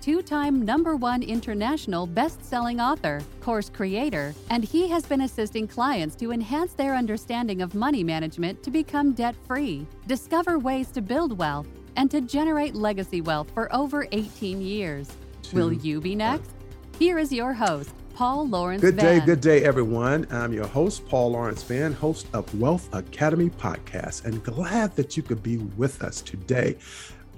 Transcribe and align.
two 0.00 0.22
time 0.22 0.64
number 0.64 0.96
one 0.96 1.22
international 1.22 2.06
best 2.06 2.44
selling 2.44 2.80
author, 2.80 3.20
course 3.40 3.68
creator, 3.68 4.34
and 4.50 4.64
he 4.64 4.88
has 4.88 5.04
been 5.04 5.22
assisting 5.22 5.66
clients 5.66 6.14
to 6.16 6.32
enhance 6.32 6.72
their 6.72 6.94
understanding 6.94 7.62
of 7.62 7.74
money 7.74 8.04
management 8.04 8.62
to 8.62 8.70
become 8.70 9.12
debt 9.12 9.34
free, 9.46 9.86
discover 10.06 10.58
ways 10.58 10.88
to 10.90 11.00
build 11.02 11.36
wealth, 11.38 11.66
and 11.96 12.10
to 12.10 12.20
generate 12.20 12.74
legacy 12.74 13.20
wealth 13.20 13.50
for 13.52 13.74
over 13.74 14.06
18 14.12 14.60
years. 14.60 15.10
Two, 15.42 15.56
Will 15.56 15.72
you 15.72 16.00
be 16.00 16.14
uh, 16.14 16.18
next? 16.18 16.50
Here 16.98 17.18
is 17.18 17.32
your 17.32 17.52
host, 17.52 17.90
Paul 18.14 18.48
Lawrence 18.48 18.80
Good 18.82 18.96
day, 18.96 19.18
Van. 19.18 19.26
good 19.26 19.40
day, 19.40 19.64
everyone. 19.64 20.26
I'm 20.30 20.52
your 20.52 20.66
host, 20.66 21.06
Paul 21.06 21.30
Lawrence 21.32 21.62
Van, 21.62 21.92
host 21.92 22.26
of 22.32 22.52
Wealth 22.58 22.92
Academy 22.92 23.48
Podcast, 23.50 24.24
and 24.24 24.42
glad 24.42 24.94
that 24.96 25.16
you 25.16 25.22
could 25.22 25.42
be 25.42 25.58
with 25.58 26.02
us 26.02 26.20
today. 26.20 26.76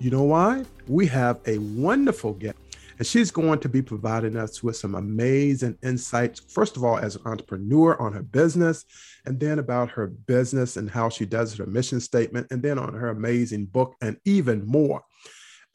You 0.01 0.09
know 0.09 0.23
why? 0.23 0.65
We 0.89 1.07
have 1.09 1.41
a 1.45 1.59
wonderful 1.59 2.33
guest, 2.33 2.57
and 2.97 3.07
she's 3.07 3.31
going 3.31 3.59
to 3.59 3.69
be 3.69 3.83
providing 3.83 4.35
us 4.35 4.63
with 4.63 4.79
some 4.79 4.95
amazing 4.95 5.77
insights. 5.83 6.41
First 6.41 6.79
of 6.79 6.85
all, 6.85 6.97
as 6.97 7.17
an 7.17 7.23
entrepreneur 7.27 8.01
on 8.01 8.15
her 8.15 8.23
business, 8.23 8.87
and 9.27 9.39
then 9.39 9.59
about 9.59 9.91
her 9.91 10.07
business 10.07 10.79
and 10.79 10.89
how 10.89 11.11
she 11.11 11.27
does 11.27 11.55
her 11.59 11.67
mission 11.67 12.01
statement, 12.01 12.47
and 12.51 12.63
then 12.63 12.79
on 12.79 12.95
her 12.95 13.11
amazing 13.11 13.67
book, 13.67 13.95
and 14.01 14.17
even 14.25 14.67
more. 14.67 15.03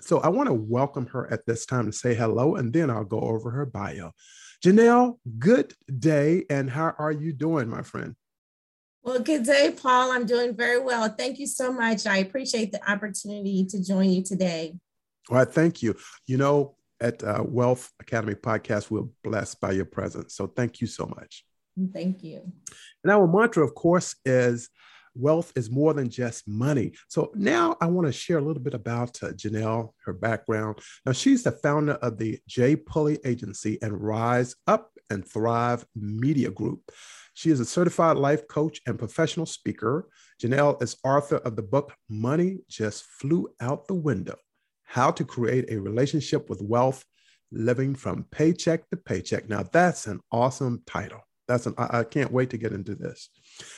So 0.01 0.21
I 0.21 0.29
want 0.29 0.47
to 0.47 0.55
welcome 0.55 1.05
her 1.13 1.31
at 1.31 1.45
this 1.45 1.67
time 1.67 1.85
to 1.85 1.91
say 1.91 2.15
hello, 2.15 2.55
and 2.55 2.73
then 2.73 2.89
I'll 2.89 3.05
go 3.05 3.19
over 3.19 3.51
her 3.51 3.67
bio. 3.67 4.11
Janelle, 4.65 5.19
good 5.37 5.71
day, 5.99 6.45
and 6.49 6.67
how 6.67 6.95
are 6.97 7.11
you 7.11 7.31
doing, 7.31 7.69
my 7.69 7.83
friend? 7.83 8.15
Well, 9.05 9.19
good 9.19 9.43
day, 9.43 9.71
Paul. 9.71 10.11
I'm 10.11 10.25
doing 10.25 10.55
very 10.55 10.79
well. 10.79 11.07
Thank 11.09 11.37
you 11.37 11.45
so 11.45 11.71
much. 11.71 12.07
I 12.07 12.17
appreciate 12.17 12.71
the 12.71 12.91
opportunity 12.91 13.63
to 13.67 13.83
join 13.83 14.09
you 14.09 14.23
today. 14.23 14.73
All 15.29 15.37
right, 15.37 15.47
thank 15.47 15.83
you. 15.83 15.95
You 16.25 16.37
know, 16.37 16.75
at 16.99 17.23
uh, 17.23 17.43
Wealth 17.45 17.91
Academy 17.99 18.33
Podcast, 18.33 18.89
we're 18.89 19.03
blessed 19.23 19.61
by 19.61 19.73
your 19.73 19.85
presence. 19.85 20.33
So 20.33 20.47
thank 20.47 20.81
you 20.81 20.87
so 20.87 21.05
much. 21.05 21.45
Thank 21.93 22.23
you. 22.23 22.51
And 23.03 23.11
our 23.11 23.27
mantra, 23.27 23.63
of 23.63 23.75
course, 23.75 24.15
is 24.25 24.71
wealth 25.13 25.53
is 25.55 25.69
more 25.69 25.93
than 25.93 26.09
just 26.09 26.47
money. 26.47 26.93
So 27.07 27.31
now 27.35 27.77
I 27.79 27.85
want 27.85 28.07
to 28.07 28.11
share 28.11 28.39
a 28.39 28.43
little 28.43 28.63
bit 28.63 28.73
about 28.73 29.21
uh, 29.21 29.27
Janelle, 29.27 29.91
her 30.05 30.13
background. 30.13 30.79
Now, 31.05 31.11
she's 31.11 31.43
the 31.43 31.51
founder 31.51 31.93
of 31.93 32.17
the 32.17 32.39
J. 32.47 32.75
Pulley 32.75 33.19
Agency 33.23 33.77
and 33.83 34.01
Rise 34.01 34.55
Up 34.65 34.89
and 35.11 35.23
Thrive 35.23 35.85
Media 35.95 36.49
Group. 36.49 36.91
She 37.35 37.51
is 37.51 37.59
a 37.59 37.65
certified 37.65 38.15
life 38.15 38.47
coach 38.47 38.79
and 38.87 38.97
professional 38.97 39.45
speaker. 39.45 40.07
Janelle 40.41 40.81
is 40.81 40.95
author 41.03 41.35
of 41.35 41.57
the 41.57 41.61
book 41.61 41.93
Money 42.09 42.59
Just 42.69 43.03
Flew 43.03 43.49
Out 43.59 43.87
the 43.89 43.93
Window 43.93 44.37
How 44.85 45.11
to 45.11 45.25
Create 45.25 45.69
a 45.69 45.77
Relationship 45.77 46.49
with 46.49 46.61
Wealth, 46.61 47.03
Living 47.51 47.93
from 47.93 48.25
Paycheck 48.31 48.89
to 48.89 48.95
Paycheck. 48.95 49.49
Now, 49.49 49.63
that's 49.63 50.07
an 50.07 50.21
awesome 50.31 50.81
title. 50.87 51.19
That's 51.45 51.65
an, 51.65 51.75
I, 51.77 51.99
I 51.99 52.03
can't 52.05 52.31
wait 52.31 52.51
to 52.51 52.57
get 52.57 52.71
into 52.71 52.95
this. 52.95 53.29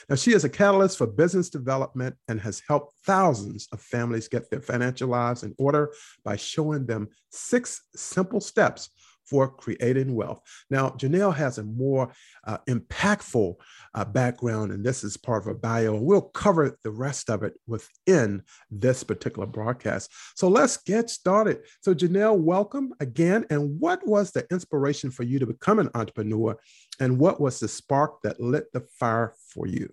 Now, 0.07 0.17
she 0.17 0.33
is 0.33 0.43
a 0.43 0.49
catalyst 0.49 0.99
for 0.99 1.07
business 1.07 1.49
development 1.49 2.15
and 2.27 2.39
has 2.39 2.61
helped 2.67 2.93
thousands 3.07 3.67
of 3.71 3.81
families 3.81 4.27
get 4.27 4.51
their 4.51 4.61
financial 4.61 5.09
lives 5.09 5.41
in 5.41 5.55
order 5.57 5.91
by 6.23 6.35
showing 6.35 6.85
them 6.85 7.07
six 7.31 7.81
simple 7.95 8.39
steps 8.39 8.91
for 9.29 9.49
creating 9.49 10.15
wealth. 10.15 10.41
Now, 10.69 10.89
Janelle 10.89 11.35
has 11.35 11.57
a 11.57 11.63
more 11.63 12.13
uh, 12.45 12.57
impactful 12.67 13.55
uh, 13.93 14.05
background, 14.05 14.71
and 14.71 14.85
this 14.85 15.03
is 15.03 15.17
part 15.17 15.41
of 15.41 15.45
her 15.45 15.53
bio, 15.53 15.95
we'll 15.95 16.21
cover 16.21 16.77
the 16.83 16.91
rest 16.91 17.29
of 17.29 17.43
it 17.43 17.53
within 17.67 18.43
this 18.71 19.03
particular 19.03 19.45
broadcast. 19.45 20.11
So 20.35 20.47
let's 20.47 20.77
get 20.77 21.09
started. 21.09 21.63
So, 21.81 21.93
Janelle, 21.93 22.37
welcome 22.37 22.93
again. 22.99 23.45
And 23.49 23.79
what 23.79 24.05
was 24.07 24.31
the 24.31 24.45
inspiration 24.51 25.11
for 25.11 25.23
you 25.23 25.39
to 25.39 25.45
become 25.45 25.79
an 25.79 25.89
entrepreneur, 25.93 26.57
and 26.99 27.19
what 27.19 27.41
was 27.41 27.59
the 27.59 27.67
spark 27.67 28.21
that 28.23 28.39
lit 28.39 28.71
the 28.73 28.81
fire 28.99 29.33
for 29.53 29.67
you? 29.67 29.91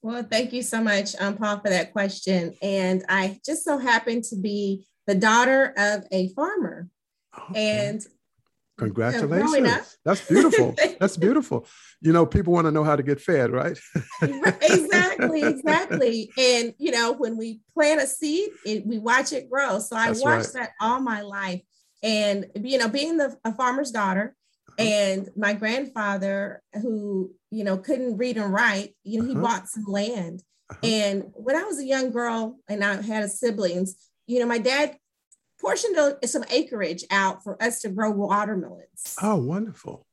Well, 0.00 0.22
thank 0.22 0.52
you 0.52 0.62
so 0.62 0.80
much, 0.80 1.16
um, 1.18 1.36
Paul, 1.36 1.58
for 1.58 1.70
that 1.70 1.92
question. 1.92 2.54
And 2.62 3.04
I 3.08 3.40
just 3.44 3.64
so 3.64 3.78
happen 3.78 4.22
to 4.22 4.36
be 4.36 4.86
the 5.08 5.14
daughter 5.14 5.74
of 5.76 6.04
a 6.12 6.28
farmer. 6.34 6.88
Okay. 7.50 7.86
And 7.88 8.06
congratulations. 8.78 9.98
That's 10.04 10.26
beautiful. 10.26 10.74
That's 11.00 11.16
beautiful. 11.16 11.66
You 12.00 12.12
know, 12.12 12.26
people 12.26 12.52
want 12.52 12.66
to 12.66 12.70
know 12.70 12.84
how 12.84 12.96
to 12.96 13.02
get 13.02 13.20
fed, 13.20 13.50
right? 13.50 13.78
exactly, 14.22 15.42
exactly. 15.42 16.30
And 16.38 16.74
you 16.78 16.90
know, 16.90 17.12
when 17.12 17.36
we 17.36 17.60
plant 17.74 18.00
a 18.00 18.06
seed, 18.06 18.50
it, 18.64 18.86
we 18.86 18.98
watch 18.98 19.32
it 19.32 19.50
grow. 19.50 19.78
So 19.78 19.96
I 19.96 20.06
That's 20.06 20.22
watched 20.22 20.54
right. 20.54 20.64
that 20.64 20.70
all 20.80 21.00
my 21.00 21.22
life. 21.22 21.62
And 22.02 22.46
you 22.54 22.78
know, 22.78 22.88
being 22.88 23.16
the, 23.16 23.36
a 23.44 23.52
farmer's 23.52 23.90
daughter, 23.90 24.36
uh-huh. 24.78 24.88
and 24.88 25.30
my 25.36 25.54
grandfather 25.54 26.62
who 26.74 27.32
you 27.50 27.64
know 27.64 27.78
couldn't 27.78 28.16
read 28.16 28.36
and 28.36 28.52
write 28.52 28.94
you 29.04 29.18
know 29.18 29.24
uh-huh. 29.24 29.34
he 29.34 29.40
bought 29.40 29.68
some 29.68 29.84
land 29.86 30.42
uh-huh. 30.70 30.80
and 30.82 31.24
when 31.34 31.56
i 31.56 31.64
was 31.64 31.78
a 31.78 31.84
young 31.84 32.10
girl 32.10 32.58
and 32.68 32.84
i 32.84 33.00
had 33.02 33.30
siblings 33.30 33.96
you 34.26 34.38
know 34.38 34.46
my 34.46 34.58
dad 34.58 34.96
portioned 35.60 35.96
some 36.24 36.44
acreage 36.50 37.04
out 37.10 37.42
for 37.42 37.60
us 37.62 37.80
to 37.80 37.88
grow 37.88 38.10
watermelons. 38.10 39.16
Oh, 39.22 39.36
wonderful. 39.36 40.06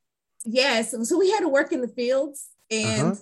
Yes. 0.43 0.95
So 1.07 1.17
we 1.17 1.31
had 1.31 1.41
to 1.41 1.49
work 1.49 1.71
in 1.71 1.81
the 1.81 1.87
fields 1.87 2.49
and 2.69 3.13
uh-huh. 3.13 3.15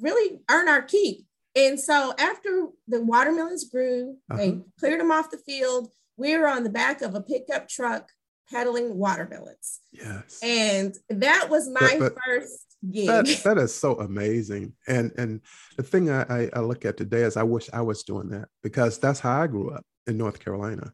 really 0.00 0.40
earn 0.50 0.68
our 0.68 0.82
keep. 0.82 1.26
And 1.56 1.78
so 1.78 2.14
after 2.18 2.68
the 2.86 3.02
watermelons 3.02 3.64
grew, 3.64 4.16
uh-huh. 4.30 4.36
they 4.36 4.58
cleared 4.78 5.00
them 5.00 5.10
off 5.10 5.30
the 5.30 5.38
field. 5.38 5.90
We 6.16 6.36
were 6.36 6.48
on 6.48 6.64
the 6.64 6.70
back 6.70 7.02
of 7.02 7.14
a 7.14 7.20
pickup 7.20 7.68
truck 7.68 8.10
peddling 8.50 8.96
watermelons. 8.96 9.80
Yes. 9.92 10.40
And 10.42 10.94
that 11.08 11.48
was 11.48 11.68
my 11.68 11.96
but, 11.98 12.14
but 12.14 12.22
first 12.24 12.66
gig. 12.90 13.06
That, 13.06 13.26
that 13.44 13.58
is 13.58 13.74
so 13.74 13.98
amazing. 13.98 14.74
And 14.86 15.12
and 15.16 15.40
the 15.76 15.82
thing 15.82 16.10
I, 16.10 16.48
I 16.52 16.60
look 16.60 16.84
at 16.84 16.96
today 16.96 17.22
is 17.22 17.36
I 17.36 17.42
wish 17.42 17.68
I 17.72 17.80
was 17.80 18.02
doing 18.02 18.28
that 18.30 18.48
because 18.62 18.98
that's 18.98 19.20
how 19.20 19.40
I 19.40 19.46
grew 19.46 19.70
up 19.70 19.84
in 20.06 20.16
North 20.16 20.40
Carolina 20.40 20.92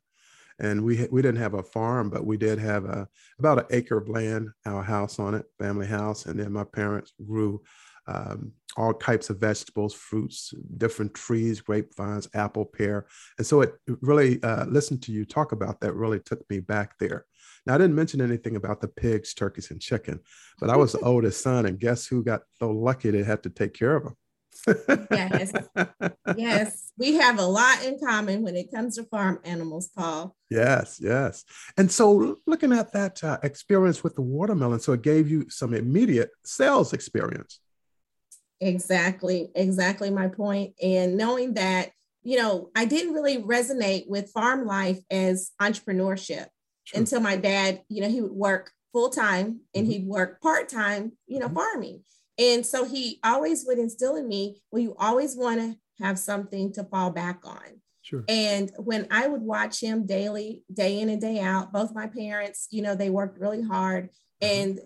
and 0.58 0.82
we 0.82 1.06
we 1.10 1.22
didn't 1.22 1.40
have 1.40 1.54
a 1.54 1.62
farm, 1.62 2.10
but 2.10 2.24
we 2.24 2.36
did 2.36 2.58
have 2.58 2.84
a 2.84 3.08
about 3.38 3.58
an 3.58 3.66
acre 3.70 3.96
of 3.96 4.08
land, 4.08 4.50
our 4.64 4.82
house 4.82 5.18
on 5.18 5.34
it, 5.34 5.46
family 5.58 5.86
house, 5.86 6.26
and 6.26 6.38
then 6.38 6.52
my 6.52 6.64
parents 6.64 7.12
grew 7.26 7.62
um, 8.08 8.52
all 8.76 8.94
types 8.94 9.30
of 9.30 9.38
vegetables, 9.38 9.94
fruits, 9.94 10.54
different 10.76 11.12
trees, 11.14 11.60
grapevines, 11.60 12.28
apple, 12.34 12.64
pear, 12.64 13.06
and 13.38 13.46
so 13.46 13.62
it 13.62 13.74
really 14.00 14.42
uh, 14.42 14.64
listened 14.66 15.02
to 15.02 15.12
you 15.12 15.24
talk 15.24 15.52
about 15.52 15.80
that 15.80 15.94
really 15.94 16.20
took 16.20 16.48
me 16.48 16.60
back 16.60 16.98
there. 16.98 17.26
Now 17.66 17.74
I 17.74 17.78
didn't 17.78 17.96
mention 17.96 18.20
anything 18.20 18.56
about 18.56 18.80
the 18.80 18.88
pigs, 18.88 19.34
turkeys, 19.34 19.70
and 19.70 19.80
chicken, 19.80 20.20
but 20.60 20.70
I 20.70 20.76
was 20.76 20.92
the 20.92 21.00
oldest 21.04 21.42
son, 21.42 21.66
and 21.66 21.80
guess 21.80 22.06
who 22.06 22.22
got 22.22 22.42
so 22.58 22.70
lucky 22.70 23.10
they 23.10 23.24
had 23.24 23.42
to 23.42 23.50
take 23.50 23.74
care 23.74 23.96
of 23.96 24.04
them? 24.04 24.16
Yes. 24.66 25.52
Yes. 26.36 26.92
We 26.98 27.14
have 27.14 27.38
a 27.38 27.46
lot 27.46 27.84
in 27.84 27.98
common 27.98 28.42
when 28.42 28.56
it 28.56 28.70
comes 28.72 28.96
to 28.96 29.04
farm 29.04 29.40
animals, 29.44 29.88
Paul. 29.96 30.34
Yes. 30.50 30.98
Yes. 31.00 31.44
And 31.76 31.90
so 31.90 32.36
looking 32.46 32.72
at 32.72 32.92
that 32.92 33.22
uh, 33.22 33.38
experience 33.42 34.02
with 34.02 34.14
the 34.14 34.22
watermelon, 34.22 34.80
so 34.80 34.92
it 34.92 35.02
gave 35.02 35.30
you 35.30 35.48
some 35.50 35.74
immediate 35.74 36.30
sales 36.44 36.92
experience. 36.92 37.60
Exactly. 38.60 39.48
Exactly 39.54 40.10
my 40.10 40.28
point. 40.28 40.74
And 40.82 41.16
knowing 41.16 41.54
that, 41.54 41.90
you 42.22 42.38
know, 42.38 42.70
I 42.74 42.86
didn't 42.86 43.12
really 43.12 43.42
resonate 43.42 44.08
with 44.08 44.30
farm 44.30 44.66
life 44.66 44.98
as 45.10 45.52
entrepreneurship 45.60 46.46
True. 46.86 47.00
until 47.00 47.20
my 47.20 47.36
dad, 47.36 47.82
you 47.88 48.02
know, 48.02 48.08
he 48.08 48.20
would 48.20 48.32
work 48.32 48.72
full 48.92 49.10
time 49.10 49.60
and 49.74 49.84
mm-hmm. 49.84 49.92
he'd 49.92 50.06
work 50.06 50.40
part 50.40 50.68
time, 50.68 51.12
you 51.26 51.38
know, 51.38 51.46
mm-hmm. 51.46 51.56
farming. 51.56 52.02
And 52.38 52.64
so 52.64 52.84
he 52.84 53.18
always 53.24 53.64
would 53.66 53.78
instill 53.78 54.16
in 54.16 54.28
me, 54.28 54.60
well, 54.70 54.82
you 54.82 54.94
always 54.98 55.36
want 55.36 55.60
to 55.60 55.76
have 56.04 56.18
something 56.18 56.72
to 56.74 56.84
fall 56.84 57.10
back 57.10 57.40
on. 57.44 57.80
Sure. 58.02 58.24
And 58.28 58.70
when 58.76 59.08
I 59.10 59.26
would 59.26 59.42
watch 59.42 59.80
him 59.80 60.06
daily, 60.06 60.62
day 60.72 61.00
in 61.00 61.08
and 61.08 61.20
day 61.20 61.40
out, 61.40 61.72
both 61.72 61.94
my 61.94 62.06
parents, 62.06 62.68
you 62.70 62.82
know, 62.82 62.94
they 62.94 63.10
worked 63.10 63.40
really 63.40 63.62
hard. 63.62 64.10
Mm-hmm. 64.42 64.60
And 64.70 64.80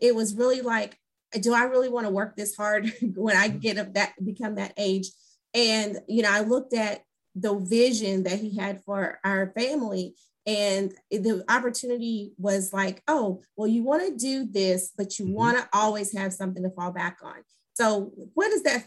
it 0.00 0.14
was 0.14 0.34
really 0.34 0.62
like, 0.62 0.96
do 1.40 1.54
I 1.54 1.64
really 1.64 1.88
want 1.88 2.06
to 2.06 2.12
work 2.12 2.36
this 2.36 2.56
hard 2.56 2.92
when 3.14 3.36
I 3.36 3.48
mm-hmm. 3.48 3.58
get 3.58 3.78
up 3.78 3.94
that 3.94 4.12
become 4.24 4.54
that 4.54 4.74
age? 4.76 5.10
And 5.54 5.98
you 6.08 6.22
know, 6.22 6.30
I 6.32 6.40
looked 6.40 6.72
at 6.72 7.02
the 7.34 7.54
vision 7.58 8.24
that 8.24 8.38
he 8.38 8.56
had 8.56 8.82
for 8.84 9.18
our 9.24 9.52
family 9.56 10.14
And 10.46 10.92
the 11.10 11.44
opportunity 11.48 12.32
was 12.36 12.72
like, 12.72 13.02
oh, 13.06 13.42
well, 13.56 13.68
you 13.68 13.84
want 13.84 14.06
to 14.06 14.16
do 14.16 14.44
this, 14.44 14.92
but 14.96 15.18
you 15.18 15.26
mm-hmm. 15.26 15.34
want 15.34 15.58
to 15.58 15.68
always 15.72 16.16
have 16.16 16.32
something 16.32 16.62
to 16.62 16.70
fall 16.70 16.92
back 16.92 17.18
on. 17.22 17.36
So 17.74 18.12
what 18.34 18.52
is 18.52 18.62
that? 18.64 18.86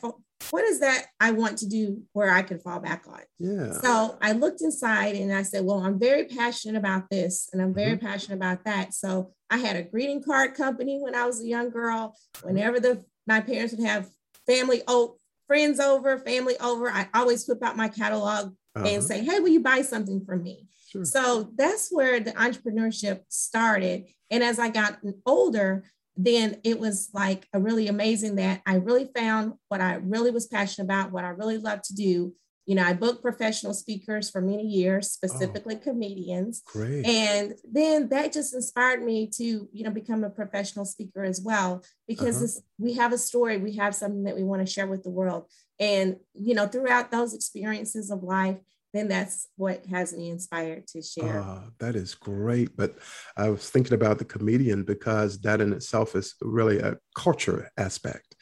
What 0.51 0.63
is 0.65 0.81
that 0.81 1.05
I 1.19 1.31
want 1.31 1.57
to 1.59 1.67
do 1.67 2.03
where 2.13 2.29
I 2.29 2.41
can 2.41 2.59
fall 2.59 2.79
back 2.79 3.05
on? 3.07 3.21
Yeah. 3.39 3.71
So 3.79 4.17
I 4.21 4.33
looked 4.33 4.61
inside 4.61 5.15
and 5.15 5.33
I 5.33 5.41
said, 5.41 5.65
well, 5.65 5.79
I'm 5.79 5.97
very 5.97 6.25
passionate 6.25 6.77
about 6.77 7.09
this 7.09 7.49
and 7.51 7.61
I'm 7.61 7.73
very 7.73 7.95
mm-hmm. 7.95 8.05
passionate 8.05 8.35
about 8.35 8.63
that. 8.65 8.93
So 8.93 9.31
I 9.49 9.57
had 9.57 9.75
a 9.75 9.83
greeting 9.83 10.21
card 10.21 10.53
company 10.53 10.99
when 11.01 11.15
I 11.15 11.25
was 11.25 11.41
a 11.41 11.47
young 11.47 11.69
girl. 11.69 12.15
Whenever 12.43 12.79
the 12.79 13.03
my 13.27 13.39
parents 13.39 13.73
would 13.73 13.85
have 13.85 14.07
family 14.45 14.83
oh 14.87 15.17
friends 15.47 15.79
over, 15.79 16.17
family 16.19 16.57
over, 16.59 16.89
I 16.89 17.07
always 17.13 17.47
whip 17.47 17.63
out 17.63 17.77
my 17.77 17.87
catalog 17.87 18.53
uh-huh. 18.75 18.87
and 18.87 19.03
say, 19.03 19.23
hey, 19.23 19.39
will 19.39 19.49
you 19.49 19.61
buy 19.61 19.81
something 19.81 20.23
from 20.25 20.43
me? 20.43 20.67
Sure. 20.95 21.05
So 21.05 21.49
that's 21.55 21.89
where 21.91 22.19
the 22.19 22.31
entrepreneurship 22.31 23.21
started. 23.29 24.05
And 24.31 24.43
as 24.43 24.59
I 24.59 24.69
got 24.69 24.99
older, 25.25 25.83
then 26.17 26.61
it 26.63 26.79
was 26.79 27.09
like 27.13 27.47
a 27.53 27.59
really 27.59 27.87
amazing 27.89 28.35
that 28.35 28.61
I 28.65 28.75
really 28.75 29.09
found 29.13 29.53
what 29.67 29.81
I 29.81 29.95
really 29.95 30.31
was 30.31 30.47
passionate 30.47 30.85
about, 30.85 31.11
what 31.11 31.25
I 31.25 31.29
really 31.29 31.57
love 31.57 31.81
to 31.83 31.93
do. 31.93 32.33
You 32.65 32.73
know, 32.73 32.83
I 32.83 32.93
booked 32.93 33.21
professional 33.21 33.75
speakers 33.75 34.31
for 34.31 34.41
many 34.41 34.63
years, 34.63 35.11
specifically 35.11 35.75
oh, 35.75 35.83
comedians. 35.83 36.63
Great. 36.65 37.05
And 37.05 37.53
then 37.69 38.09
that 38.09 38.33
just 38.33 38.55
inspired 38.55 39.03
me 39.03 39.29
to, 39.35 39.69
you 39.71 39.83
know, 39.83 39.91
become 39.91 40.23
a 40.23 40.31
professional 40.31 40.85
speaker 40.85 41.23
as 41.23 41.41
well, 41.41 41.83
because 42.07 42.41
uh-huh. 42.41 42.61
we 42.79 42.93
have 42.93 43.13
a 43.13 43.19
story, 43.19 43.57
we 43.57 43.75
have 43.75 43.93
something 43.93 44.23
that 44.23 44.35
we 44.35 44.43
want 44.43 44.65
to 44.65 44.73
share 44.73 44.87
with 44.87 45.03
the 45.03 45.11
world. 45.11 45.45
And, 45.79 46.15
you 46.33 46.55
know, 46.55 46.65
throughout 46.65 47.11
those 47.11 47.35
experiences 47.35 48.09
of 48.09 48.23
life, 48.23 48.57
then 48.95 49.07
that's 49.07 49.47
what 49.57 49.85
has 49.87 50.13
me 50.13 50.29
inspired 50.29 50.87
to 50.87 51.01
share. 51.01 51.41
Uh, 51.41 51.61
that 51.79 51.95
is 51.95 52.15
great. 52.15 52.77
But 52.77 52.97
I 53.35 53.49
was 53.49 53.69
thinking 53.69 53.93
about 53.93 54.19
the 54.19 54.25
comedian 54.25 54.83
because 54.83 55.39
that 55.41 55.61
in 55.61 55.73
itself 55.73 56.15
is 56.15 56.35
really 56.41 56.79
a 56.79 56.97
culture 57.15 57.69
aspect 57.77 58.35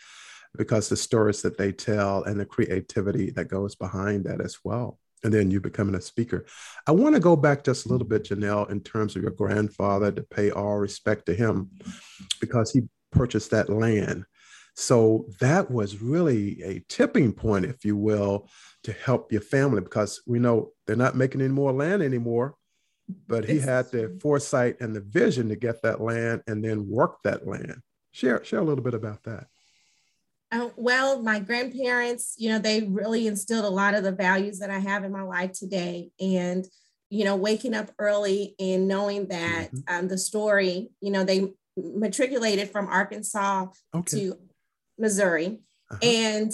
because 0.56 0.90
the 0.90 0.98
stories 0.98 1.42
that 1.42 1.58
they 1.58 1.72
tell 1.72 2.24
and 2.24 2.40
the 2.40 2.46
creativity 2.46 3.32
that 3.32 3.48
goes 3.48 3.76
behind 3.76 4.26
that 4.26 4.42
as 4.42 4.60
well. 4.64 5.00
And 5.24 5.34
then 5.34 5.50
you 5.50 5.62
becoming 5.62 5.96
a 5.96 6.02
speaker. 6.02 6.46
I 6.86 6.92
want 6.92 7.16
to 7.16 7.22
go 7.22 7.36
back 7.36 7.64
just 7.64 7.86
a 7.86 7.90
little 7.90 8.08
bit, 8.08 8.26
Janelle, 8.26 8.70
in 8.70 8.82
terms 8.82 9.16
of 9.16 9.22
your 9.22 9.32
grandfather 9.32 10.12
to 10.12 10.22
pay 10.22 10.52
all 10.52 10.78
respect 10.78 11.26
to 11.28 11.34
him 11.34 11.72
because 12.42 12.72
he 12.72 12.82
purchased 13.12 13.52
that 13.52 13.70
land. 13.70 14.26
So 14.76 15.28
that 15.40 15.70
was 15.70 16.02
really 16.02 16.62
a 16.64 16.84
tipping 16.90 17.32
point, 17.34 17.66
if 17.66 17.86
you 17.86 17.96
will, 17.96 18.50
to 18.84 18.92
help 18.92 19.32
your 19.32 19.42
family 19.42 19.82
because 19.82 20.22
we 20.26 20.40
know 20.40 20.72
they're 20.88 20.96
not 20.96 21.16
making 21.16 21.42
any 21.42 21.54
more 21.54 21.72
land 21.72 22.02
anymore. 22.02 22.56
But 23.28 23.46
he 23.46 23.60
had 23.60 23.92
the 23.92 24.18
foresight 24.22 24.78
and 24.80 24.96
the 24.96 25.02
vision 25.02 25.50
to 25.50 25.56
get 25.56 25.82
that 25.84 26.02
land 26.02 26.42
and 26.48 26.64
then 26.64 26.90
work 26.90 27.18
that 27.24 27.46
land. 27.46 27.82
Share 28.12 28.44
share 28.44 28.60
a 28.60 28.64
little 28.64 28.84
bit 28.84 28.94
about 28.94 29.24
that. 29.24 29.48
Uh, 30.52 30.70
well, 30.78 31.22
my 31.22 31.40
grandparents, 31.40 32.36
you 32.38 32.50
know, 32.50 32.60
they 32.60 32.84
really 32.84 33.28
instilled 33.28 33.66
a 33.66 33.70
lot 33.70 33.94
of 33.96 34.04
the 34.04 34.12
values 34.12 34.60
that 34.60 34.70
I 34.70 34.80
have 34.80 35.04
in 35.04 35.12
my 35.12 35.24
life 35.24 35.52
today. 35.52 36.12
And, 36.22 36.66
you 37.10 37.26
know, 37.26 37.36
waking 37.36 37.74
up 37.74 37.92
early 38.00 38.56
and 38.60 38.88
knowing 38.88 39.28
that 39.28 39.72
mm-hmm. 39.72 39.96
um, 39.96 40.08
the 40.08 40.18
story, 40.18 40.90
you 41.02 41.12
know, 41.12 41.24
they 41.24 41.52
matriculated 41.76 42.70
from 42.70 42.88
Arkansas 42.88 43.68
okay. 43.96 44.18
to 44.18 44.38
Missouri. 44.98 45.60
Uh-huh. 45.92 46.00
And 46.02 46.52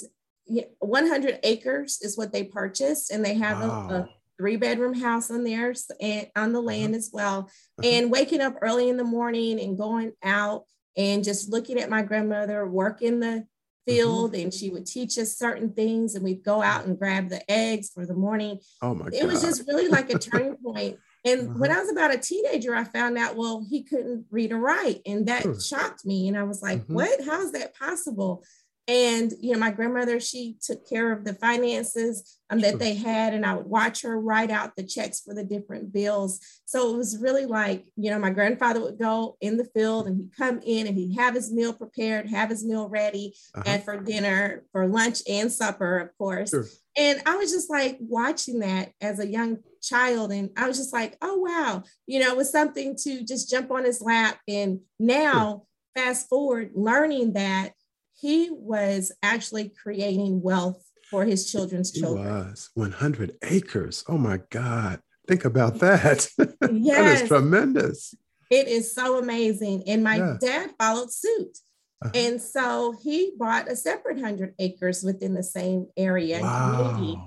100 0.79 1.39
acres 1.43 1.99
is 2.01 2.17
what 2.17 2.33
they 2.33 2.43
purchased, 2.43 3.11
and 3.11 3.23
they 3.23 3.35
have 3.35 3.59
wow. 3.59 3.89
a, 3.89 3.93
a, 3.93 4.09
three 4.37 4.55
bedroom 4.55 4.93
house 4.93 5.29
on 5.29 5.43
there 5.43 5.73
and 5.99 6.27
on 6.33 6.53
the 6.53 6.59
uh-huh. 6.59 6.65
land 6.65 6.93
uh-huh. 6.93 6.97
as 6.97 7.09
well. 7.11 7.39
Uh-huh. 7.39 7.89
And 7.89 8.09
waking 8.09 8.41
up 8.41 8.55
early 8.61 8.87
in 8.87 8.95
the 8.95 9.03
morning 9.03 9.59
and 9.59 9.77
going 9.77 10.13
out 10.23 10.63
and 10.95 11.23
just 11.23 11.49
looking 11.49 11.77
at 11.77 11.89
my 11.89 12.01
grandmother 12.01 12.65
work 12.65 13.01
in 13.01 13.19
the 13.19 13.27
mm-hmm. 13.27 13.91
field 13.91 14.33
mm-hmm. 14.33 14.43
and 14.43 14.53
she 14.53 14.69
would 14.69 14.85
teach 14.85 15.17
us 15.17 15.37
certain 15.37 15.73
things 15.73 16.15
and 16.15 16.23
we'd 16.23 16.43
go 16.43 16.61
out 16.61 16.85
and 16.85 16.97
grab 16.97 17.29
the 17.29 17.49
eggs 17.51 17.89
for 17.89 18.05
the 18.05 18.13
morning. 18.13 18.59
Oh 18.81 18.95
my 18.95 19.09
It 19.11 19.25
was 19.25 19.41
just 19.41 19.67
really 19.67 19.87
like 19.87 20.09
a 20.13 20.17
turning 20.17 20.55
point. 20.55 20.97
And 21.25 21.49
uh-huh. 21.49 21.59
when 21.59 21.71
I 21.71 21.79
was 21.79 21.91
about 21.91 22.13
a 22.13 22.17
teenager, 22.17 22.73
I 22.73 22.83
found 22.83 23.17
out, 23.17 23.35
well, 23.35 23.65
he 23.69 23.83
couldn't 23.83 24.25
read 24.31 24.51
or 24.51 24.59
write. 24.59 25.01
And 25.05 25.27
that 25.27 25.43
sure. 25.43 25.59
shocked 25.59 26.05
me. 26.05 26.27
And 26.27 26.37
I 26.37 26.43
was 26.43 26.61
like, 26.61 26.79
mm-hmm. 26.79 26.93
what? 26.93 27.23
How 27.25 27.41
is 27.41 27.51
that 27.51 27.75
possible? 27.77 28.43
And, 28.89 29.31
you 29.39 29.53
know, 29.53 29.59
my 29.59 29.69
grandmother, 29.69 30.19
she 30.19 30.57
took 30.59 30.89
care 30.89 31.11
of 31.11 31.23
the 31.23 31.35
finances 31.35 32.39
um, 32.49 32.57
that 32.61 32.79
they 32.79 32.95
had, 32.95 33.35
and 33.35 33.45
I 33.45 33.53
would 33.53 33.67
watch 33.67 34.01
her 34.01 34.19
write 34.19 34.49
out 34.49 34.75
the 34.75 34.83
checks 34.83 35.21
for 35.21 35.35
the 35.35 35.43
different 35.43 35.93
bills. 35.93 36.39
So 36.65 36.91
it 36.91 36.97
was 36.97 37.19
really 37.21 37.45
like, 37.45 37.85
you 37.97 38.09
know, 38.09 38.17
my 38.17 38.31
grandfather 38.31 38.81
would 38.81 38.97
go 38.97 39.37
in 39.41 39.57
the 39.57 39.69
field 39.75 40.07
and 40.07 40.17
he'd 40.17 40.35
come 40.35 40.59
in 40.65 40.87
and 40.87 40.97
he'd 40.97 41.15
have 41.17 41.35
his 41.35 41.53
meal 41.53 41.71
prepared, 41.71 42.31
have 42.31 42.49
his 42.49 42.65
meal 42.65 42.89
ready, 42.89 43.35
uh-huh. 43.53 43.63
and 43.67 43.83
for 43.83 44.01
dinner, 44.01 44.63
for 44.71 44.87
lunch 44.87 45.21
and 45.29 45.51
supper, 45.51 45.99
of 45.99 46.17
course. 46.17 46.49
Sure. 46.49 46.65
And 46.97 47.21
I 47.27 47.35
was 47.35 47.51
just 47.51 47.69
like 47.69 47.99
watching 48.01 48.57
that 48.61 48.93
as 49.01 49.19
a 49.19 49.27
young 49.27 49.59
child. 49.83 50.31
And 50.31 50.49
I 50.57 50.67
was 50.67 50.77
just 50.77 50.93
like, 50.93 51.15
oh, 51.21 51.37
wow, 51.37 51.83
you 52.07 52.19
know, 52.19 52.31
it 52.31 52.37
was 52.37 52.51
something 52.51 52.95
to 53.03 53.23
just 53.23 53.51
jump 53.51 53.69
on 53.69 53.85
his 53.85 54.01
lap. 54.01 54.39
And 54.47 54.79
now, 54.97 55.65
sure. 55.95 56.05
fast 56.05 56.27
forward, 56.27 56.71
learning 56.73 57.33
that 57.33 57.73
he 58.19 58.49
was 58.51 59.11
actually 59.23 59.69
creating 59.81 60.41
wealth 60.41 60.83
for 61.09 61.25
his 61.25 61.51
children's 61.51 61.91
children. 61.91 62.25
He 62.25 62.31
was 62.31 62.69
100 62.73 63.37
acres. 63.43 64.03
Oh 64.07 64.17
my 64.17 64.39
God. 64.49 64.99
Think 65.27 65.45
about 65.45 65.79
that. 65.79 66.27
Yes. 66.37 66.57
that 66.59 67.21
is 67.21 67.27
tremendous. 67.27 68.15
It 68.49 68.67
is 68.67 68.93
so 68.93 69.19
amazing. 69.19 69.83
And 69.87 70.03
my 70.03 70.17
yeah. 70.17 70.37
dad 70.39 70.71
followed 70.79 71.11
suit. 71.11 71.57
Uh-huh. 72.01 72.11
And 72.15 72.41
so 72.41 72.95
he 73.01 73.33
bought 73.37 73.69
a 73.69 73.75
separate 73.75 74.15
100 74.15 74.55
acres 74.59 75.03
within 75.03 75.33
the 75.33 75.43
same 75.43 75.87
area 75.97 76.41
wow. 76.41 76.93
community. 76.93 77.21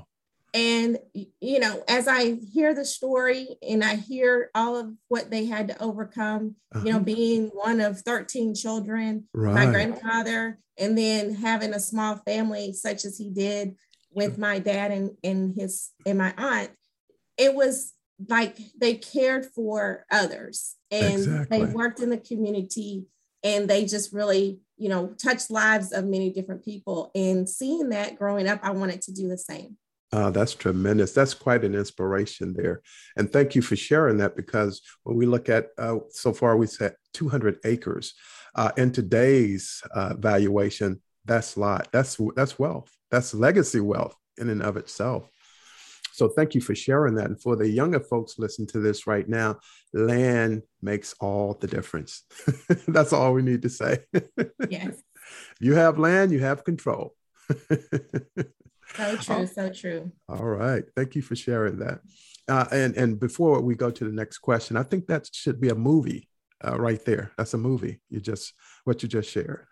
And, 0.54 0.98
you 1.40 1.60
know, 1.60 1.82
as 1.88 2.06
I 2.06 2.34
hear 2.34 2.74
the 2.74 2.84
story 2.84 3.48
and 3.66 3.82
I 3.82 3.96
hear 3.96 4.50
all 4.54 4.76
of 4.76 4.92
what 5.08 5.30
they 5.30 5.46
had 5.46 5.68
to 5.68 5.82
overcome, 5.82 6.56
uh-huh. 6.74 6.84
you 6.84 6.90
know, 6.90 6.98
uh-huh. 6.98 7.04
being 7.04 7.46
one 7.54 7.80
of 7.80 8.00
13 8.00 8.54
children, 8.54 9.28
right. 9.32 9.54
my 9.54 9.66
grandfather, 9.66 10.58
and 10.78 10.96
then 10.96 11.34
having 11.34 11.72
a 11.72 11.80
small 11.80 12.16
family 12.16 12.74
such 12.74 13.04
as 13.06 13.16
he 13.16 13.30
did 13.30 13.76
with 14.10 14.36
my 14.36 14.58
dad 14.58 14.90
and, 14.90 15.12
and 15.24 15.54
his 15.54 15.90
and 16.04 16.18
my 16.18 16.34
aunt, 16.36 16.70
it 17.38 17.54
was 17.54 17.94
like 18.28 18.58
they 18.78 18.94
cared 18.94 19.46
for 19.46 20.04
others 20.10 20.76
and 20.90 21.14
exactly. 21.14 21.58
they 21.58 21.64
worked 21.72 22.00
in 22.00 22.10
the 22.10 22.18
community 22.18 23.06
and 23.42 23.68
they 23.68 23.84
just 23.84 24.12
really, 24.12 24.60
you 24.76 24.88
know, 24.88 25.08
touched 25.18 25.50
lives 25.50 25.92
of 25.92 26.04
many 26.04 26.30
different 26.30 26.64
people. 26.64 27.10
And 27.14 27.48
seeing 27.48 27.88
that 27.88 28.16
growing 28.16 28.48
up, 28.48 28.60
I 28.62 28.70
wanted 28.70 29.02
to 29.02 29.12
do 29.12 29.28
the 29.28 29.38
same. 29.38 29.76
Uh, 30.12 30.30
that's 30.30 30.54
tremendous. 30.54 31.12
That's 31.12 31.32
quite 31.32 31.64
an 31.64 31.74
inspiration 31.74 32.52
there. 32.52 32.82
And 33.16 33.32
thank 33.32 33.54
you 33.54 33.62
for 33.62 33.76
sharing 33.76 34.18
that 34.18 34.36
because 34.36 34.82
when 35.04 35.16
we 35.16 35.24
look 35.24 35.48
at 35.48 35.68
uh, 35.78 35.98
so 36.10 36.32
far, 36.34 36.56
we 36.56 36.66
said 36.66 36.96
200 37.14 37.58
acres. 37.64 38.14
Uh, 38.54 38.70
in 38.76 38.92
today's 38.92 39.82
uh, 39.94 40.12
valuation, 40.14 41.00
that's 41.24 41.56
lot. 41.56 41.88
That's 41.92 42.20
that's 42.36 42.58
wealth. 42.58 42.94
That's 43.10 43.32
legacy 43.32 43.80
wealth 43.80 44.14
in 44.36 44.50
and 44.50 44.62
of 44.62 44.76
itself. 44.76 45.30
So 46.12 46.28
thank 46.28 46.54
you 46.54 46.60
for 46.60 46.74
sharing 46.74 47.14
that. 47.14 47.26
And 47.26 47.40
for 47.40 47.56
the 47.56 47.68
younger 47.68 48.00
folks 48.00 48.38
listening 48.38 48.68
to 48.68 48.80
this 48.80 49.06
right 49.06 49.26
now, 49.26 49.60
land 49.94 50.62
makes 50.82 51.14
all 51.20 51.54
the 51.54 51.66
difference. 51.66 52.24
that's 52.88 53.14
all 53.14 53.32
we 53.32 53.40
need 53.40 53.62
to 53.62 53.70
say. 53.70 53.98
yes. 54.68 54.94
You 55.60 55.74
have 55.74 55.98
land, 55.98 56.32
you 56.32 56.40
have 56.40 56.64
control. 56.64 57.14
So 58.96 59.16
true, 59.16 59.46
so 59.46 59.70
true. 59.70 60.12
All 60.28 60.44
right. 60.44 60.84
Thank 60.96 61.14
you 61.14 61.22
for 61.22 61.36
sharing 61.36 61.78
that. 61.78 62.00
Uh, 62.48 62.66
and 62.72 62.96
and 62.96 63.20
before 63.20 63.60
we 63.60 63.74
go 63.74 63.90
to 63.90 64.04
the 64.04 64.12
next 64.12 64.38
question, 64.38 64.76
I 64.76 64.82
think 64.82 65.06
that 65.06 65.28
should 65.32 65.60
be 65.60 65.68
a 65.68 65.74
movie 65.74 66.28
uh, 66.64 66.76
right 66.78 67.02
there. 67.04 67.32
That's 67.36 67.54
a 67.54 67.58
movie. 67.58 68.00
You 68.10 68.20
just 68.20 68.52
what 68.84 69.02
you 69.02 69.08
just 69.08 69.30
shared. 69.30 69.66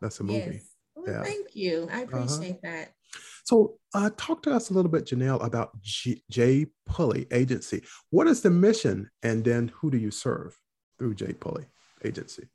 That's 0.00 0.20
a 0.20 0.24
movie. 0.24 0.54
Yes. 0.54 0.70
Well, 0.94 1.06
yeah. 1.14 1.22
Thank 1.22 1.54
you. 1.54 1.88
I 1.90 2.02
uh-huh. 2.02 2.04
appreciate 2.04 2.58
uh-huh. 2.64 2.70
that. 2.70 2.92
So, 3.44 3.78
uh, 3.92 4.10
talk 4.16 4.42
to 4.44 4.54
us 4.54 4.70
a 4.70 4.74
little 4.74 4.90
bit, 4.90 5.04
Janelle, 5.04 5.44
about 5.44 5.80
G- 5.82 6.24
J. 6.30 6.66
Pulley 6.86 7.26
Agency. 7.30 7.84
What 8.10 8.26
is 8.26 8.40
the 8.40 8.50
mission, 8.50 9.10
and 9.22 9.44
then 9.44 9.68
who 9.68 9.90
do 9.90 9.98
you 9.98 10.10
serve 10.10 10.58
through 10.98 11.14
J. 11.14 11.34
Pulley 11.34 11.66
Agency? 12.04 12.48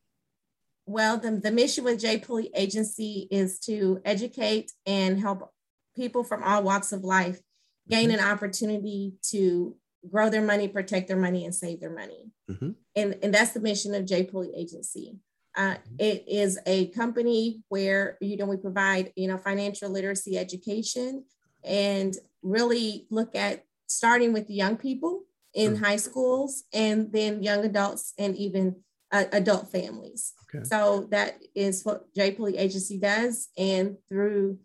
Well, 0.88 1.20
the, 1.20 1.32
the 1.32 1.52
mission 1.52 1.84
with 1.84 2.00
J. 2.00 2.18
Pulley 2.18 2.50
Agency 2.56 3.28
is 3.30 3.60
to 3.62 4.02
educate 4.04 4.72
and 4.88 5.20
help 5.20 5.54
people 5.96 6.24
from 6.24 6.44
all 6.44 6.64
walks 6.64 6.92
of 6.92 7.04
life 7.04 7.40
gain 7.88 8.10
mm-hmm. 8.10 8.20
an 8.20 8.26
opportunity 8.26 9.14
to 9.24 9.76
grow 10.10 10.30
their 10.30 10.42
money, 10.42 10.68
protect 10.68 11.08
their 11.08 11.18
money, 11.18 11.46
and 11.46 11.54
save 11.54 11.80
their 11.80 11.94
money. 11.94 12.32
Mm-hmm. 12.50 12.72
And, 12.96 13.16
and 13.22 13.34
that's 13.34 13.52
the 13.52 13.60
mission 13.60 13.94
of 13.96 14.06
J. 14.06 14.24
Pulley 14.24 14.52
Agency. 14.56 15.18
Uh, 15.58 15.72
mm-hmm. 15.72 15.96
it 15.98 16.24
is 16.28 16.60
a 16.66 16.88
company 16.90 17.64
where 17.70 18.18
you 18.22 18.38
know 18.38 18.46
we 18.46 18.56
provide 18.56 19.12
you 19.16 19.28
know 19.28 19.38
financial 19.38 19.90
literacy 19.90 20.38
education 20.38 21.26
and 21.64 22.16
really 22.44 23.08
look 23.10 23.36
at 23.36 23.64
starting 23.88 24.32
with 24.32 24.48
young 24.50 24.78
people 24.78 25.24
in 25.56 25.76
high 25.76 25.96
schools 25.96 26.64
and 26.72 27.12
then 27.12 27.42
young 27.42 27.66
adults 27.66 28.14
and 28.20 28.38
even 28.38 28.76
uh, 29.12 29.26
adult 29.32 29.72
families. 29.72 30.34
Okay. 30.54 30.64
So 30.64 31.08
that 31.12 31.40
is 31.56 31.84
what 31.84 32.14
J. 32.16 32.32
Pulley 32.32 32.58
Agency 32.58 32.98
does. 32.98 33.50
And 33.58 33.98
through 34.08 34.60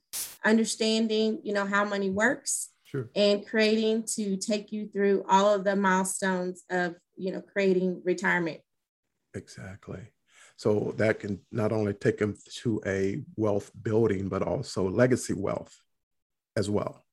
understanding, 0.44 1.40
you 1.42 1.52
know, 1.52 1.66
how 1.66 1.84
money 1.84 2.10
works 2.10 2.70
sure. 2.84 3.08
and 3.14 3.46
creating 3.46 4.04
to 4.14 4.36
take 4.36 4.72
you 4.72 4.88
through 4.88 5.24
all 5.28 5.52
of 5.52 5.64
the 5.64 5.76
milestones 5.76 6.64
of, 6.70 6.94
you 7.16 7.32
know, 7.32 7.40
creating 7.40 8.02
retirement. 8.04 8.60
Exactly. 9.34 10.00
So 10.56 10.94
that 10.98 11.18
can 11.18 11.40
not 11.50 11.72
only 11.72 11.94
take 11.94 12.18
them 12.18 12.36
to 12.62 12.80
a 12.86 13.22
wealth 13.36 13.70
building, 13.82 14.28
but 14.28 14.42
also 14.42 14.88
legacy 14.88 15.34
wealth 15.34 15.76
as 16.56 16.70
well. 16.70 17.04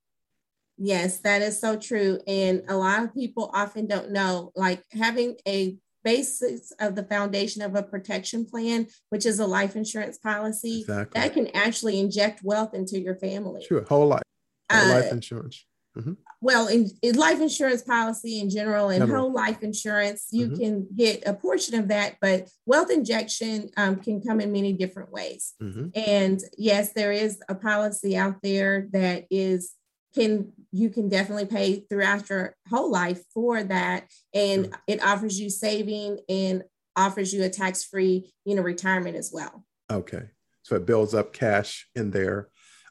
Yes, 0.77 1.19
that 1.19 1.41
is 1.41 1.59
so 1.59 1.77
true. 1.77 2.19
And 2.27 2.63
a 2.67 2.75
lot 2.75 3.03
of 3.03 3.13
people 3.13 3.51
often 3.53 3.87
don't 3.87 4.11
know, 4.11 4.51
like 4.55 4.83
having 4.91 5.35
a 5.47 5.77
basis 6.03 6.71
of 6.79 6.95
the 6.95 7.03
foundation 7.03 7.61
of 7.61 7.75
a 7.75 7.83
protection 7.83 8.45
plan, 8.45 8.87
which 9.09 9.25
is 9.25 9.39
a 9.39 9.45
life 9.45 9.75
insurance 9.75 10.17
policy, 10.17 10.81
exactly. 10.81 11.19
that 11.19 11.33
can 11.33 11.47
actually 11.55 11.99
inject 11.99 12.41
wealth 12.43 12.73
into 12.73 12.99
your 12.99 13.15
family. 13.15 13.63
Sure, 13.63 13.83
whole 13.83 14.07
life, 14.07 14.23
whole 14.71 14.91
uh, 14.91 14.95
life 14.95 15.11
insurance. 15.11 15.65
Mm-hmm. 15.97 16.13
Well, 16.39 16.67
in, 16.67 16.89
in, 17.01 17.17
life 17.17 17.41
insurance 17.41 17.81
policy 17.81 18.39
in 18.39 18.49
general 18.49 18.89
and 18.89 19.01
general. 19.01 19.23
whole 19.23 19.33
life 19.33 19.61
insurance, 19.61 20.27
you 20.31 20.47
mm-hmm. 20.47 20.55
can 20.55 20.87
get 20.95 21.23
a 21.25 21.33
portion 21.33 21.77
of 21.77 21.89
that, 21.89 22.15
but 22.21 22.49
wealth 22.65 22.89
injection 22.89 23.69
um, 23.75 23.97
can 23.97 24.21
come 24.21 24.39
in 24.39 24.53
many 24.53 24.71
different 24.71 25.11
ways. 25.11 25.53
Mm-hmm. 25.61 25.87
And 25.95 26.41
yes, 26.57 26.93
there 26.93 27.11
is 27.11 27.39
a 27.49 27.55
policy 27.55 28.15
out 28.15 28.37
there 28.41 28.87
that 28.93 29.25
is 29.29 29.73
can 30.13 30.51
you 30.71 30.89
can 30.89 31.09
definitely 31.09 31.45
pay 31.45 31.85
throughout 31.89 32.29
your 32.29 32.55
whole 32.69 32.91
life 32.91 33.21
for 33.33 33.63
that 33.63 34.07
and 34.33 34.65
mm-hmm. 34.65 34.73
it 34.87 35.03
offers 35.03 35.39
you 35.39 35.49
saving 35.49 36.19
and 36.29 36.63
offers 36.95 37.33
you 37.33 37.43
a 37.43 37.49
tax-free 37.49 38.31
you 38.45 38.55
know 38.55 38.61
retirement 38.61 39.15
as 39.15 39.31
well 39.33 39.63
okay 39.91 40.23
so 40.63 40.75
it 40.75 40.85
builds 40.85 41.13
up 41.13 41.33
cash 41.33 41.87
in 41.95 42.11
there 42.11 42.49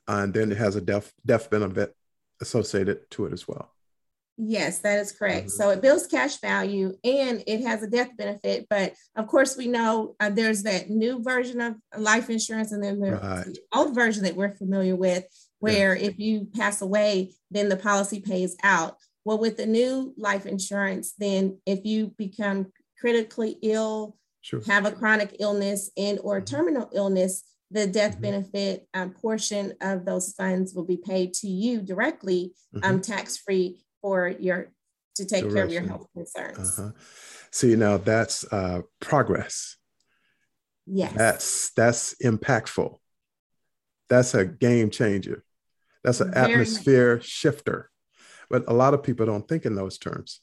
uh, 0.08 0.20
and 0.22 0.34
then 0.34 0.50
it 0.50 0.58
has 0.58 0.76
a 0.76 0.80
death 0.80 1.12
death 1.24 1.50
benefit 1.50 1.94
associated 2.40 3.10
to 3.10 3.26
it 3.26 3.32
as 3.32 3.46
well 3.46 3.72
Yes, 4.42 4.78
that 4.78 4.98
is 5.00 5.12
correct. 5.12 5.48
Mm-hmm. 5.48 5.62
So 5.62 5.68
it 5.68 5.82
builds 5.82 6.06
cash 6.06 6.40
value 6.40 6.94
and 7.04 7.44
it 7.46 7.60
has 7.60 7.82
a 7.82 7.90
death 7.90 8.16
benefit. 8.16 8.66
But 8.70 8.94
of 9.14 9.26
course, 9.26 9.54
we 9.54 9.66
know 9.66 10.16
uh, 10.18 10.30
there's 10.30 10.62
that 10.62 10.88
new 10.88 11.22
version 11.22 11.60
of 11.60 11.74
life 11.94 12.30
insurance 12.30 12.72
and 12.72 12.82
then 12.82 13.00
the 13.00 13.16
right. 13.16 13.58
old 13.74 13.94
version 13.94 14.24
that 14.24 14.36
we're 14.36 14.56
familiar 14.56 14.96
with 14.96 15.24
where 15.60 15.94
if 15.94 16.18
you 16.18 16.48
pass 16.54 16.82
away, 16.82 17.32
then 17.50 17.68
the 17.68 17.76
policy 17.76 18.20
pays 18.20 18.56
out. 18.62 18.96
Well, 19.24 19.38
with 19.38 19.56
the 19.56 19.66
new 19.66 20.14
life 20.16 20.46
insurance, 20.46 21.12
then 21.18 21.58
if 21.66 21.84
you 21.84 22.14
become 22.16 22.72
critically 22.98 23.58
ill, 23.62 24.16
sure. 24.40 24.62
have 24.66 24.86
a 24.86 24.92
chronic 24.92 25.36
illness 25.38 25.90
and 25.96 26.18
or 26.22 26.40
mm-hmm. 26.40 26.56
terminal 26.56 26.90
illness, 26.92 27.44
the 27.70 27.86
death 27.86 28.12
mm-hmm. 28.12 28.22
benefit 28.22 28.88
um, 28.94 29.10
portion 29.10 29.74
of 29.80 30.04
those 30.04 30.32
funds 30.32 30.74
will 30.74 30.84
be 30.84 30.96
paid 30.96 31.34
to 31.34 31.48
you 31.48 31.80
directly, 31.80 32.54
um, 32.74 32.80
mm-hmm. 32.80 32.94
um, 32.94 33.00
tax 33.00 33.36
free 33.36 33.80
for 34.00 34.28
your 34.28 34.72
to 35.16 35.26
take 35.26 35.42
Direction. 35.42 35.54
care 35.54 35.64
of 35.64 35.72
your 35.72 35.82
health 35.82 36.06
concerns. 36.14 36.78
Uh-huh. 36.78 36.90
See, 37.52 37.76
now 37.76 37.98
that's 37.98 38.50
uh, 38.52 38.82
progress. 39.00 39.76
Yes, 40.86 41.12
that's 41.14 41.70
that's 41.72 42.14
impactful. 42.22 42.96
That's 44.08 44.34
a 44.34 44.44
game 44.44 44.90
changer. 44.90 45.44
That's 46.04 46.20
an 46.20 46.32
Very 46.32 46.52
atmosphere 46.52 47.16
nice. 47.16 47.26
shifter. 47.26 47.90
But 48.48 48.64
a 48.66 48.72
lot 48.72 48.94
of 48.94 49.02
people 49.02 49.26
don't 49.26 49.46
think 49.46 49.64
in 49.64 49.74
those 49.74 49.98
terms. 49.98 50.40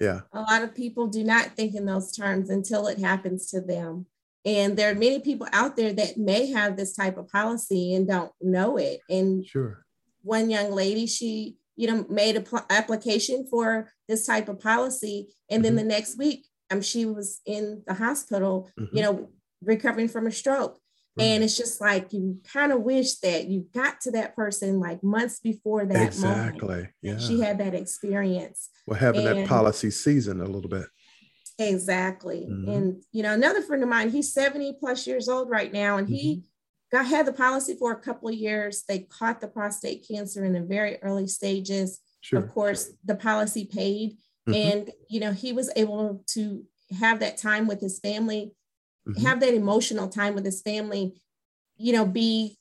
Yeah. 0.00 0.20
A 0.32 0.40
lot 0.40 0.62
of 0.62 0.74
people 0.74 1.08
do 1.08 1.24
not 1.24 1.56
think 1.56 1.74
in 1.74 1.84
those 1.84 2.12
terms 2.12 2.50
until 2.50 2.86
it 2.86 2.98
happens 2.98 3.50
to 3.50 3.60
them. 3.60 4.06
And 4.44 4.76
there 4.76 4.90
are 4.90 4.94
many 4.94 5.18
people 5.18 5.48
out 5.52 5.76
there 5.76 5.92
that 5.92 6.16
may 6.16 6.46
have 6.52 6.76
this 6.76 6.94
type 6.94 7.18
of 7.18 7.28
policy 7.28 7.94
and 7.94 8.06
don't 8.06 8.32
know 8.40 8.76
it. 8.76 9.00
And 9.10 9.44
sure. 9.44 9.84
One 10.22 10.50
young 10.50 10.70
lady, 10.70 11.06
she, 11.06 11.56
you 11.76 11.88
know, 11.88 12.06
made 12.08 12.36
an 12.36 12.44
pl- 12.44 12.66
application 12.70 13.46
for 13.50 13.90
this 14.06 14.26
type 14.26 14.48
of 14.48 14.60
policy. 14.60 15.34
And 15.50 15.64
then 15.64 15.72
mm-hmm. 15.72 15.88
the 15.88 15.94
next 15.94 16.16
week, 16.18 16.46
um, 16.70 16.82
she 16.82 17.04
was 17.04 17.40
in 17.46 17.82
the 17.86 17.94
hospital, 17.94 18.70
mm-hmm. 18.78 18.96
you 18.96 19.02
know, 19.02 19.30
recovering 19.62 20.08
from 20.08 20.26
a 20.26 20.30
stroke. 20.30 20.78
And 21.20 21.42
it's 21.42 21.56
just 21.56 21.80
like 21.80 22.12
you 22.12 22.38
kind 22.52 22.72
of 22.72 22.82
wish 22.82 23.16
that 23.16 23.46
you 23.46 23.66
got 23.74 24.00
to 24.02 24.10
that 24.12 24.36
person 24.36 24.80
like 24.80 25.02
months 25.02 25.40
before 25.40 25.84
that 25.86 26.06
exactly. 26.06 26.68
moment. 26.68 26.90
Yeah. 27.02 27.18
She 27.18 27.40
had 27.40 27.58
that 27.58 27.74
experience. 27.74 28.68
Well, 28.86 28.98
having 28.98 29.26
and, 29.26 29.40
that 29.40 29.48
policy 29.48 29.90
season 29.90 30.40
a 30.40 30.46
little 30.46 30.70
bit. 30.70 30.86
Exactly. 31.58 32.46
Mm-hmm. 32.48 32.70
And 32.70 33.02
you 33.12 33.22
know, 33.22 33.32
another 33.32 33.62
friend 33.62 33.82
of 33.82 33.88
mine, 33.88 34.10
he's 34.10 34.32
70 34.32 34.76
plus 34.78 35.06
years 35.06 35.28
old 35.28 35.50
right 35.50 35.72
now, 35.72 35.96
and 35.96 36.06
mm-hmm. 36.06 36.16
he 36.16 36.42
got 36.92 37.06
had 37.06 37.26
the 37.26 37.32
policy 37.32 37.76
for 37.76 37.92
a 37.92 38.00
couple 38.00 38.28
of 38.28 38.34
years. 38.34 38.84
They 38.88 39.00
caught 39.00 39.40
the 39.40 39.48
prostate 39.48 40.06
cancer 40.08 40.44
in 40.44 40.52
the 40.52 40.62
very 40.62 40.98
early 41.02 41.26
stages. 41.26 42.00
Sure. 42.20 42.40
Of 42.40 42.50
course, 42.50 42.92
the 43.04 43.14
policy 43.14 43.64
paid. 43.64 44.18
Mm-hmm. 44.48 44.54
And 44.54 44.90
you 45.08 45.20
know, 45.20 45.32
he 45.32 45.52
was 45.52 45.70
able 45.74 46.22
to 46.28 46.64
have 46.98 47.20
that 47.20 47.36
time 47.36 47.66
with 47.66 47.80
his 47.80 47.98
family 47.98 48.52
mm-hmm. 49.08 49.26
have 49.26 49.40
that 49.40 49.54
emotional 49.54 50.08
time 50.08 50.34
with 50.34 50.44
his 50.44 50.62
family, 50.62 51.14
you 51.76 51.92
know, 51.92 52.04
be 52.04 52.58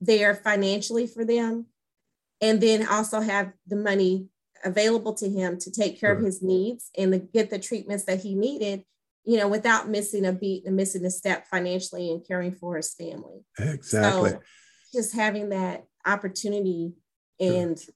there 0.00 0.34
financially 0.34 1.06
for 1.06 1.24
them, 1.24 1.66
and 2.40 2.60
then 2.60 2.86
also 2.86 3.20
have 3.20 3.52
the 3.66 3.76
money 3.76 4.28
available 4.64 5.14
to 5.14 5.28
him 5.28 5.58
to 5.58 5.70
take 5.70 6.00
care 6.00 6.12
of 6.12 6.22
his 6.22 6.42
needs 6.42 6.90
and 6.96 7.12
to 7.12 7.18
get 7.18 7.50
the 7.50 7.58
treatments 7.58 8.04
that 8.04 8.20
he 8.20 8.34
needed, 8.34 8.84
you 9.24 9.36
know, 9.36 9.48
without 9.48 9.88
missing 9.88 10.24
a 10.24 10.32
beat 10.32 10.66
and 10.66 10.76
missing 10.76 11.04
a 11.04 11.10
step 11.10 11.46
financially 11.48 12.10
and 12.10 12.26
caring 12.26 12.52
for 12.52 12.76
his 12.76 12.94
family. 12.94 13.44
Exactly. 13.58 14.30
So 14.30 14.40
just 14.94 15.14
having 15.14 15.50
that 15.50 15.84
opportunity 16.06 16.94
and 17.38 17.78
sure. 17.78 17.94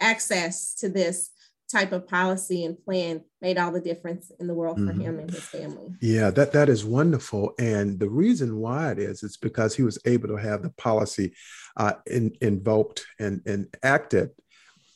access 0.00 0.74
to 0.76 0.88
this 0.88 1.30
type 1.72 1.92
of 1.92 2.06
policy 2.06 2.64
and 2.64 2.82
plan 2.84 3.22
made 3.40 3.58
all 3.58 3.72
the 3.72 3.80
difference 3.80 4.30
in 4.38 4.46
the 4.46 4.54
world 4.54 4.76
for 4.76 4.92
mm-hmm. 4.92 5.00
him 5.00 5.18
and 5.18 5.30
his 5.30 5.44
family. 5.44 5.94
Yeah, 6.00 6.30
that 6.30 6.52
that 6.52 6.68
is 6.68 6.84
wonderful. 6.84 7.54
And 7.58 7.98
the 7.98 8.10
reason 8.10 8.58
why 8.58 8.92
it 8.92 8.98
is, 8.98 9.22
is 9.22 9.36
because 9.36 9.74
he 9.74 9.82
was 9.82 9.98
able 10.04 10.28
to 10.28 10.36
have 10.36 10.62
the 10.62 10.70
policy 10.70 11.34
uh, 11.76 11.94
in, 12.06 12.36
invoked 12.40 13.06
and, 13.18 13.40
and 13.46 13.74
acted. 13.82 14.30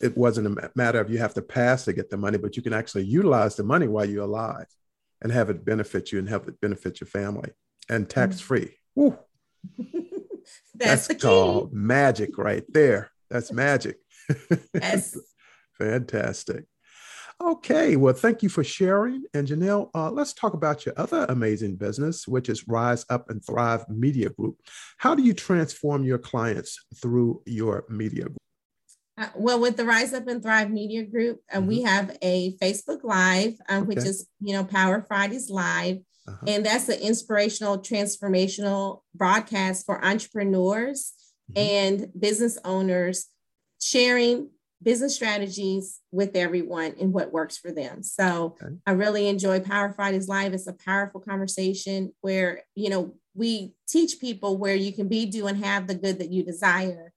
It 0.00 0.16
wasn't 0.16 0.59
a 0.59 0.71
matter 0.76 1.00
of 1.00 1.11
you 1.11 1.18
have 1.18 1.35
to 1.35 1.42
pass 1.42 1.87
to 1.87 1.95
get 1.95 2.11
the 2.11 2.18
money, 2.18 2.37
but 2.37 2.56
you 2.56 2.62
can 2.62 2.75
actually 2.75 3.04
utilize 3.04 3.56
the 3.56 3.64
money 3.64 3.88
while 3.88 4.04
you're 4.04 4.25
alive 4.25 4.66
and 5.23 5.33
have 5.33 5.49
it 5.49 5.64
benefit 5.64 6.12
you 6.12 6.18
and 6.18 6.28
have 6.28 6.47
it 6.47 6.61
benefit 6.61 7.00
your 7.00 7.09
family 7.09 7.50
and 7.88 8.09
tax 8.09 8.40
free. 8.40 8.75
Mm-hmm. 8.97 9.16
That's, 10.75 11.09
That's 11.09 11.23
called 11.23 11.73
magic 11.73 12.37
right 12.38 12.64
there. 12.68 13.11
That's 13.30 13.50
magic. 13.50 13.97
Fantastic. 15.78 16.64
Okay, 17.38 17.97
well, 17.97 18.14
thank 18.14 18.42
you 18.42 18.49
for 18.49 18.64
sharing. 18.64 19.25
And 19.35 19.47
Janelle, 19.47 19.90
uh, 19.95 20.11
let's 20.11 20.33
talk 20.33 20.54
about 20.54 20.87
your 20.87 20.95
other 20.97 21.26
amazing 21.28 21.76
business, 21.76 22.26
which 22.26 22.49
is 22.49 22.66
Rise 22.66 23.04
Up 23.11 23.28
and 23.28 23.45
Thrive 23.45 23.87
Media 23.90 24.30
Group. 24.30 24.56
How 24.97 25.14
do 25.14 25.23
you 25.23 25.35
transform 25.35 26.02
your 26.02 26.18
clients 26.18 26.83
through 26.97 27.42
your 27.45 27.85
media 27.90 28.25
group? 28.25 28.38
Uh, 29.18 29.28
well, 29.35 29.61
with 29.61 29.76
the 29.76 29.85
Rise 29.85 30.14
Up 30.14 30.26
and 30.28 30.42
Thrive 30.42 30.71
Media 30.71 31.02
Group, 31.02 31.40
uh, 31.52 31.59
mm-hmm. 31.59 31.66
we 31.66 31.83
have 31.83 32.16
a 32.23 32.56
Facebook 32.56 33.02
Live, 33.02 33.54
um, 33.68 33.83
okay. 33.83 33.88
which 33.88 33.99
is, 33.99 34.26
you 34.40 34.54
know, 34.54 34.64
Power 34.64 35.04
Fridays 35.06 35.50
Live. 35.50 35.99
Uh-huh. 36.26 36.45
And 36.47 36.64
that's 36.64 36.88
an 36.88 37.00
inspirational, 37.00 37.78
transformational 37.78 39.00
broadcast 39.14 39.85
for 39.85 40.02
entrepreneurs 40.02 41.12
mm-hmm. 41.52 41.59
and 41.59 42.21
business 42.21 42.59
owners 42.64 43.26
sharing 43.80 44.50
business 44.83 45.14
strategies 45.14 46.00
with 46.12 46.37
everyone 46.37 46.95
and 47.00 47.12
what 47.12 47.33
works 47.33 47.56
for 47.56 47.73
them. 47.73 48.02
So 48.02 48.56
okay. 48.62 48.75
I 48.87 48.92
really 48.92 49.28
enjoy 49.28 49.61
Power 49.61 49.92
Fridays 49.92 50.28
Live. 50.28 50.52
It's 50.52 50.66
a 50.66 50.75
powerful 50.75 51.21
conversation 51.21 52.12
where, 52.21 52.62
you 52.75 52.90
know, 52.90 53.14
we 53.35 53.75
teach 53.88 54.21
people 54.21 54.59
where 54.59 54.75
you 54.75 54.92
can 54.92 55.09
be, 55.09 55.26
do, 55.26 55.47
and 55.47 55.62
have 55.64 55.87
the 55.87 55.95
good 55.95 56.18
that 56.18 56.30
you 56.30 56.45
desire. 56.45 57.12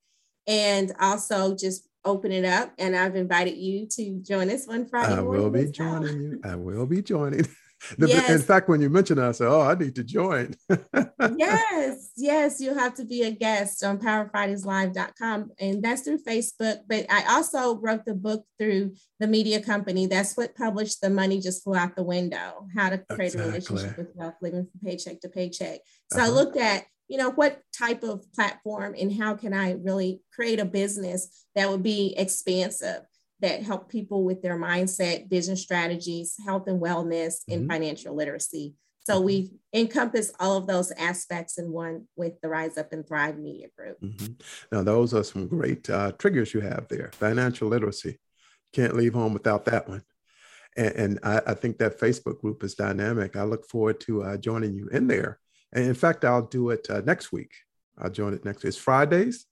And 0.46 0.92
also 0.98 1.54
just 1.54 1.88
open 2.04 2.32
it 2.32 2.44
up. 2.44 2.72
And 2.78 2.96
I've 2.96 3.16
invited 3.16 3.56
you 3.56 3.86
to 3.92 4.20
join 4.22 4.50
us 4.50 4.66
one 4.66 4.86
Friday. 4.86 5.14
I 5.14 5.20
will 5.20 5.50
be 5.50 5.70
joining 5.70 6.20
you. 6.20 6.40
I 6.44 6.56
will 6.56 6.86
be 6.86 7.02
joining. 7.02 7.46
The, 7.96 8.08
yes. 8.08 8.30
In 8.30 8.42
fact, 8.42 8.68
when 8.68 8.80
you 8.80 8.90
mentioned 8.90 9.20
it, 9.20 9.24
I 9.24 9.32
said, 9.32 9.48
"Oh, 9.48 9.62
I 9.62 9.74
need 9.74 9.94
to 9.94 10.04
join." 10.04 10.54
yes, 11.38 12.10
yes, 12.16 12.60
you 12.60 12.74
have 12.74 12.94
to 12.94 13.04
be 13.04 13.22
a 13.22 13.30
guest 13.30 13.82
on 13.82 13.98
PowerFridaysLive.com, 13.98 15.50
and 15.58 15.82
that's 15.82 16.02
through 16.02 16.18
Facebook. 16.18 16.80
But 16.88 17.06
I 17.10 17.24
also 17.34 17.76
wrote 17.76 18.04
the 18.04 18.14
book 18.14 18.44
through 18.58 18.94
the 19.18 19.26
media 19.26 19.62
company. 19.62 20.06
That's 20.06 20.36
what 20.36 20.54
published 20.54 21.00
"The 21.00 21.10
Money 21.10 21.40
Just 21.40 21.64
Flew 21.64 21.76
Out 21.76 21.96
the 21.96 22.02
Window: 22.02 22.66
How 22.76 22.90
to 22.90 22.98
Create 22.98 23.34
exactly. 23.34 23.42
a 23.42 23.46
Relationship 23.46 23.96
with 23.96 24.08
Wealth, 24.14 24.34
Living 24.42 24.66
from 24.70 24.80
Paycheck 24.84 25.20
to 25.20 25.28
Paycheck." 25.28 25.80
So 26.12 26.20
uh-huh. 26.20 26.30
I 26.30 26.34
looked 26.34 26.56
at 26.56 26.84
you 27.08 27.16
know 27.16 27.30
what 27.30 27.60
type 27.76 28.04
of 28.04 28.30
platform 28.32 28.94
and 28.98 29.12
how 29.12 29.34
can 29.34 29.52
I 29.52 29.72
really 29.72 30.22
create 30.32 30.60
a 30.60 30.64
business 30.64 31.46
that 31.56 31.68
would 31.68 31.82
be 31.82 32.14
expansive 32.16 33.02
that 33.40 33.62
help 33.62 33.88
people 33.88 34.24
with 34.24 34.42
their 34.42 34.58
mindset, 34.58 35.28
business 35.28 35.62
strategies, 35.62 36.36
health 36.44 36.66
and 36.66 36.80
wellness, 36.80 37.38
mm-hmm. 37.42 37.52
and 37.52 37.70
financial 37.70 38.14
literacy. 38.14 38.74
So 39.04 39.16
mm-hmm. 39.16 39.26
we 39.26 39.50
encompass 39.72 40.32
all 40.38 40.56
of 40.56 40.66
those 40.66 40.90
aspects 40.92 41.58
in 41.58 41.72
one 41.72 42.06
with 42.16 42.40
the 42.40 42.48
Rise 42.48 42.76
Up 42.76 42.92
and 42.92 43.06
Thrive 43.06 43.38
Media 43.38 43.68
Group. 43.76 44.00
Mm-hmm. 44.00 44.34
Now, 44.72 44.82
those 44.82 45.14
are 45.14 45.24
some 45.24 45.46
great 45.48 45.88
uh, 45.88 46.12
triggers 46.12 46.54
you 46.54 46.60
have 46.60 46.86
there. 46.88 47.10
Financial 47.14 47.68
literacy. 47.68 48.18
Can't 48.72 48.94
leave 48.94 49.14
home 49.14 49.32
without 49.32 49.64
that 49.64 49.88
one. 49.88 50.02
And, 50.76 50.94
and 50.94 51.18
I, 51.22 51.42
I, 51.48 51.54
think 51.54 51.78
that 51.78 51.98
Facebook 51.98 52.40
group 52.40 52.62
is 52.62 52.76
dynamic. 52.76 53.34
I 53.34 53.42
look 53.42 53.66
forward 53.68 53.98
to 54.02 54.22
uh, 54.22 54.36
joining 54.36 54.74
you 54.74 54.88
in 54.88 55.08
there. 55.08 55.40
And 55.72 55.84
in 55.84 55.94
fact, 55.94 56.24
I'll 56.24 56.46
do 56.46 56.70
it 56.70 56.86
uh, 56.88 57.00
next 57.04 57.32
week. 57.32 57.52
I'll 57.98 58.10
join 58.10 58.34
it 58.34 58.44
next 58.44 58.62
week. 58.62 58.68
It's 58.68 58.76
Fridays. 58.76 59.46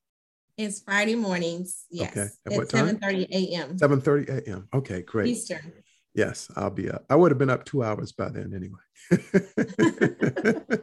It's 0.59 0.81
Friday 0.81 1.15
mornings. 1.15 1.87
Yes. 1.88 2.11
Okay. 2.11 2.29
At, 2.45 2.53
At 2.53 2.59
what 2.59 2.69
time? 2.69 2.99
7:30 2.99 3.29
a.m. 3.31 3.79
7:30 3.79 4.45
a.m. 4.45 4.69
Okay, 4.75 5.03
great. 5.03 5.29
Eastern. 5.29 5.73
Yes, 6.15 6.50
I'll 6.57 6.71
be 6.71 6.91
up. 6.91 7.05
I 7.09 7.15
would 7.15 7.31
have 7.31 7.38
been 7.38 7.49
up 7.49 7.65
two 7.65 7.85
hours 7.85 8.11
by 8.11 8.29
then 8.31 8.53
anyway. 8.53 8.81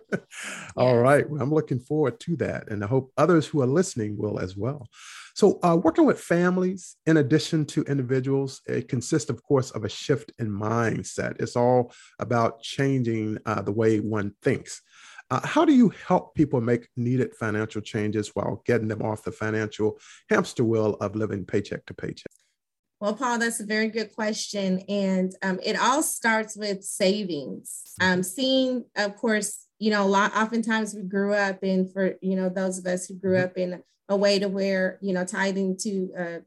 All 0.78 0.98
right. 0.98 1.30
Well, 1.30 1.42
I'm 1.42 1.54
looking 1.54 1.80
forward 1.80 2.22
to 2.22 2.38
that. 2.38 2.70
And 2.70 2.86
I 2.86 2.88
hope 2.88 3.12
others 3.18 3.46
who 3.46 3.62
are 3.62 3.68
listening 3.68 4.16
will 4.18 4.40
as 4.40 4.56
well. 4.56 4.88
So, 5.34 5.60
uh, 5.62 5.76
working 5.76 6.06
with 6.06 6.22
families, 6.22 6.96
in 7.06 7.18
addition 7.18 7.66
to 7.66 7.84
individuals, 7.84 8.62
it 8.66 8.88
consists, 8.88 9.30
of 9.30 9.44
course, 9.44 9.72
of 9.72 9.84
a 9.84 9.90
shift 9.90 10.32
in 10.40 10.50
mindset. 10.50 11.42
It's 11.42 11.58
all 11.58 11.92
about 12.20 12.62
changing 12.62 13.40
uh, 13.46 13.62
the 13.62 13.74
way 13.74 14.00
one 14.00 14.32
thinks. 14.42 14.82
Uh, 15.32 15.46
how 15.46 15.66
do 15.66 15.74
you 15.74 15.92
help 16.08 16.36
people 16.36 16.62
make 16.62 16.88
needed 16.96 17.36
financial 17.36 17.82
changes 17.82 18.30
while 18.36 18.62
getting 18.66 18.88
them 18.88 19.02
off 19.02 19.24
the 19.24 19.32
financial 19.32 19.98
hamster 20.30 20.64
wheel 20.64 20.96
of 21.02 21.16
living 21.16 21.44
paycheck 21.44 21.86
to 21.86 21.94
paycheck? 21.94 22.32
Well, 23.00 23.16
Paul, 23.16 23.40
that's 23.40 23.60
a 23.60 23.66
very 23.66 23.90
good 23.90 24.14
question. 24.16 24.80
And 24.88 25.34
um, 25.42 25.60
it 25.64 25.78
all 25.78 26.02
starts 26.02 26.56
with 26.56 26.84
savings. 26.84 27.94
Um, 28.00 28.24
seeing, 28.24 28.86
of 28.96 29.16
course, 29.18 29.66
you 29.80 29.92
know, 29.92 30.06
a 30.06 30.08
lot, 30.08 30.36
oftentimes 30.36 30.94
we 30.94 31.02
grew 31.02 31.34
up 31.34 31.64
in, 31.64 31.90
for, 31.90 32.16
you 32.22 32.36
know, 32.36 32.48
those 32.48 32.78
of 32.78 32.86
us 32.86 33.08
who 33.08 33.16
grew 33.16 33.36
mm-hmm. 33.36 33.46
up 33.46 33.58
in 33.58 33.84
a 34.08 34.16
way 34.16 34.40
to 34.40 34.48
where, 34.48 34.98
you 35.02 35.14
know, 35.14 35.26
tithing 35.26 35.78
to 35.80 36.14
uh, 36.18 36.40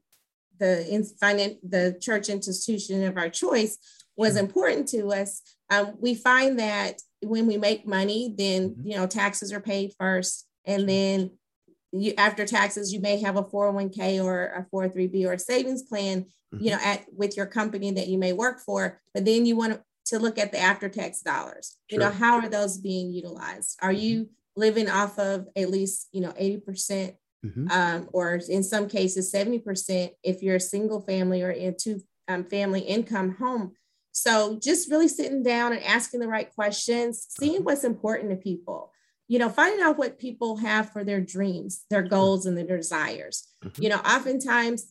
the, 0.58 0.88
in, 0.88 1.02
finan- 1.02 1.58
the 1.62 1.98
church 2.00 2.28
institution 2.28 3.04
of 3.04 3.16
our 3.16 3.28
choice 3.28 3.76
was 4.16 4.36
important 4.36 4.88
to 4.88 5.08
us. 5.08 5.42
Um, 5.70 5.94
we 6.00 6.14
find 6.14 6.58
that 6.58 7.02
when 7.22 7.46
we 7.46 7.56
make 7.56 7.86
money, 7.86 8.34
then, 8.36 8.70
mm-hmm. 8.70 8.86
you 8.86 8.96
know, 8.96 9.06
taxes 9.06 9.52
are 9.52 9.60
paid 9.60 9.92
first. 9.98 10.46
And 10.64 10.88
then 10.88 11.30
you 11.92 12.12
after 12.18 12.44
taxes 12.44 12.92
you 12.92 13.00
may 13.00 13.20
have 13.20 13.36
a 13.36 13.42
401k 13.42 14.22
or 14.22 14.44
a 14.44 14.66
403b 14.74 15.26
or 15.26 15.32
a 15.34 15.38
savings 15.38 15.82
plan 15.82 16.22
mm-hmm. 16.22 16.64
you 16.64 16.70
know 16.70 16.78
at 16.82 17.04
with 17.16 17.36
your 17.36 17.46
company 17.46 17.90
that 17.92 18.08
you 18.08 18.18
may 18.18 18.32
work 18.32 18.60
for 18.60 19.00
but 19.14 19.24
then 19.24 19.46
you 19.46 19.56
want 19.56 19.80
to 20.04 20.18
look 20.18 20.38
at 20.38 20.52
the 20.52 20.58
after 20.58 20.88
tax 20.88 21.20
dollars 21.20 21.76
sure. 21.88 21.98
you 21.98 21.98
know 21.98 22.10
how 22.10 22.36
are 22.36 22.48
those 22.48 22.78
being 22.78 23.12
utilized 23.12 23.78
are 23.80 23.90
mm-hmm. 23.90 24.00
you 24.00 24.30
living 24.56 24.90
off 24.90 25.18
of 25.18 25.46
at 25.56 25.70
least 25.70 26.08
you 26.12 26.20
know 26.20 26.32
80% 26.32 27.14
mm-hmm. 27.46 27.70
um, 27.70 28.08
or 28.12 28.40
in 28.48 28.62
some 28.62 28.88
cases 28.88 29.32
70% 29.32 30.10
if 30.24 30.42
you're 30.42 30.56
a 30.56 30.60
single 30.60 31.00
family 31.00 31.42
or 31.42 31.50
in 31.50 31.76
two 31.78 32.02
um, 32.26 32.44
family 32.44 32.80
income 32.80 33.36
home 33.36 33.72
so 34.18 34.58
just 34.62 34.90
really 34.90 35.08
sitting 35.08 35.42
down 35.42 35.72
and 35.72 35.82
asking 35.84 36.20
the 36.20 36.28
right 36.28 36.52
questions 36.54 37.26
seeing 37.38 37.56
uh-huh. 37.56 37.64
what's 37.64 37.84
important 37.84 38.30
to 38.30 38.36
people 38.36 38.92
you 39.28 39.38
know, 39.38 39.50
finding 39.50 39.84
out 39.84 39.98
what 39.98 40.18
people 40.18 40.56
have 40.56 40.90
for 40.90 41.04
their 41.04 41.20
dreams, 41.20 41.84
their 41.90 42.02
goals, 42.02 42.46
and 42.46 42.56
their 42.56 42.78
desires. 42.78 43.46
Mm-hmm. 43.62 43.82
You 43.82 43.88
know, 43.90 43.98
oftentimes 43.98 44.90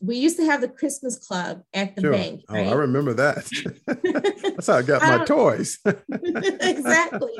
we 0.00 0.16
used 0.16 0.36
to 0.38 0.44
have 0.44 0.60
the 0.60 0.68
Christmas 0.68 1.18
club 1.18 1.62
at 1.74 1.94
the 1.94 2.02
sure. 2.02 2.12
bank. 2.12 2.44
Right? 2.48 2.66
Oh, 2.66 2.70
I 2.70 2.74
remember 2.74 3.12
that. 3.14 3.44
That's 4.42 4.66
how 4.66 4.76
I 4.76 4.82
got 4.82 5.02
my 5.02 5.24
toys. 5.24 5.78
exactly. 6.12 7.34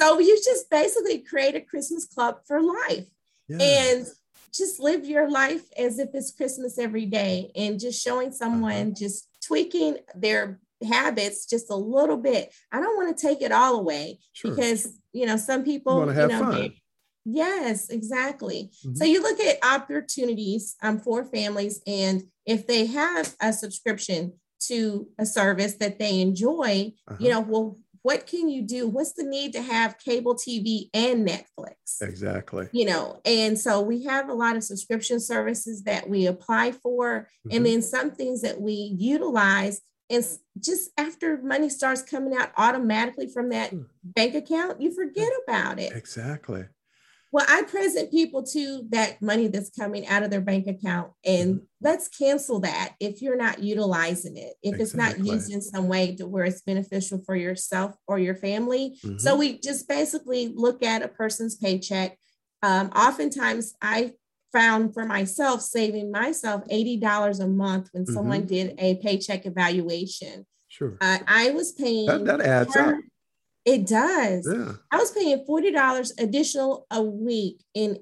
So 0.00 0.18
you 0.18 0.36
just 0.36 0.70
basically 0.70 1.18
create 1.18 1.54
a 1.54 1.60
Christmas 1.60 2.06
club 2.06 2.38
for 2.46 2.60
life 2.60 3.06
yeah. 3.48 3.58
and 3.60 4.06
just 4.52 4.80
live 4.80 5.04
your 5.04 5.30
life 5.30 5.70
as 5.78 5.98
if 5.98 6.08
it's 6.14 6.32
Christmas 6.32 6.78
every 6.78 7.06
day 7.06 7.52
and 7.54 7.78
just 7.78 8.02
showing 8.02 8.32
someone 8.32 8.72
uh-huh. 8.72 8.94
just 8.96 9.28
tweaking 9.50 9.96
their 10.14 10.60
habits 10.88 11.44
just 11.46 11.70
a 11.70 11.74
little 11.74 12.16
bit. 12.16 12.54
I 12.70 12.80
don't 12.80 12.96
want 12.96 13.16
to 13.16 13.26
take 13.26 13.42
it 13.42 13.50
all 13.50 13.80
away 13.80 14.20
sure. 14.32 14.54
because 14.54 14.96
you 15.12 15.26
know 15.26 15.36
some 15.36 15.64
people 15.64 15.96
want 15.96 16.10
to 16.10 16.14
have 16.14 16.30
you 16.30 16.38
know, 16.38 16.52
fun. 16.52 16.72
Yes, 17.24 17.90
exactly. 17.90 18.70
Mm-hmm. 18.86 18.94
So 18.94 19.04
you 19.04 19.20
look 19.22 19.40
at 19.40 19.58
opportunities 19.62 20.76
um, 20.82 21.00
for 21.00 21.24
families, 21.24 21.80
and 21.86 22.22
if 22.46 22.66
they 22.66 22.86
have 22.86 23.34
a 23.40 23.52
subscription 23.52 24.34
to 24.68 25.08
a 25.18 25.26
service 25.26 25.74
that 25.74 25.98
they 25.98 26.20
enjoy, 26.20 26.92
uh-huh. 27.08 27.16
you 27.18 27.30
know, 27.30 27.40
well, 27.40 27.78
what 28.02 28.26
can 28.26 28.48
you 28.48 28.62
do? 28.62 28.88
What's 28.88 29.12
the 29.12 29.24
need 29.24 29.52
to 29.52 29.62
have 29.62 29.98
cable 29.98 30.34
TV 30.34 30.88
and 30.94 31.26
Netflix? 31.26 32.00
Exactly. 32.00 32.68
You 32.72 32.86
know, 32.86 33.20
and 33.24 33.58
so 33.58 33.80
we 33.80 34.04
have 34.04 34.28
a 34.28 34.34
lot 34.34 34.56
of 34.56 34.64
subscription 34.64 35.20
services 35.20 35.82
that 35.84 36.08
we 36.08 36.26
apply 36.26 36.72
for, 36.72 37.28
mm-hmm. 37.46 37.56
and 37.56 37.66
then 37.66 37.82
some 37.82 38.10
things 38.10 38.42
that 38.42 38.60
we 38.60 38.72
utilize 38.72 39.80
and 40.10 40.26
just 40.58 40.90
after 40.98 41.40
money 41.40 41.68
starts 41.68 42.02
coming 42.02 42.34
out 42.36 42.50
automatically 42.56 43.28
from 43.28 43.50
that 43.50 43.70
hmm. 43.70 43.82
bank 44.02 44.34
account, 44.34 44.80
you 44.80 44.92
forget 44.92 45.30
about 45.46 45.78
it. 45.78 45.92
Exactly. 45.92 46.64
Well, 47.32 47.46
I 47.48 47.62
present 47.62 48.10
people 48.10 48.42
to 48.42 48.82
that 48.90 49.22
money 49.22 49.46
that's 49.46 49.70
coming 49.70 50.06
out 50.08 50.24
of 50.24 50.30
their 50.30 50.40
bank 50.40 50.66
account, 50.66 51.12
and 51.24 51.54
mm-hmm. 51.54 51.64
let's 51.80 52.08
cancel 52.08 52.60
that 52.60 52.94
if 52.98 53.22
you're 53.22 53.36
not 53.36 53.60
utilizing 53.60 54.36
it, 54.36 54.54
if 54.62 54.80
exactly. 54.80 54.80
it's 54.80 54.94
not 54.94 55.18
used 55.18 55.52
in 55.52 55.62
some 55.62 55.86
way 55.86 56.16
to 56.16 56.26
where 56.26 56.44
it's 56.44 56.62
beneficial 56.62 57.22
for 57.24 57.36
yourself 57.36 57.94
or 58.08 58.18
your 58.18 58.34
family. 58.34 58.98
Mm-hmm. 59.04 59.18
So 59.18 59.36
we 59.36 59.60
just 59.60 59.88
basically 59.88 60.52
look 60.54 60.82
at 60.82 61.02
a 61.02 61.08
person's 61.08 61.56
paycheck. 61.56 62.18
Um, 62.62 62.88
oftentimes, 62.88 63.74
I 63.80 64.12
found 64.52 64.92
for 64.92 65.04
myself 65.04 65.60
saving 65.60 66.10
myself 66.10 66.64
$80 66.70 67.40
a 67.40 67.46
month 67.46 67.90
when 67.92 68.04
mm-hmm. 68.04 68.14
someone 68.14 68.46
did 68.46 68.74
a 68.78 68.96
paycheck 68.96 69.46
evaluation. 69.46 70.46
Sure. 70.68 70.96
Uh, 71.00 71.18
I 71.26 71.50
was 71.50 71.72
paying 71.72 72.06
that, 72.06 72.24
that 72.24 72.40
adds 72.40 72.76
up. 72.76 72.94
It 73.64 73.86
does. 73.86 74.48
Yeah. 74.50 74.72
I 74.90 74.96
was 74.96 75.12
paying 75.12 75.44
$40 75.46 76.12
additional 76.18 76.86
a 76.90 77.02
week 77.02 77.62
in 77.74 77.98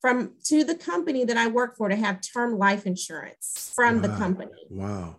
from 0.00 0.32
to 0.44 0.64
the 0.64 0.74
company 0.74 1.24
that 1.24 1.36
I 1.36 1.46
work 1.46 1.76
for 1.76 1.88
to 1.88 1.96
have 1.96 2.20
term 2.20 2.58
life 2.58 2.86
insurance 2.86 3.72
from 3.74 3.96
wow. 3.96 4.02
the 4.02 4.08
company. 4.16 4.66
Wow. 4.68 5.16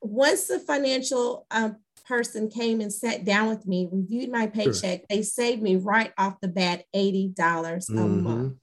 Once 0.00 0.46
the 0.46 0.60
financial 0.60 1.46
um, 1.50 1.76
person 2.06 2.48
came 2.48 2.80
and 2.80 2.92
sat 2.92 3.24
down 3.24 3.48
with 3.48 3.66
me, 3.66 3.88
reviewed 3.90 4.30
my 4.30 4.46
paycheck, 4.46 5.00
sure. 5.00 5.06
they 5.10 5.22
saved 5.22 5.60
me 5.60 5.74
right 5.76 6.12
off 6.16 6.40
the 6.40 6.48
bat 6.48 6.84
$80 6.94 7.34
mm-hmm. 7.34 7.98
a 7.98 8.06
month. 8.06 8.54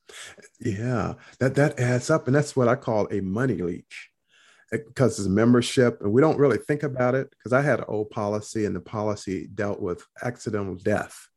Yeah, 0.60 1.16
that 1.40 1.56
that 1.56 1.78
adds 1.78 2.10
up. 2.10 2.28
And 2.28 2.36
that's 2.36 2.56
what 2.56 2.70
I 2.70 2.76
call 2.76 3.08
a 3.12 3.20
money 3.20 3.58
leak 3.58 3.92
because 4.88 5.20
it's 5.20 5.28
membership 5.28 6.02
and 6.02 6.12
we 6.12 6.22
don't 6.22 6.40
really 6.40 6.58
think 6.58 6.84
about 6.84 7.16
it 7.16 7.30
because 7.32 7.54
I 7.54 7.62
had 7.62 7.80
an 7.80 7.86
old 7.88 8.10
policy 8.10 8.66
and 8.66 8.76
the 8.76 8.82
policy 8.82 9.48
dealt 9.54 9.82
with 9.82 10.06
accidental 10.24 10.76
death. 10.76 11.28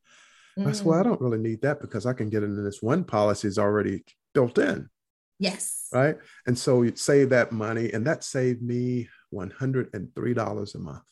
Mm. 0.58 0.68
I 0.68 0.72
said, 0.72 0.86
well, 0.86 0.98
I 0.98 1.02
mm. 1.02 1.06
don't 1.06 1.20
really 1.20 1.38
need 1.38 1.62
that 1.62 1.80
because 1.80 2.06
I 2.06 2.12
can 2.12 2.30
get 2.30 2.42
into 2.42 2.62
this 2.62 2.82
one 2.82 3.04
policy 3.04 3.48
is 3.48 3.58
already 3.58 4.04
built 4.34 4.58
in. 4.58 4.88
Yes. 5.38 5.88
Right. 5.92 6.16
And 6.46 6.58
so 6.58 6.82
you 6.82 6.96
save 6.96 7.30
that 7.30 7.52
money 7.52 7.92
and 7.92 8.06
that 8.06 8.24
saved 8.24 8.62
me 8.62 9.08
$103 9.34 10.74
a 10.74 10.78
month. 10.78 11.02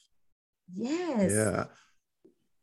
Yes. 0.73 1.33
Yeah. 1.33 1.65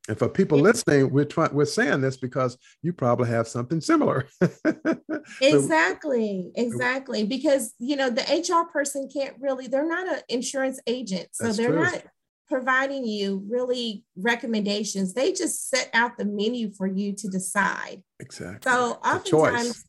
And 0.08 0.18
for 0.18 0.28
people 0.28 0.58
yeah. 0.58 0.64
listening, 0.64 1.12
we're 1.12 1.26
trying 1.26 1.54
we're 1.54 1.66
saying 1.66 2.02
this 2.02 2.18
because 2.18 2.58
you 2.82 2.92
probably 2.92 3.30
have 3.30 3.48
something 3.48 3.80
similar. 3.80 4.28
exactly, 5.42 6.52
exactly. 6.56 7.24
Because 7.24 7.74
you 7.78 7.96
know, 7.96 8.10
the 8.10 8.22
HR 8.22 8.72
person 8.72 9.10
can't 9.14 9.36
really, 9.40 9.68
they're 9.68 9.88
not 9.88 10.08
an 10.08 10.22
insurance 10.30 10.80
agent. 10.88 11.30
So 11.34 11.46
That's 11.46 11.58
they're 11.58 11.70
true. 11.70 11.84
not 11.84 12.04
providing 12.48 13.06
you 13.06 13.44
really 13.48 14.04
recommendations. 14.18 15.14
They 15.14 15.32
just 15.32 15.70
set 15.70 15.90
out 15.94 16.18
the 16.18 16.26
menu 16.26 16.72
for 16.74 16.88
you 16.88 17.14
to 17.14 17.28
decide. 17.30 18.04
Exactly. 18.20 18.70
So 18.70 19.00
oftentimes 19.06 19.86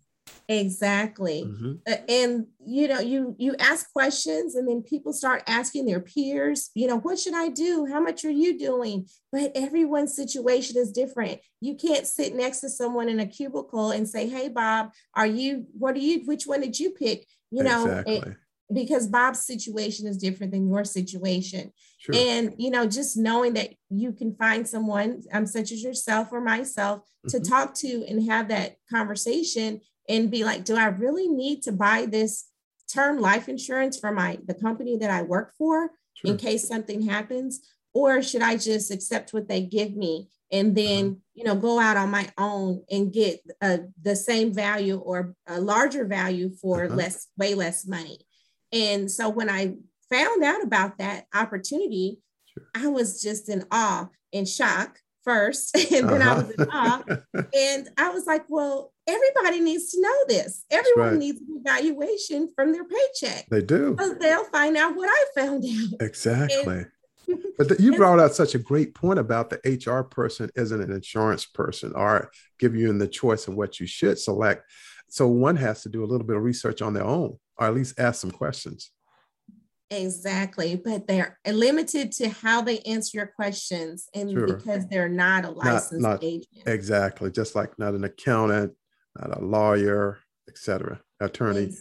Exactly. 0.60 1.44
Mm-hmm. 1.46 1.92
And 2.08 2.46
you 2.64 2.86
know, 2.88 3.00
you 3.00 3.34
you 3.38 3.54
ask 3.58 3.90
questions 3.92 4.54
and 4.54 4.68
then 4.68 4.82
people 4.82 5.12
start 5.12 5.42
asking 5.46 5.86
their 5.86 6.00
peers, 6.00 6.70
you 6.74 6.86
know, 6.86 6.98
what 6.98 7.18
should 7.18 7.34
I 7.34 7.48
do? 7.48 7.86
How 7.90 8.00
much 8.00 8.24
are 8.24 8.30
you 8.30 8.58
doing? 8.58 9.06
But 9.30 9.52
everyone's 9.54 10.14
situation 10.14 10.76
is 10.76 10.92
different. 10.92 11.40
You 11.60 11.74
can't 11.74 12.06
sit 12.06 12.34
next 12.34 12.60
to 12.60 12.68
someone 12.68 13.08
in 13.08 13.20
a 13.20 13.26
cubicle 13.26 13.92
and 13.92 14.08
say, 14.08 14.28
"Hey 14.28 14.48
Bob, 14.48 14.90
are 15.14 15.26
you 15.26 15.66
what 15.72 15.94
are 15.94 16.00
you 16.00 16.20
which 16.26 16.46
one 16.46 16.60
did 16.60 16.78
you 16.78 16.90
pick?" 16.90 17.26
You 17.50 17.62
know, 17.62 17.86
exactly. 17.86 18.34
because 18.72 19.06
Bob's 19.06 19.46
situation 19.46 20.06
is 20.06 20.18
different 20.18 20.52
than 20.52 20.68
your 20.68 20.84
situation. 20.84 21.72
Sure. 21.98 22.14
And 22.14 22.54
you 22.58 22.70
know, 22.70 22.86
just 22.86 23.16
knowing 23.16 23.54
that 23.54 23.70
you 23.88 24.12
can 24.12 24.34
find 24.34 24.68
someone 24.68 25.22
um, 25.32 25.46
such 25.46 25.72
as 25.72 25.82
yourself 25.82 26.28
or 26.32 26.40
myself 26.40 27.00
mm-hmm. 27.00 27.28
to 27.28 27.48
talk 27.48 27.74
to 27.76 28.04
and 28.06 28.28
have 28.28 28.48
that 28.48 28.76
conversation 28.90 29.80
and 30.08 30.30
be 30.30 30.44
like, 30.44 30.64
do 30.64 30.76
I 30.76 30.86
really 30.86 31.28
need 31.28 31.62
to 31.62 31.72
buy 31.72 32.06
this 32.06 32.46
term 32.92 33.20
life 33.20 33.48
insurance 33.48 33.98
for 33.98 34.12
my 34.12 34.38
the 34.44 34.54
company 34.54 34.96
that 34.98 35.10
I 35.10 35.22
work 35.22 35.54
for 35.56 35.90
sure. 36.14 36.30
in 36.30 36.36
case 36.36 36.66
something 36.66 37.02
happens, 37.02 37.60
or 37.94 38.22
should 38.22 38.42
I 38.42 38.56
just 38.56 38.90
accept 38.90 39.32
what 39.32 39.48
they 39.48 39.62
give 39.62 39.94
me 39.96 40.28
and 40.52 40.76
then 40.76 41.06
uh-huh. 41.06 41.14
you 41.34 41.44
know 41.44 41.56
go 41.56 41.80
out 41.80 41.96
on 41.96 42.10
my 42.10 42.30
own 42.38 42.82
and 42.90 43.12
get 43.12 43.40
uh, 43.60 43.78
the 44.00 44.14
same 44.14 44.52
value 44.52 44.98
or 44.98 45.34
a 45.48 45.60
larger 45.60 46.04
value 46.04 46.50
for 46.60 46.84
uh-huh. 46.84 46.94
less 46.94 47.28
way 47.36 47.54
less 47.54 47.86
money 47.86 48.18
and 48.70 49.10
so 49.10 49.28
when 49.28 49.50
i 49.50 49.74
found 50.10 50.44
out 50.44 50.62
about 50.62 50.98
that 50.98 51.24
opportunity 51.34 52.18
sure. 52.46 52.66
i 52.74 52.86
was 52.86 53.20
just 53.20 53.48
in 53.48 53.64
awe 53.72 54.06
and 54.32 54.46
shock 54.46 54.98
first 55.24 55.74
and 55.92 56.08
then 56.08 56.22
uh-huh. 56.22 56.30
i 56.30 56.42
was 56.42 56.50
in 56.50 56.70
awe 56.70 57.02
and 57.56 57.88
i 57.96 58.10
was 58.10 58.26
like 58.26 58.44
well 58.48 58.91
everybody 59.12 59.60
needs 59.60 59.90
to 59.90 60.00
know 60.00 60.24
this 60.28 60.64
everyone 60.70 61.10
right. 61.10 61.18
needs 61.18 61.40
an 61.40 61.62
evaluation 61.64 62.48
from 62.54 62.72
their 62.72 62.84
paycheck 62.84 63.46
they 63.50 63.62
do 63.62 63.96
so 63.98 64.14
they'll 64.14 64.44
find 64.44 64.76
out 64.76 64.96
what 64.96 65.08
i 65.08 65.40
found 65.40 65.64
out 65.64 66.00
exactly 66.00 66.62
and 66.62 66.86
but 67.58 67.68
the, 67.68 67.76
you 67.82 67.96
brought 67.96 68.20
out 68.20 68.34
such 68.34 68.54
a 68.54 68.58
great 68.58 68.94
point 68.94 69.18
about 69.18 69.50
the 69.50 69.60
HR 69.64 70.02
person 70.02 70.50
isn't 70.56 70.80
an 70.80 70.90
insurance 70.90 71.44
person 71.44 71.92
or 71.94 72.30
give 72.58 72.74
you 72.74 72.96
the 72.98 73.08
choice 73.08 73.48
of 73.48 73.54
what 73.54 73.80
you 73.80 73.86
should 73.86 74.18
select. 74.18 74.70
So 75.08 75.28
one 75.28 75.56
has 75.56 75.82
to 75.82 75.88
do 75.88 76.04
a 76.04 76.06
little 76.06 76.26
bit 76.26 76.36
of 76.36 76.42
research 76.42 76.82
on 76.82 76.94
their 76.94 77.04
own 77.04 77.38
or 77.58 77.66
at 77.66 77.74
least 77.74 77.98
ask 77.98 78.20
some 78.20 78.30
questions. 78.30 78.90
Exactly. 79.90 80.80
But 80.82 81.06
they're 81.06 81.38
limited 81.46 82.12
to 82.12 82.30
how 82.30 82.62
they 82.62 82.78
answer 82.80 83.18
your 83.18 83.26
questions 83.26 84.08
and 84.14 84.30
sure. 84.30 84.46
because 84.46 84.86
they're 84.86 85.08
not 85.08 85.44
a 85.44 85.50
licensed 85.50 86.00
not, 86.00 86.08
not, 86.12 86.24
agent. 86.24 86.62
Exactly. 86.66 87.30
Just 87.30 87.54
like 87.54 87.78
not 87.78 87.92
an 87.94 88.04
accountant, 88.04 88.72
not 89.18 89.40
a 89.40 89.44
lawyer, 89.44 90.18
etc. 90.48 91.00
attorney. 91.20 91.72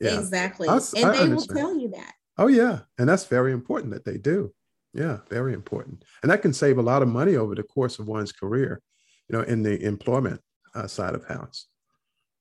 Yeah. 0.00 0.18
Exactly. 0.18 0.68
I, 0.68 0.74
and 0.74 0.82
I 1.04 1.12
they 1.12 1.22
understand. 1.22 1.30
will 1.30 1.54
tell 1.54 1.78
you 1.78 1.90
that. 1.90 2.12
Oh 2.36 2.48
yeah. 2.48 2.80
And 2.98 3.08
that's 3.08 3.26
very 3.26 3.52
important 3.52 3.92
that 3.92 4.04
they 4.04 4.18
do. 4.18 4.52
Yeah, 4.92 5.18
very 5.28 5.54
important. 5.54 6.04
And 6.22 6.30
that 6.30 6.42
can 6.42 6.52
save 6.52 6.78
a 6.78 6.82
lot 6.82 7.02
of 7.02 7.08
money 7.08 7.36
over 7.36 7.54
the 7.54 7.64
course 7.64 7.98
of 7.98 8.06
one's 8.06 8.32
career, 8.32 8.80
you 9.28 9.36
know, 9.36 9.42
in 9.42 9.62
the 9.62 9.82
employment 9.82 10.40
uh, 10.74 10.86
side 10.86 11.14
of 11.14 11.26
house. 11.26 11.66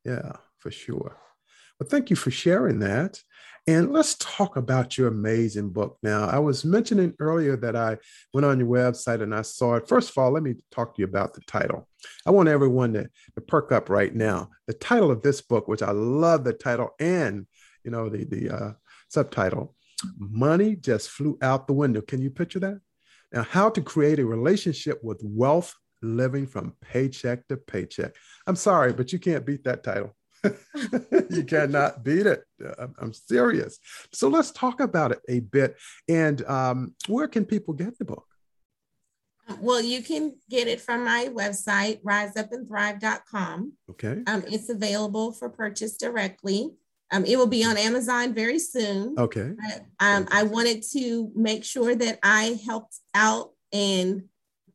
Yeah, 0.05 0.33
for 0.59 0.69
sure. 0.69 1.17
Well, 1.79 1.89
thank 1.89 2.11
you 2.11 2.15
for 2.15 2.29
sharing 2.29 2.79
that. 2.79 3.19
And 3.65 3.93
let's 3.93 4.15
talk 4.15 4.57
about 4.57 4.97
your 4.97 5.07
amazing 5.07 5.69
book 5.69 5.97
now. 6.03 6.27
I 6.27 6.39
was 6.39 6.65
mentioning 6.65 7.13
earlier 7.19 7.55
that 7.57 7.77
I 7.77 7.97
went 8.33 8.45
on 8.45 8.59
your 8.59 8.67
website 8.67 9.21
and 9.21 9.33
I 9.33 9.41
saw 9.41 9.75
it. 9.75 9.87
First 9.87 10.09
of 10.09 10.17
all, 10.17 10.31
let 10.31 10.43
me 10.43 10.55
talk 10.71 10.95
to 10.95 11.01
you 11.01 11.07
about 11.07 11.33
the 11.33 11.41
title. 11.47 11.87
I 12.25 12.31
want 12.31 12.49
everyone 12.49 12.91
to, 12.93 13.03
to 13.03 13.41
perk 13.41 13.71
up 13.71 13.89
right 13.89 14.13
now. 14.13 14.49
The 14.67 14.73
title 14.73 15.11
of 15.11 15.21
this 15.21 15.39
book, 15.41 15.69
which 15.69 15.81
I 15.81 15.91
love 15.91 16.43
the 16.43 16.51
title 16.51 16.89
and 16.99 17.47
you 17.85 17.91
know 17.91 18.09
the 18.09 18.25
the 18.25 18.49
uh, 18.49 18.71
subtitle, 19.09 19.75
Money 20.17 20.75
just 20.75 21.09
flew 21.09 21.37
out 21.41 21.67
the 21.67 21.73
window. 21.73 22.01
Can 22.01 22.21
you 22.21 22.29
picture 22.29 22.59
that? 22.59 22.79
Now, 23.31 23.43
how 23.43 23.69
to 23.69 23.81
create 23.81 24.19
a 24.19 24.25
relationship 24.25 25.03
with 25.03 25.21
wealth 25.23 25.73
living 26.01 26.45
from 26.45 26.75
paycheck 26.81 27.47
to 27.47 27.57
paycheck. 27.57 28.13
I'm 28.45 28.55
sorry, 28.55 28.93
but 28.93 29.13
you 29.13 29.19
can't 29.19 29.45
beat 29.45 29.63
that 29.63 29.83
title. 29.83 30.15
you 31.29 31.43
cannot 31.43 32.03
beat 32.03 32.25
it. 32.25 32.43
I'm 32.99 33.13
serious. 33.13 33.79
So 34.11 34.27
let's 34.27 34.51
talk 34.51 34.79
about 34.79 35.11
it 35.11 35.21
a 35.27 35.39
bit. 35.39 35.77
And 36.07 36.43
um, 36.45 36.95
where 37.07 37.27
can 37.27 37.45
people 37.45 37.73
get 37.73 37.97
the 37.97 38.05
book? 38.05 38.25
Well, 39.59 39.81
you 39.81 40.01
can 40.01 40.35
get 40.49 40.67
it 40.67 40.79
from 40.79 41.03
my 41.03 41.29
website, 41.31 42.01
riseupandthrive.com. 42.03 43.73
Okay. 43.91 44.21
Um, 44.25 44.43
it's 44.47 44.69
available 44.69 45.33
for 45.33 45.49
purchase 45.49 45.97
directly. 45.97 46.71
Um, 47.11 47.25
it 47.25 47.37
will 47.37 47.47
be 47.47 47.63
on 47.63 47.77
Amazon 47.77 48.33
very 48.33 48.57
soon. 48.57 49.15
Okay. 49.17 49.51
um, 49.99 50.27
I 50.31 50.43
wanted 50.43 50.83
to 50.93 51.31
make 51.35 51.63
sure 51.63 51.93
that 51.93 52.19
I 52.23 52.59
helped 52.65 52.99
out 53.13 53.51
and 53.71 54.23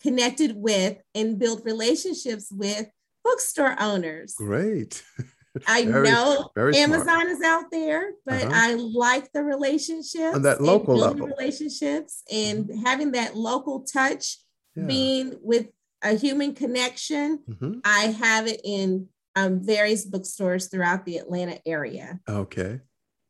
connected 0.01 0.53
with 0.55 0.99
and 1.15 1.39
built 1.39 1.65
relationships 1.65 2.49
with 2.53 2.89
bookstore 3.25 3.77
owners. 3.81 4.35
Great. 4.35 5.03
I 5.67 5.85
very, 5.87 6.09
know 6.09 6.51
very 6.55 6.77
Amazon 6.77 7.29
is 7.29 7.43
out 7.43 7.71
there, 7.71 8.13
but 8.25 8.45
uh-huh. 8.45 8.53
I 8.55 8.75
like 8.75 9.33
the 9.33 9.43
relationships 9.43 10.35
on 10.35 10.43
that 10.43 10.61
local 10.63 10.97
level 10.97 11.27
relationships 11.27 12.23
and 12.31 12.67
mm-hmm. 12.67 12.85
having 12.85 13.13
that 13.13 13.37
local 13.37 13.81
touch, 13.81 14.39
yeah. 14.75 14.85
being 14.85 15.39
with 15.43 15.69
a 16.03 16.15
human 16.15 16.55
connection. 16.55 17.41
Mm-hmm. 17.49 17.81
I 17.85 18.15
have 18.19 18.47
it 18.47 18.61
in 18.65 19.09
um, 19.37 19.65
various 19.65 20.05
bookstores 20.05 20.69
throughout 20.69 21.05
the 21.05 21.19
Atlanta 21.19 21.59
area. 21.67 22.21
Okay. 22.29 22.81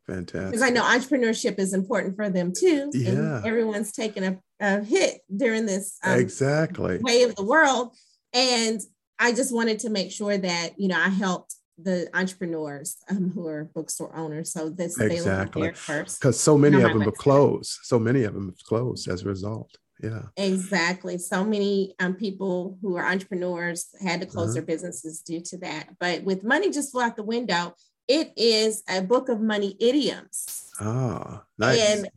Fantastic. 0.07 0.51
Because 0.51 0.61
I 0.63 0.69
know 0.69 0.81
entrepreneurship 0.81 1.59
is 1.59 1.73
important 1.73 2.15
for 2.15 2.29
them 2.29 2.51
too. 2.51 2.89
Yeah. 2.93 3.41
everyone's 3.45 3.91
taken 3.91 4.23
a, 4.23 4.39
a, 4.59 4.83
hit 4.83 5.21
during 5.33 5.67
this 5.67 5.97
um, 6.03 6.19
exactly 6.19 6.97
way 6.97 7.23
of 7.23 7.35
the 7.35 7.43
world. 7.43 7.95
And 8.33 8.81
I 9.19 9.33
just 9.33 9.53
wanted 9.53 9.79
to 9.79 9.89
make 9.89 10.11
sure 10.11 10.37
that, 10.37 10.79
you 10.79 10.87
know, 10.87 10.97
I 10.99 11.09
helped 11.09 11.55
the 11.83 12.09
entrepreneurs 12.13 12.97
um, 13.09 13.31
who 13.33 13.47
are 13.47 13.65
bookstore 13.73 14.15
owners. 14.15 14.51
So 14.51 14.69
this 14.69 14.99
exactly 14.99 15.71
first. 15.73 16.19
Because 16.19 16.39
so 16.39 16.57
many 16.57 16.81
of 16.81 16.91
them 16.91 17.01
have 17.01 17.15
closed. 17.15 17.79
So 17.83 17.99
many 17.99 18.23
of 18.23 18.33
them 18.33 18.47
have 18.47 18.63
closed 18.65 19.07
as 19.07 19.23
a 19.23 19.25
result 19.25 19.77
yeah 20.01 20.21
exactly 20.37 21.17
so 21.17 21.43
many 21.43 21.93
um, 21.99 22.13
people 22.13 22.77
who 22.81 22.95
are 22.95 23.05
entrepreneurs 23.05 23.87
had 24.01 24.21
to 24.21 24.25
close 24.25 24.49
uh-huh. 24.49 24.53
their 24.55 24.63
businesses 24.63 25.21
due 25.21 25.41
to 25.41 25.57
that 25.57 25.89
but 25.99 26.23
with 26.23 26.43
money 26.43 26.69
just 26.69 26.91
flew 26.91 27.01
out 27.01 27.15
the 27.15 27.23
window 27.23 27.73
it 28.07 28.31
is 28.37 28.83
a 28.89 29.01
book 29.01 29.29
of 29.29 29.41
money 29.41 29.75
idioms 29.79 30.69
oh 30.79 31.41
nice 31.57 31.79
and 31.79 32.09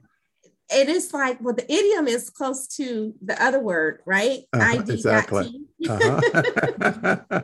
it 0.73 0.89
is 0.89 1.13
like 1.13 1.39
well 1.41 1.55
the 1.55 1.73
idiom 1.73 2.09
is 2.09 2.31
close 2.31 2.67
to 2.67 3.15
the 3.23 3.41
other 3.43 3.61
word 3.61 4.01
right 4.07 4.41
uh-huh, 4.53 4.83
exactly 4.89 5.61
uh-huh. 5.89 7.41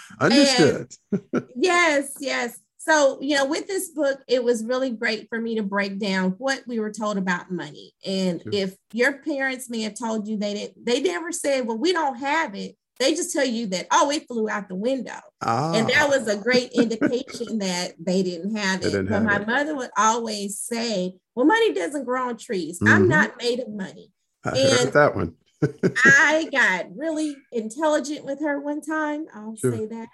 understood 0.20 0.92
yes 1.56 2.14
yes 2.20 2.60
so, 2.82 3.18
you 3.20 3.36
know, 3.36 3.44
with 3.44 3.66
this 3.66 3.90
book, 3.90 4.20
it 4.26 4.42
was 4.42 4.64
really 4.64 4.88
great 4.88 5.28
for 5.28 5.38
me 5.38 5.54
to 5.56 5.62
break 5.62 5.98
down 5.98 6.30
what 6.38 6.62
we 6.66 6.80
were 6.80 6.90
told 6.90 7.18
about 7.18 7.50
money. 7.50 7.92
And 8.06 8.40
sure. 8.40 8.52
if 8.54 8.74
your 8.94 9.18
parents 9.18 9.68
may 9.68 9.82
have 9.82 9.92
told 9.92 10.26
you 10.26 10.38
they 10.38 10.54
didn't, 10.54 10.86
they 10.86 11.02
never 11.02 11.30
said, 11.30 11.66
well, 11.66 11.76
we 11.76 11.92
don't 11.92 12.16
have 12.16 12.54
it. 12.54 12.76
They 13.00 13.14
just 13.14 13.32
tell 13.32 13.46
you 13.46 13.66
that, 13.68 13.86
oh, 13.90 14.10
it 14.10 14.28
flew 14.28 14.50
out 14.50 14.68
the 14.68 14.74
window. 14.74 15.18
Ah. 15.40 15.72
And 15.72 15.88
that 15.88 16.10
was 16.10 16.28
a 16.28 16.36
great 16.36 16.70
indication 16.72 17.58
that 17.58 17.94
they 17.98 18.22
didn't 18.22 18.54
have 18.54 18.80
it. 18.82 18.84
Didn't 18.84 19.06
but 19.06 19.14
have 19.14 19.24
my 19.24 19.36
it. 19.40 19.46
mother 19.46 19.74
would 19.74 19.90
always 19.96 20.58
say, 20.58 21.14
well, 21.34 21.46
money 21.46 21.72
doesn't 21.72 22.04
grow 22.04 22.28
on 22.28 22.36
trees. 22.36 22.78
Mm-hmm. 22.78 22.92
I'm 22.92 23.08
not 23.08 23.38
made 23.38 23.60
of 23.60 23.70
money. 23.70 24.12
I 24.44 24.50
and 24.50 24.78
heard 24.78 24.92
that 24.92 25.16
one. 25.16 25.34
I 26.04 26.48
got 26.52 26.94
really 26.94 27.36
intelligent 27.52 28.26
with 28.26 28.40
her 28.40 28.60
one 28.60 28.82
time. 28.82 29.26
I'll 29.34 29.56
sure. 29.56 29.74
say 29.74 29.86
that. 29.86 30.08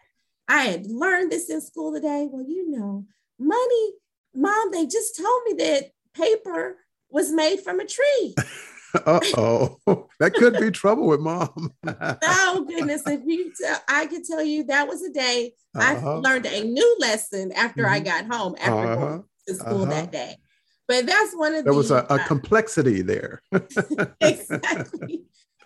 I 0.46 0.62
had 0.62 0.86
learned 0.86 1.32
this 1.32 1.50
in 1.50 1.60
school 1.60 1.92
today. 1.92 2.28
Well, 2.30 2.44
you 2.46 2.70
know, 2.70 3.04
money, 3.36 3.92
mom, 4.32 4.70
they 4.70 4.86
just 4.86 5.16
told 5.16 5.42
me 5.44 5.54
that 5.64 5.90
paper 6.14 6.76
was 7.10 7.32
made 7.32 7.58
from 7.60 7.80
a 7.80 7.84
tree. 7.84 8.36
uh 9.06 9.20
oh, 9.36 9.78
that 10.20 10.34
could 10.34 10.58
be 10.58 10.70
trouble 10.70 11.06
with 11.06 11.20
mom. 11.20 11.72
oh 11.86 12.64
goodness! 12.68 13.02
If 13.06 13.22
you, 13.26 13.52
tell, 13.60 13.80
I 13.88 14.06
could 14.06 14.24
tell 14.24 14.42
you 14.42 14.64
that 14.64 14.88
was 14.88 15.02
a 15.02 15.10
day 15.10 15.52
uh-huh. 15.78 16.10
I 16.10 16.14
learned 16.16 16.46
a 16.46 16.64
new 16.64 16.96
lesson 16.98 17.52
after 17.52 17.82
mm-hmm. 17.82 17.94
I 17.94 18.00
got 18.00 18.26
home 18.26 18.56
after 18.58 18.72
uh-huh. 18.72 18.96
going 18.96 19.24
to 19.48 19.54
school 19.54 19.82
uh-huh. 19.82 19.90
that 19.90 20.12
day. 20.12 20.36
But 20.88 21.06
that's 21.06 21.34
one 21.34 21.54
of 21.54 21.64
there 21.64 21.72
the, 21.72 21.76
was 21.76 21.90
a, 21.90 22.06
a 22.08 22.14
uh, 22.14 22.26
complexity 22.26 23.02
there. 23.02 23.42
exactly. 24.20 25.24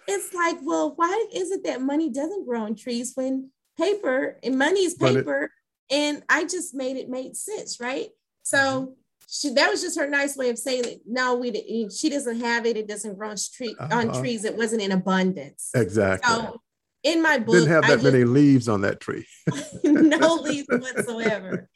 It's 0.08 0.34
like, 0.34 0.56
well, 0.62 0.94
why 0.96 1.26
is 1.32 1.50
it 1.50 1.64
that 1.64 1.82
money 1.82 2.10
doesn't 2.10 2.46
grow 2.46 2.62
on 2.62 2.74
trees 2.74 3.12
when 3.14 3.50
paper 3.78 4.38
and 4.42 4.58
money 4.58 4.80
is 4.80 4.94
paper. 4.94 5.50
and 5.90 6.22
I 6.28 6.44
just 6.44 6.74
made 6.74 6.96
it 6.96 7.08
made 7.08 7.36
sense, 7.36 7.78
right? 7.80 8.08
So 8.42 8.58
mm-hmm. 8.58 8.92
She, 9.30 9.50
that 9.50 9.70
was 9.70 9.80
just 9.80 9.98
her 9.98 10.08
nice 10.08 10.36
way 10.36 10.50
of 10.50 10.58
saying 10.58 10.82
that 10.82 11.00
no, 11.06 11.36
we 11.36 11.88
she 11.94 12.08
doesn't 12.08 12.40
have 12.40 12.66
it. 12.66 12.76
It 12.76 12.88
doesn't 12.88 13.16
grow 13.16 13.30
on, 13.30 13.36
tree, 13.36 13.74
uh-huh. 13.78 13.96
on 13.96 14.20
trees. 14.20 14.44
It 14.44 14.56
wasn't 14.56 14.82
in 14.82 14.92
abundance. 14.92 15.70
Exactly. 15.74 16.28
So 16.28 16.60
in 17.02 17.22
my 17.22 17.38
book, 17.38 17.54
didn't 17.54 17.70
have 17.70 17.86
that 17.86 18.02
many 18.02 18.24
leaves 18.24 18.68
on 18.68 18.82
that 18.82 19.00
tree. 19.00 19.26
no 19.84 20.34
leaves 20.42 20.68
whatsoever. 20.68 21.68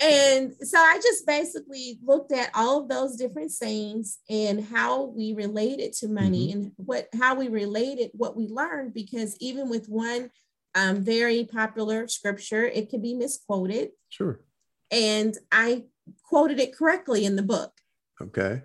And 0.00 0.52
so 0.60 0.78
I 0.78 0.98
just 1.02 1.24
basically 1.26 1.98
looked 2.04 2.32
at 2.32 2.50
all 2.52 2.82
of 2.82 2.88
those 2.88 3.16
different 3.16 3.52
sayings 3.52 4.18
and 4.28 4.64
how 4.64 5.04
we 5.04 5.32
related 5.34 5.92
to 5.94 6.08
money 6.08 6.48
mm-hmm. 6.48 6.62
and 6.62 6.72
what 6.76 7.08
how 7.18 7.36
we 7.36 7.48
related 7.48 8.10
what 8.12 8.36
we 8.36 8.48
learned 8.48 8.92
because 8.92 9.36
even 9.40 9.70
with 9.70 9.86
one 9.88 10.30
um, 10.74 11.02
very 11.02 11.44
popular 11.44 12.08
scripture. 12.08 12.64
It 12.64 12.90
can 12.90 13.00
be 13.00 13.14
misquoted. 13.14 13.90
Sure. 14.08 14.40
And 14.90 15.36
I 15.50 15.84
quoted 16.22 16.60
it 16.60 16.76
correctly 16.76 17.24
in 17.24 17.36
the 17.36 17.42
book. 17.42 17.72
Okay. 18.20 18.62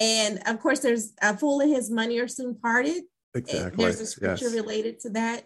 And 0.00 0.40
of 0.46 0.60
course, 0.60 0.80
there's 0.80 1.12
a 1.22 1.36
fool 1.36 1.60
and 1.60 1.70
his 1.70 1.90
money 1.90 2.18
are 2.18 2.28
soon 2.28 2.54
parted. 2.54 3.04
Exactly. 3.34 3.84
There's 3.84 4.00
a 4.00 4.06
scripture 4.06 4.46
yes. 4.46 4.54
related 4.54 5.00
to 5.00 5.10
that. 5.10 5.44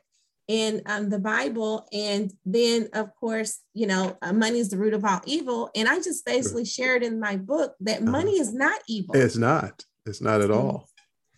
in 0.49 0.83
um, 0.87 1.09
the 1.09 1.19
Bible. 1.21 1.87
And 1.93 2.33
then, 2.45 2.89
of 2.93 3.15
course, 3.15 3.61
you 3.73 3.87
know, 3.87 4.17
uh, 4.21 4.33
money 4.33 4.59
is 4.59 4.69
the 4.69 4.79
root 4.79 4.95
of 4.95 5.05
all 5.05 5.21
evil. 5.25 5.71
And 5.77 5.89
I 5.89 5.97
just 6.01 6.27
basically 6.27 6.65
shared 6.65 7.05
in 7.05 7.21
my 7.21 7.37
book 7.37 7.75
that 7.81 8.03
uh-huh. 8.03 8.11
money 8.11 8.33
is 8.33 8.53
not 8.53 8.81
evil. 8.89 9.15
It's 9.15 9.37
not. 9.37 9.85
It's 10.07 10.21
not 10.21 10.41
at 10.41 10.51
all. 10.51 10.89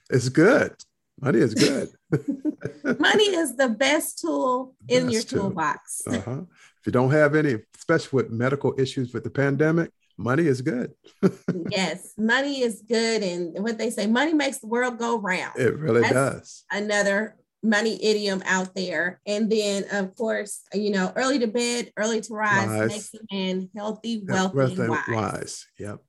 It's 0.09 0.31
good. 0.31 0.75
Money 1.21 1.41
is 1.41 1.55
good. 1.55 1.91
money 2.99 3.25
is 3.25 3.57
the 3.57 3.69
best 3.69 4.19
tool 4.19 4.75
in 4.88 5.05
best 5.05 5.12
your 5.12 5.23
tool. 5.23 5.41
toolbox. 5.41 6.03
Uh-huh. 6.07 6.41
If 6.83 6.87
you 6.87 6.92
don't 6.92 7.12
have 7.12 7.37
any, 7.37 7.59
especially 7.77 8.25
with 8.25 8.33
medical 8.33 8.75
issues 8.77 9.14
with 9.14 9.23
the 9.23 9.31
pandemic, 9.31 9.92
money 10.18 10.49
is 10.49 10.62
good. 10.62 10.90
yes, 11.71 12.12
money 12.18 12.61
is 12.61 12.83
good. 12.88 13.23
And 13.23 13.62
what 13.62 13.79
they 13.79 13.88
say, 13.88 14.09
money 14.09 14.35
makes 14.35 14.59
the 14.59 14.66
world 14.66 14.99
go 14.99 15.16
round. 15.16 15.57
It 15.61 15.79
really 15.79 16.01
That's 16.01 16.12
does. 16.12 16.64
Another 16.73 17.37
money 17.62 18.05
idiom 18.05 18.42
out 18.47 18.75
there. 18.75 19.21
And 19.29 19.49
then, 19.49 19.85
of 19.92 20.16
course, 20.16 20.62
you 20.75 20.90
know, 20.90 21.12
early 21.14 21.38
to 21.38 21.47
bed, 21.47 21.92
early 21.97 22.21
to 22.21 22.35
rise, 22.35 22.68
rise. 22.68 22.88
makes 22.88 23.14
a 23.14 23.18
man 23.33 23.71
healthy, 23.77 24.25
wealthy, 24.27 24.83
and 24.83 24.88
wise. 24.88 25.05
wise. 25.09 25.66
Yep. 25.79 26.01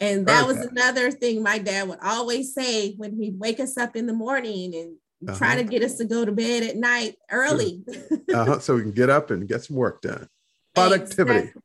And 0.00 0.24
that 0.28 0.46
was 0.46 0.56
another 0.56 1.10
thing 1.10 1.42
my 1.42 1.58
dad 1.58 1.86
would 1.88 1.98
always 2.02 2.54
say 2.54 2.94
when 2.94 3.20
he'd 3.20 3.38
wake 3.38 3.60
us 3.60 3.76
up 3.76 3.96
in 3.96 4.06
the 4.06 4.14
morning 4.14 4.74
and 4.74 4.96
uh-huh. 5.26 5.38
try 5.38 5.56
to 5.56 5.64
get 5.64 5.82
us 5.82 5.96
to 5.96 6.04
go 6.04 6.24
to 6.24 6.32
bed 6.32 6.62
at 6.62 6.76
night 6.76 7.16
early. 7.30 7.82
uh-huh. 8.32 8.60
So 8.60 8.76
we 8.76 8.82
can 8.82 8.92
get 8.92 9.10
up 9.10 9.30
and 9.30 9.48
get 9.48 9.64
some 9.64 9.76
work 9.76 10.02
done. 10.02 10.28
Productivity. 10.74 11.38
Exactly. 11.38 11.62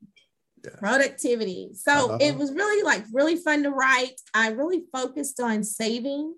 Yes. 0.63 0.75
Productivity. 0.79 1.69
So 1.73 1.91
uh-huh. 1.91 2.17
it 2.21 2.37
was 2.37 2.51
really 2.51 2.83
like 2.83 3.05
really 3.13 3.35
fun 3.35 3.63
to 3.63 3.69
write. 3.69 4.19
I 4.33 4.49
really 4.49 4.83
focused 4.91 5.39
on 5.39 5.63
saving. 5.63 6.35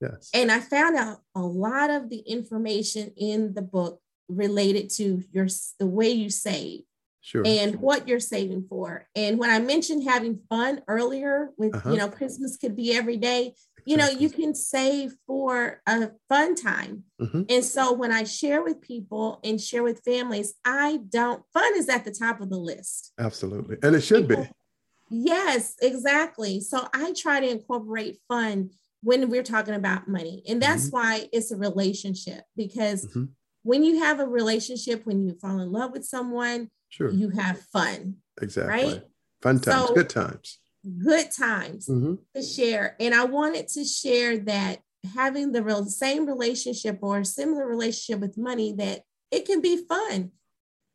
Yes. 0.00 0.30
And 0.34 0.50
I 0.50 0.60
found 0.60 0.96
out 0.96 1.18
a 1.34 1.40
lot 1.40 1.90
of 1.90 2.10
the 2.10 2.18
information 2.18 3.12
in 3.16 3.54
the 3.54 3.62
book 3.62 4.00
related 4.28 4.90
to 4.90 5.22
your 5.32 5.48
the 5.78 5.86
way 5.86 6.10
you 6.10 6.30
save 6.30 6.82
sure. 7.20 7.42
and 7.44 7.76
what 7.76 8.08
you're 8.08 8.20
saving 8.20 8.66
for. 8.68 9.06
And 9.14 9.38
when 9.38 9.50
I 9.50 9.58
mentioned 9.58 10.04
having 10.04 10.40
fun 10.48 10.82
earlier 10.88 11.50
with, 11.56 11.74
uh-huh. 11.74 11.90
you 11.90 11.98
know, 11.98 12.08
Christmas 12.08 12.56
could 12.56 12.76
be 12.76 12.94
every 12.94 13.16
day, 13.16 13.54
you 13.90 13.96
know, 13.96 14.08
you 14.08 14.30
can 14.30 14.54
save 14.54 15.14
for 15.26 15.82
a 15.86 16.10
fun 16.28 16.54
time. 16.54 17.04
Mm-hmm. 17.20 17.42
And 17.48 17.64
so 17.64 17.92
when 17.92 18.12
I 18.12 18.24
share 18.24 18.62
with 18.62 18.80
people 18.80 19.40
and 19.42 19.60
share 19.60 19.82
with 19.82 20.02
families, 20.04 20.54
I 20.64 21.00
don't, 21.08 21.42
fun 21.52 21.72
is 21.76 21.88
at 21.88 22.04
the 22.04 22.12
top 22.12 22.40
of 22.40 22.50
the 22.50 22.58
list. 22.58 23.12
Absolutely. 23.18 23.76
And 23.82 23.96
it 23.96 24.02
should 24.02 24.28
people, 24.28 24.44
be. 24.44 24.50
Yes, 25.10 25.74
exactly. 25.82 26.60
So 26.60 26.86
I 26.94 27.12
try 27.12 27.40
to 27.40 27.50
incorporate 27.50 28.18
fun 28.28 28.70
when 29.02 29.28
we're 29.28 29.42
talking 29.42 29.74
about 29.74 30.08
money. 30.08 30.42
And 30.48 30.62
that's 30.62 30.86
mm-hmm. 30.86 30.96
why 30.96 31.28
it's 31.32 31.50
a 31.50 31.56
relationship 31.56 32.44
because 32.56 33.06
mm-hmm. 33.06 33.24
when 33.62 33.82
you 33.82 34.00
have 34.00 34.20
a 34.20 34.26
relationship, 34.26 35.04
when 35.04 35.20
you 35.20 35.34
fall 35.34 35.60
in 35.60 35.72
love 35.72 35.92
with 35.92 36.04
someone, 36.04 36.70
Sure. 36.90 37.10
You 37.10 37.30
have 37.30 37.58
fun. 37.72 38.16
Exactly. 38.42 38.84
Right? 38.84 39.02
Fun 39.42 39.60
times, 39.60 39.88
so, 39.88 39.94
good 39.94 40.10
times. 40.10 40.58
Good 40.84 41.30
times 41.30 41.88
mm-hmm. 41.88 42.14
to 42.34 42.42
share. 42.42 42.96
And 42.98 43.14
I 43.14 43.24
wanted 43.24 43.68
to 43.68 43.84
share 43.84 44.38
that 44.38 44.80
having 45.14 45.52
the 45.52 45.62
real 45.62 45.84
same 45.84 46.26
relationship 46.26 46.98
or 47.02 47.24
similar 47.24 47.66
relationship 47.66 48.20
with 48.20 48.38
money 48.38 48.72
that 48.74 49.02
it 49.30 49.46
can 49.46 49.60
be 49.60 49.84
fun. 49.86 50.32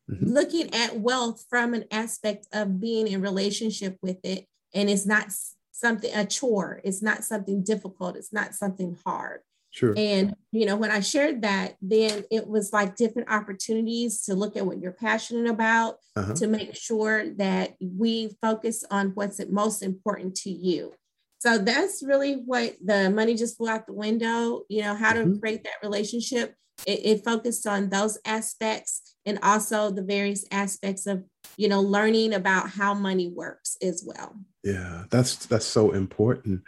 Mm-hmm. 0.09 0.25
Looking 0.27 0.73
at 0.73 0.99
wealth 0.99 1.45
from 1.49 1.73
an 1.73 1.85
aspect 1.91 2.47
of 2.53 2.79
being 2.79 3.07
in 3.07 3.21
relationship 3.21 3.97
with 4.01 4.17
it 4.23 4.45
and 4.73 4.89
it's 4.89 5.05
not 5.05 5.27
something 5.71 6.13
a 6.13 6.25
chore, 6.25 6.81
it's 6.83 7.01
not 7.01 7.23
something 7.23 7.63
difficult, 7.63 8.15
it's 8.15 8.33
not 8.33 8.53
something 8.53 8.97
hard. 9.05 9.41
Sure. 9.75 9.93
And, 9.97 10.33
you 10.53 10.65
know, 10.65 10.77
when 10.77 10.89
I 10.89 11.01
shared 11.01 11.41
that, 11.41 11.75
then 11.81 12.23
it 12.31 12.47
was 12.47 12.71
like 12.71 12.95
different 12.95 13.29
opportunities 13.29 14.21
to 14.21 14.33
look 14.33 14.55
at 14.55 14.65
what 14.65 14.79
you're 14.79 14.93
passionate 14.93 15.49
about, 15.49 15.97
uh-huh. 16.15 16.33
to 16.35 16.47
make 16.47 16.73
sure 16.75 17.29
that 17.35 17.75
we 17.81 18.37
focus 18.41 18.85
on 18.89 19.11
what's 19.15 19.41
most 19.49 19.83
important 19.83 20.35
to 20.35 20.49
you. 20.49 20.93
So 21.39 21.57
that's 21.57 22.01
really 22.01 22.35
what 22.35 22.75
the 22.81 23.09
money 23.09 23.35
just 23.35 23.57
flew 23.57 23.67
out 23.67 23.85
the 23.85 23.91
window, 23.91 24.61
you 24.69 24.81
know, 24.81 24.95
how 24.95 25.11
mm-hmm. 25.11 25.33
to 25.33 25.39
create 25.41 25.65
that 25.65 25.83
relationship. 25.83 26.55
It, 26.85 27.05
it 27.05 27.25
focused 27.25 27.65
on 27.67 27.89
those 27.89 28.17
aspects 28.25 29.15
and 29.25 29.39
also 29.41 29.89
the 29.89 30.03
various 30.03 30.45
aspects 30.51 31.07
of 31.07 31.23
you 31.57 31.67
know 31.67 31.81
learning 31.81 32.33
about 32.33 32.69
how 32.69 32.93
money 32.93 33.29
works 33.29 33.77
as 33.81 34.03
well. 34.05 34.33
Yeah 34.63 35.03
that's 35.09 35.45
that's 35.45 35.65
so 35.65 35.91
important. 35.91 36.61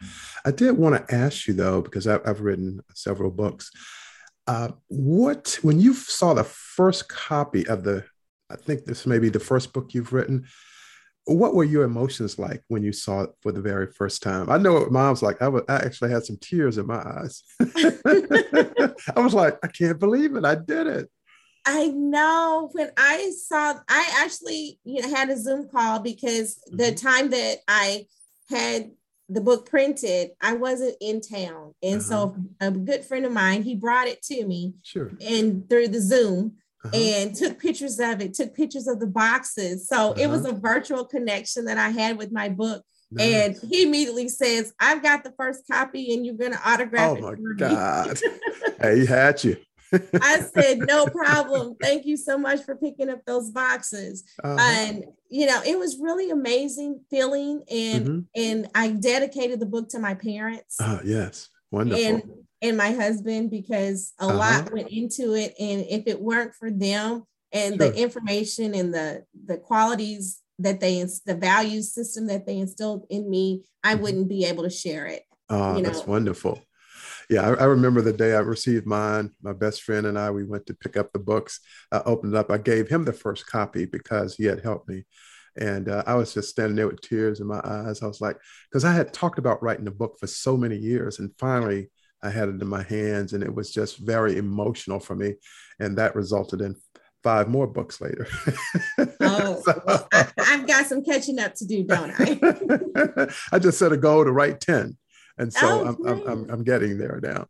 I 0.45 0.51
did 0.51 0.77
want 0.77 0.95
to 0.95 1.15
ask 1.15 1.47
you 1.47 1.53
though 1.53 1.81
because 1.81 2.07
i've, 2.07 2.21
I've 2.25 2.41
written 2.41 2.81
several 2.93 3.31
books. 3.31 3.71
Uh, 4.47 4.69
what 4.87 5.59
when 5.61 5.79
you 5.79 5.93
saw 5.93 6.33
the 6.33 6.43
first 6.43 7.09
copy 7.09 7.67
of 7.67 7.83
the 7.83 8.05
i 8.49 8.55
think 8.55 8.85
this 8.85 9.05
may 9.05 9.19
be 9.19 9.27
the 9.27 9.41
first 9.41 9.73
book 9.73 9.93
you've 9.93 10.13
written 10.13 10.45
what 11.27 11.53
were 11.53 11.63
your 11.63 11.83
emotions 11.83 12.39
like 12.39 12.63
when 12.69 12.83
you 12.83 12.93
saw 12.93 13.23
it 13.23 13.31
for 13.41 13.51
the 13.51 13.61
very 13.61 13.87
first 13.87 14.23
time? 14.23 14.49
I 14.49 14.57
know 14.57 14.73
what 14.73 14.91
mom's 14.91 15.21
like. 15.21 15.41
I, 15.41 15.49
was, 15.49 15.63
I 15.67 15.75
actually 15.75 16.11
had 16.11 16.25
some 16.25 16.37
tears 16.37 16.77
in 16.77 16.87
my 16.87 16.99
eyes. 16.99 17.43
I 19.15 19.19
was 19.19 19.33
like, 19.33 19.57
I 19.63 19.67
can't 19.67 19.99
believe 19.99 20.35
it. 20.35 20.45
I 20.45 20.55
did 20.55 20.87
it. 20.87 21.09
I 21.65 21.87
know 21.87 22.69
when 22.71 22.91
I 22.95 23.33
saw, 23.37 23.73
I 23.89 24.21
actually 24.21 24.79
you 24.85 25.01
know 25.01 25.09
had 25.09 25.29
a 25.29 25.37
Zoom 25.37 25.67
call 25.67 25.99
because 25.99 26.55
mm-hmm. 26.55 26.77
the 26.77 26.93
time 26.93 27.29
that 27.31 27.57
I 27.67 28.05
had 28.49 28.91
the 29.27 29.41
book 29.41 29.69
printed, 29.69 30.29
I 30.39 30.53
wasn't 30.53 30.95
in 31.01 31.19
town, 31.19 31.73
and 31.83 31.99
uh-huh. 31.99 32.09
so 32.09 32.35
a 32.61 32.71
good 32.71 33.03
friend 33.03 33.25
of 33.25 33.33
mine 33.33 33.63
he 33.63 33.75
brought 33.75 34.07
it 34.07 34.23
to 34.23 34.45
me, 34.45 34.75
sure, 34.81 35.11
and 35.19 35.69
through 35.69 35.89
the 35.89 35.99
Zoom. 35.99 36.53
Uh-huh. 36.85 36.95
And 36.95 37.35
took 37.35 37.59
pictures 37.59 37.99
of 37.99 38.21
it, 38.21 38.35
took 38.35 38.53
pictures 38.53 38.87
of 38.87 38.99
the 38.99 39.07
boxes. 39.07 39.87
So 39.87 40.11
uh-huh. 40.11 40.21
it 40.21 40.27
was 40.27 40.45
uh-huh. 40.45 40.55
a 40.55 40.59
virtual 40.59 41.05
connection 41.05 41.65
that 41.65 41.77
I 41.77 41.89
had 41.89 42.17
with 42.17 42.31
my 42.31 42.49
book. 42.49 42.83
Nice. 43.11 43.63
And 43.63 43.71
he 43.71 43.83
immediately 43.83 44.27
says, 44.29 44.73
I've 44.79 45.01
got 45.01 45.23
the 45.23 45.33
first 45.37 45.63
copy 45.69 46.13
and 46.13 46.25
you're 46.25 46.35
going 46.35 46.51
to 46.51 46.69
autograph 46.69 47.11
oh 47.11 47.15
it. 47.15 47.23
Oh 47.23 47.35
my 47.39 47.53
God. 47.57 48.19
hey, 48.81 48.99
he 48.99 49.05
had 49.05 49.43
you. 49.43 49.57
I 50.21 50.41
said, 50.53 50.79
no 50.79 51.05
problem. 51.07 51.75
Thank 51.81 52.05
you 52.05 52.17
so 52.17 52.37
much 52.37 52.63
for 52.63 52.75
picking 52.75 53.09
up 53.09 53.23
those 53.25 53.51
boxes. 53.51 54.23
Uh-huh. 54.43 54.57
And 54.59 55.05
you 55.29 55.45
know, 55.45 55.61
it 55.65 55.77
was 55.77 55.97
really 55.99 56.29
amazing 56.29 57.01
feeling. 57.09 57.63
And 57.69 58.07
mm-hmm. 58.07 58.19
and 58.35 58.67
I 58.75 58.91
dedicated 58.91 59.59
the 59.59 59.65
book 59.65 59.89
to 59.89 59.99
my 59.99 60.13
parents. 60.13 60.77
Oh, 60.81 60.99
yes. 61.03 61.49
Wonderful. 61.71 62.05
And 62.05 62.23
and 62.61 62.77
my 62.77 62.91
husband 62.91 63.51
because 63.51 64.13
a 64.19 64.25
uh-huh. 64.25 64.37
lot 64.37 64.73
went 64.73 64.89
into 64.89 65.33
it. 65.33 65.53
And 65.59 65.85
if 65.89 66.07
it 66.07 66.21
weren't 66.21 66.55
for 66.55 66.71
them 66.71 67.23
and 67.51 67.75
sure. 67.75 67.89
the 67.89 68.01
information 68.01 68.73
and 68.73 68.93
the 68.93 69.23
the 69.45 69.57
qualities 69.57 70.41
that 70.59 70.79
they 70.79 71.03
the 71.25 71.35
value 71.35 71.81
system 71.81 72.27
that 72.27 72.45
they 72.45 72.57
instilled 72.57 73.05
in 73.09 73.29
me, 73.29 73.63
I 73.83 73.93
mm-hmm. 73.93 74.03
wouldn't 74.03 74.29
be 74.29 74.45
able 74.45 74.63
to 74.63 74.69
share 74.69 75.05
it. 75.05 75.23
Oh, 75.49 75.75
you 75.75 75.81
know? 75.81 75.89
that's 75.89 76.05
wonderful 76.05 76.61
yeah, 77.29 77.41
I, 77.41 77.53
I, 77.55 77.63
remember 77.65 78.01
the 78.01 78.13
day 78.13 78.33
I 78.33 78.39
received 78.39 78.85
mine. 78.85 79.31
My 79.41 79.53
best 79.53 79.83
friend 79.83 80.05
and 80.05 80.17
I, 80.17 80.31
we 80.31 80.45
went 80.45 80.65
to 80.67 80.73
pick 80.73 80.95
up 80.95 81.11
the 81.11 81.19
books. 81.19 81.59
I 81.91 82.01
opened 82.05 82.33
it 82.33 82.37
up. 82.37 82.49
I 82.49 82.57
gave 82.57 82.87
him 82.87 83.03
the 83.03 83.13
first 83.13 83.47
copy 83.47 83.85
because 83.85 84.35
he 84.35 84.45
had 84.45 84.61
helped 84.61 84.87
me. 84.87 85.03
And 85.59 85.89
uh, 85.89 86.03
I 86.05 86.15
was 86.15 86.33
just 86.33 86.49
standing 86.49 86.75
there 86.75 86.87
with 86.87 87.01
tears 87.01 87.39
in 87.39 87.47
my 87.47 87.59
eyes. 87.63 88.01
I 88.01 88.07
was 88.07 88.21
like, 88.21 88.37
because 88.69 88.85
I 88.85 88.93
had 88.93 89.11
talked 89.11 89.39
about 89.39 89.61
writing 89.61 89.87
a 89.87 89.91
book 89.91 90.17
for 90.19 90.27
so 90.27 90.55
many 90.55 90.77
years. 90.77 91.19
And 91.19 91.31
finally, 91.37 91.89
I 92.23 92.29
had 92.29 92.49
it 92.49 92.61
in 92.61 92.67
my 92.67 92.83
hands, 92.83 93.33
and 93.33 93.43
it 93.43 93.53
was 93.53 93.71
just 93.71 93.97
very 93.97 94.37
emotional 94.37 94.99
for 94.99 95.15
me. 95.15 95.35
And 95.79 95.97
that 95.97 96.15
resulted 96.15 96.61
in 96.61 96.75
five 97.23 97.47
more 97.47 97.67
books 97.67 98.01
later. 98.01 98.27
oh, 99.21 99.61
so, 99.65 99.81
well, 99.85 100.07
I, 100.13 100.27
have 100.37 100.67
got 100.67 100.85
some 100.85 101.03
catching 101.03 101.39
up 101.39 101.55
to 101.55 101.65
do, 101.65 101.83
don't 101.83 102.13
I? 102.17 103.27
I 103.51 103.59
just 103.59 103.77
set 103.77 103.91
a 103.91 103.97
goal 103.97 104.23
to 104.23 104.31
write 104.31 104.59
10 104.61 104.97
and 105.37 105.53
so 105.53 105.67
oh, 105.67 105.85
I'm, 105.85 106.07
I'm, 106.07 106.27
I'm, 106.27 106.49
I'm, 106.49 106.63
getting 106.63 106.97
there 106.97 107.19
now. 107.21 107.41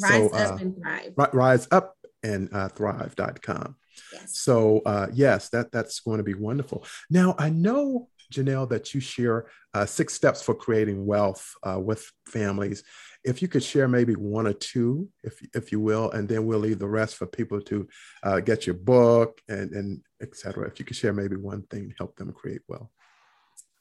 Rise 0.00 0.30
so, 0.30 0.36
up 0.36 0.52
uh, 0.52 0.56
and 0.56 0.76
thrive. 0.76 1.12
Rise 1.32 1.68
up 1.70 1.94
and 2.24 2.52
uh, 2.52 2.70
thrive.com. 2.70 3.76
Yes. 4.12 4.38
So 4.38 4.82
uh, 4.84 5.06
yes, 5.12 5.48
that 5.50 5.70
that's 5.70 6.00
going 6.00 6.18
to 6.18 6.24
be 6.24 6.34
wonderful. 6.34 6.84
Now 7.10 7.36
I 7.38 7.50
know 7.50 8.08
Janelle 8.32 8.68
that 8.70 8.94
you 8.94 9.00
share 9.00 9.46
uh, 9.74 9.86
six 9.86 10.14
steps 10.14 10.42
for 10.42 10.54
creating 10.54 11.06
wealth 11.06 11.54
uh, 11.62 11.78
with 11.78 12.10
families 12.26 12.82
if 13.24 13.42
you 13.42 13.48
could 13.48 13.62
share 13.62 13.88
maybe 13.88 14.14
one 14.14 14.46
or 14.46 14.52
two, 14.52 15.08
if 15.22 15.40
if 15.54 15.72
you 15.72 15.80
will, 15.80 16.10
and 16.12 16.28
then 16.28 16.46
we'll 16.46 16.58
leave 16.58 16.78
the 16.78 16.88
rest 16.88 17.16
for 17.16 17.26
people 17.26 17.60
to 17.62 17.88
uh, 18.22 18.40
get 18.40 18.66
your 18.66 18.74
book 18.74 19.40
and 19.48 19.72
and 19.72 20.00
etc. 20.22 20.66
If 20.68 20.78
you 20.78 20.84
could 20.84 20.96
share 20.96 21.12
maybe 21.12 21.36
one 21.36 21.62
thing 21.62 21.90
to 21.90 21.94
help 21.98 22.16
them 22.16 22.32
create 22.32 22.62
wealth. 22.68 22.90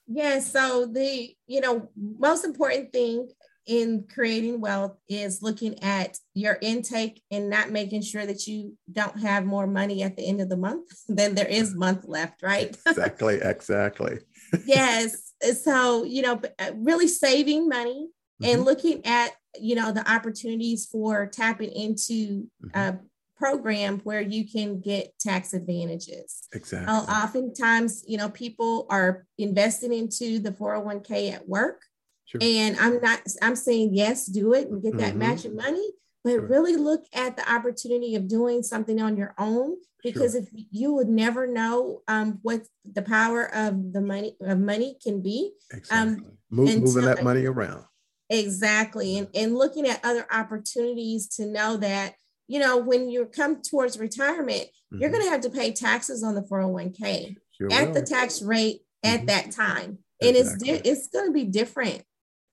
Yeah. 0.08 0.40
So 0.40 0.86
the 0.86 1.36
you 1.46 1.62
know 1.62 1.90
most 1.96 2.46
important 2.46 2.92
thing 2.92 3.30
in 3.68 4.06
creating 4.10 4.62
wealth 4.62 4.98
is 5.10 5.42
looking 5.42 5.82
at 5.84 6.18
your 6.34 6.58
intake 6.62 7.22
and 7.30 7.50
not 7.50 7.70
making 7.70 8.02
sure 8.02 8.26
that 8.26 8.48
you 8.48 8.78
don't 8.90 9.20
have 9.20 9.46
more 9.46 9.68
money 9.68 10.04
at 10.04 10.16
the 10.16 10.26
end 10.26 10.40
of 10.40 10.48
the 10.48 10.56
month 10.56 10.90
than 11.08 11.36
there 11.36 11.48
is 11.48 11.76
month 11.76 12.06
left, 12.06 12.42
right? 12.42 12.76
Exactly, 12.88 13.36
exactly. 13.42 14.20
Yes. 14.66 15.34
So, 15.64 16.04
you 16.04 16.22
know, 16.22 16.42
uh, 16.60 16.72
really 16.76 17.08
saving 17.08 17.68
money 17.68 18.10
mm-hmm. 18.42 18.54
and 18.54 18.66
looking 18.66 19.06
at, 19.06 19.32
you 19.60 19.76
know, 19.76 19.92
the 19.92 20.10
opportunities 20.10 20.86
for 20.86 21.28
tapping 21.28 21.72
into 21.72 22.48
mm-hmm. 22.64 22.80
a 22.80 23.00
program 23.38 24.00
where 24.00 24.22
you 24.22 24.50
can 24.50 24.80
get 24.80 25.18
tax 25.20 25.54
advantages. 25.54 26.48
Exactly. 26.54 26.88
Uh, 26.88 27.02
oftentimes, 27.02 28.04
you 28.08 28.18
know, 28.18 28.30
people 28.30 28.88
are 28.90 29.26
investing 29.38 29.94
into 29.94 30.40
the 30.40 30.52
401k 30.52 31.34
at 31.34 31.48
work 31.48 31.82
Sure. 32.28 32.42
And 32.44 32.78
I'm 32.78 33.00
not, 33.00 33.22
I'm 33.42 33.56
saying, 33.56 33.92
yes, 33.94 34.26
do 34.26 34.54
it 34.54 34.68
and 34.68 34.84
get 34.84 34.98
that 34.98 35.12
mm-hmm. 35.12 35.20
matching 35.20 35.56
money, 35.56 35.92
but 36.36 36.50
really 36.50 36.76
look 36.76 37.06
at 37.14 37.38
the 37.38 37.52
opportunity 37.52 38.16
of 38.16 38.28
doing 38.28 38.64
something 38.64 39.02
on 39.02 39.16
your 39.16 39.34
own 39.38 39.76
because 40.04 40.34
sure. 40.34 40.42
if 40.42 40.50
you 40.72 40.94
would 40.94 41.08
never 41.08 41.48
know 41.48 42.02
um, 42.08 42.40
what 42.42 42.62
the 42.86 43.02
power 43.02 43.54
of 43.54 43.94
the 43.94 44.02
money 44.02 44.36
of 44.42 44.60
money 44.60 44.98
can 45.02 45.22
be. 45.22 45.52
Um, 45.72 45.78
exactly. 45.80 45.98
Um, 45.98 46.32
Move, 46.50 46.80
moving 46.80 47.04
that 47.04 47.24
money 47.24 47.46
around. 47.46 47.84
Exactly. 48.30 49.18
And, 49.18 49.28
and 49.36 49.56
looking 49.56 49.88
at 49.88 50.04
other 50.04 50.26
opportunities 50.32 51.28
to 51.36 51.46
know 51.46 51.78
that, 51.78 52.16
you 52.48 52.60
know, 52.60 52.78
when 52.78 53.10
you 53.10 53.26
come 53.26 53.62
towards 53.62 54.00
retirement, 54.00 54.64
mm-hmm. 54.64 55.02
you're 55.02 55.10
going 55.10 55.24
to 55.24 55.30
have 55.30 55.42
to 55.42 55.50
pay 55.50 55.74
taxes 55.74 56.24
on 56.24 56.36
the 56.36 56.42
401k 56.42 57.36
sure 57.58 57.72
at 57.72 57.88
will. 57.88 57.94
the 57.96 58.02
tax 58.02 58.42
rate 58.42 58.82
at 59.04 59.18
mm-hmm. 59.18 59.26
that 59.28 59.52
time. 59.52 60.00
And 60.22 60.36
exactly. 60.36 60.70
it's, 60.70 60.88
it's 60.88 61.08
going 61.08 61.28
to 61.28 61.34
be 61.34 61.46
different 61.46 62.04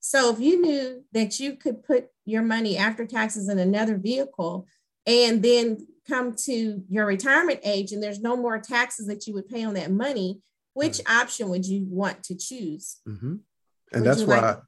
so 0.06 0.30
if 0.30 0.38
you 0.38 0.60
knew 0.60 1.02
that 1.12 1.40
you 1.40 1.56
could 1.56 1.82
put 1.82 2.08
your 2.26 2.42
money 2.42 2.76
after 2.76 3.06
taxes 3.06 3.48
in 3.48 3.58
another 3.58 3.96
vehicle 3.96 4.66
and 5.06 5.42
then 5.42 5.86
come 6.06 6.34
to 6.44 6.82
your 6.90 7.06
retirement 7.06 7.60
age 7.64 7.90
and 7.90 8.02
there's 8.02 8.20
no 8.20 8.36
more 8.36 8.58
taxes 8.58 9.06
that 9.06 9.26
you 9.26 9.32
would 9.32 9.48
pay 9.48 9.64
on 9.64 9.72
that 9.72 9.90
money, 9.90 10.42
which 10.74 11.00
right. 11.08 11.22
option 11.22 11.48
would 11.48 11.64
you 11.64 11.86
want 11.88 12.22
to 12.24 12.34
choose? 12.34 13.00
Mm-hmm. 13.08 13.36
And 13.94 14.02
would 14.02 14.04
that's 14.04 14.24
why 14.24 14.40
like- 14.40 14.60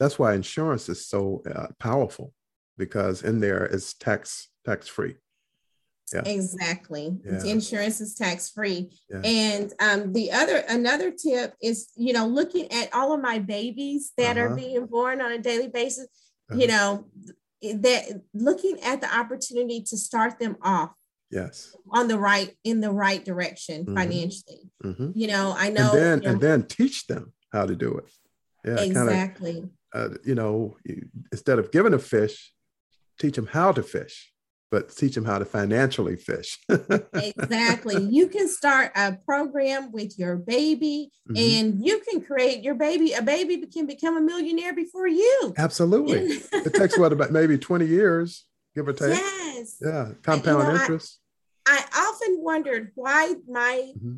that's 0.00 0.18
why 0.18 0.32
insurance 0.32 0.88
is 0.88 1.06
so 1.06 1.42
uh, 1.54 1.66
powerful 1.78 2.32
because 2.78 3.22
in 3.22 3.40
there 3.40 3.66
is 3.66 3.92
tax 3.92 4.48
tax 4.64 4.88
free. 4.88 5.16
Yeah. 6.12 6.22
Exactly. 6.24 7.16
Yeah. 7.24 7.44
Insurance 7.44 8.00
is 8.00 8.14
tax 8.14 8.50
free. 8.50 8.90
Yeah. 9.10 9.20
And 9.24 9.72
um, 9.80 10.12
the 10.12 10.32
other 10.32 10.62
another 10.68 11.10
tip 11.10 11.54
is, 11.62 11.90
you 11.96 12.12
know, 12.12 12.26
looking 12.26 12.70
at 12.72 12.92
all 12.94 13.12
of 13.12 13.20
my 13.20 13.38
babies 13.38 14.12
that 14.16 14.36
uh-huh. 14.36 14.46
are 14.46 14.56
being 14.56 14.86
born 14.86 15.20
on 15.20 15.32
a 15.32 15.38
daily 15.38 15.68
basis, 15.68 16.06
uh-huh. 16.50 16.60
you 16.60 16.66
know, 16.66 17.06
that 17.62 18.22
looking 18.34 18.80
at 18.82 19.00
the 19.00 19.14
opportunity 19.14 19.82
to 19.82 19.96
start 19.96 20.38
them 20.38 20.56
off 20.62 20.92
yes 21.30 21.74
on 21.90 22.08
the 22.08 22.18
right 22.18 22.56
in 22.64 22.80
the 22.80 22.90
right 22.90 23.24
direction 23.24 23.84
mm-hmm. 23.84 23.96
financially 23.96 24.70
mm-hmm. 24.84 25.10
you 25.14 25.26
know 25.26 25.54
i 25.58 25.68
know 25.68 25.92
and 25.92 25.98
then 25.98 26.18
you 26.18 26.24
know, 26.24 26.32
and 26.32 26.40
then 26.40 26.62
teach 26.62 27.06
them 27.06 27.32
how 27.52 27.66
to 27.66 27.76
do 27.76 27.96
it 27.96 28.10
yeah 28.64 28.80
exactly 28.80 29.54
kinda, 29.54 29.68
uh, 29.94 30.08
you 30.24 30.34
know 30.34 30.76
instead 31.32 31.58
of 31.58 31.70
giving 31.70 31.94
a 31.94 31.98
fish 31.98 32.52
teach 33.18 33.34
them 33.34 33.46
how 33.46 33.72
to 33.72 33.82
fish 33.82 34.32
but 34.70 34.94
teach 34.94 35.14
them 35.14 35.24
how 35.24 35.38
to 35.38 35.44
financially 35.44 36.16
fish. 36.16 36.58
exactly. 37.14 38.02
You 38.02 38.28
can 38.28 38.48
start 38.48 38.92
a 38.94 39.12
program 39.24 39.92
with 39.92 40.18
your 40.18 40.36
baby 40.36 41.10
mm-hmm. 41.28 41.36
and 41.36 41.86
you 41.86 42.00
can 42.00 42.20
create 42.20 42.62
your 42.62 42.74
baby, 42.74 43.12
a 43.12 43.22
baby 43.22 43.64
can 43.66 43.86
become 43.86 44.16
a 44.16 44.20
millionaire 44.20 44.74
before 44.74 45.08
you. 45.08 45.54
Absolutely. 45.56 46.18
it 46.52 46.74
takes 46.74 46.98
what 46.98 47.12
about 47.12 47.30
maybe 47.30 47.56
20 47.56 47.86
years, 47.86 48.44
give 48.74 48.88
or 48.88 48.92
take. 48.92 49.14
Yes. 49.14 49.76
Yeah. 49.80 50.10
Compound 50.22 50.66
you 50.66 50.74
know, 50.74 50.80
interest. 50.80 51.18
I, 51.66 51.84
I, 51.92 52.08
often 52.08 52.42
wondered 52.42 52.92
why 52.94 53.34
my 53.46 53.92
mm-hmm. 53.96 54.16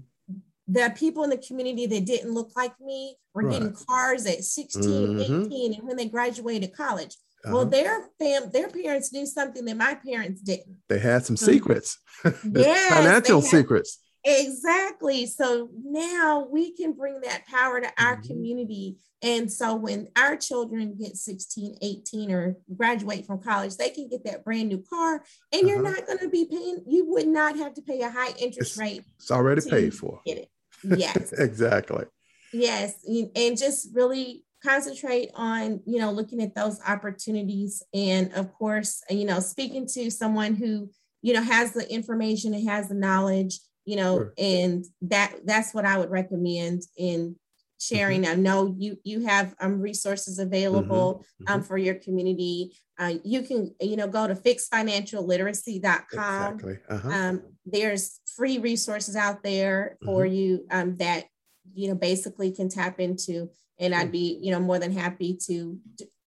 the 0.69 0.93
people 0.97 1.25
in 1.25 1.31
the 1.31 1.39
community 1.39 1.87
that 1.87 2.05
didn't 2.05 2.33
look 2.33 2.53
like 2.57 2.73
me 2.81 3.17
were 3.35 3.43
right. 3.43 3.53
getting 3.53 3.77
cars 3.89 4.27
at 4.27 4.45
16, 4.45 4.83
mm-hmm. 4.83 5.45
18, 5.47 5.75
and 5.75 5.87
when 5.87 5.97
they 5.97 6.07
graduated 6.07 6.75
college 6.75 7.17
uh-huh. 7.45 7.55
Well, 7.55 7.65
their 7.65 8.09
fam, 8.19 8.51
their 8.51 8.69
parents 8.69 9.13
knew 9.13 9.25
something 9.25 9.65
that 9.65 9.77
my 9.77 9.95
parents 9.95 10.43
didn't. 10.43 10.77
They 10.89 10.99
had 10.99 11.25
some 11.25 11.37
secrets, 11.37 11.99
yes, 12.25 12.95
financial 12.95 13.41
had, 13.41 13.51
secrets. 13.51 13.99
Exactly. 14.25 15.25
So 15.27 15.71
now 15.83 16.47
we 16.51 16.77
can 16.77 16.93
bring 16.93 17.21
that 17.23 17.47
power 17.47 17.81
to 17.81 17.91
our 17.99 18.17
mm-hmm. 18.17 18.27
community. 18.27 18.97
And 19.23 19.51
so 19.51 19.75
when 19.75 20.09
our 20.17 20.37
children 20.37 20.97
get 20.99 21.17
16, 21.17 21.79
18, 21.81 22.31
or 22.31 22.57
graduate 22.77 23.27
from 23.27 23.41
college, 23.41 23.77
they 23.77 23.91
can 23.91 24.09
get 24.09 24.25
that 24.25 24.45
brand 24.45 24.69
new 24.69 24.83
car 24.89 25.25
and 25.53 25.63
uh-huh. 25.63 25.67
you're 25.67 25.83
not 25.83 26.07
going 26.07 26.19
to 26.19 26.29
be 26.29 26.45
paying, 26.45 26.85
you 26.87 27.07
would 27.07 27.29
not 27.29 27.57
have 27.57 27.75
to 27.75 27.83
pay 27.83 28.03
a 28.03 28.11
high 28.11 28.33
interest 28.39 28.73
it's, 28.73 28.79
rate. 28.79 29.03
It's 29.19 29.31
already 29.31 29.63
paid 29.69 29.95
for. 29.95 30.21
Get 30.27 30.39
it. 30.39 30.49
Yes. 30.99 31.33
exactly. 31.33 32.05
Yes. 32.53 33.05
And 33.07 33.57
just 33.57 33.89
really 33.95 34.45
concentrate 34.63 35.31
on 35.35 35.81
you 35.87 35.99
know 35.99 36.11
looking 36.11 36.43
at 36.43 36.55
those 36.55 36.79
opportunities 36.87 37.83
and 37.95 38.31
of 38.35 38.53
course 38.53 39.01
you 39.09 39.25
know 39.25 39.41
speaking 39.41 39.87
to 39.87 40.11
someone 40.11 40.55
who 40.55 40.91
you 41.23 41.33
know 41.33 41.43
has 41.43 41.73
the 41.73 41.91
information 41.93 42.53
and 42.55 42.69
has 42.69 42.89
the 42.89 42.95
knowledge 42.95 43.59
you 43.85 43.97
know 43.97 44.19
sure. 44.19 44.35
and 44.39 44.85
that 45.01 45.35
that's 45.45 45.73
what 45.73 45.87
i 45.87 45.97
would 45.99 46.11
recommend 46.11 46.83
in 46.97 47.37
sharing 47.81 48.23
mm-hmm. 48.23 48.33
i 48.33 48.35
know 48.35 48.75
you 48.79 48.97
you 49.05 49.25
have 49.25 49.55
um, 49.61 49.81
resources 49.81 50.39
available 50.39 51.15
mm-hmm. 51.15 51.53
Um, 51.53 51.61
mm-hmm. 51.61 51.69
For 51.69 51.79
your 51.79 51.95
community 51.95 52.77
uh, 52.99 53.15
you 53.25 53.41
can 53.43 53.75
you 53.81 53.97
know 53.97 54.09
go 54.09 54.29
to 54.29 54.35
fixedfinancialliteracy.com 54.35 56.55
exactly. 56.55 56.79
uh-huh. 56.89 57.09
um, 57.09 57.43
there's 57.65 58.21
free 58.37 58.59
resources 58.59 59.17
out 59.17 59.43
there 59.43 59.97
for 60.05 60.25
mm-hmm. 60.25 60.35
you 60.35 60.67
um, 60.71 60.99
that 60.99 61.25
you 61.73 61.89
know 61.89 61.95
basically 61.95 62.53
can 62.53 62.69
tap 62.69 63.01
into 63.01 63.49
and 63.81 63.95
I'd 63.95 64.13
be, 64.13 64.39
you 64.41 64.53
know, 64.53 64.61
more 64.61 64.79
than 64.79 64.93
happy 64.93 65.37
to 65.47 65.79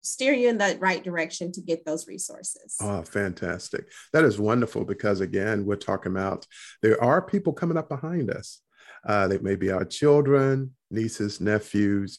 steer 0.03 0.33
you 0.33 0.49
in 0.49 0.57
the 0.57 0.79
right 0.81 1.03
direction 1.03 1.53
to 1.53 1.61
get 1.61 1.85
those 1.85 2.07
resources. 2.07 2.77
Oh, 2.81 3.03
fantastic. 3.03 3.91
That 4.13 4.25
is 4.25 4.39
wonderful 4.39 4.85
because, 4.85 5.21
again, 5.21 5.67
we're 5.67 5.77
talking 5.77 6.13
about 6.13 6.47
there 6.81 7.03
are 7.03 7.21
people 7.21 7.53
coming 7.53 7.77
up 7.77 7.89
behind 7.89 8.31
us. 8.31 8.61
Uh, 9.05 9.27
they 9.29 9.39
may 9.39 9.57
be 9.57 9.71
our 9.71 9.85
children, 9.85 10.75
nieces, 10.91 11.41
nephews. 11.41 12.19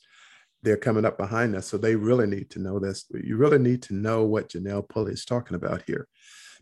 They're 0.64 0.78
coming 0.78 1.06
up 1.06 1.18
behind 1.18 1.56
us. 1.56 1.66
So 1.68 1.78
they 1.78 1.96
really 1.96 2.28
need 2.28 2.52
to 2.52 2.60
know 2.60 2.78
this. 2.80 3.06
You 3.12 3.38
really 3.38 3.58
need 3.58 3.82
to 3.84 3.96
know 3.96 4.26
what 4.26 4.50
Janelle 4.50 4.88
Pulley 4.88 5.14
is 5.14 5.26
talking 5.26 5.56
about 5.56 5.84
here 5.88 6.08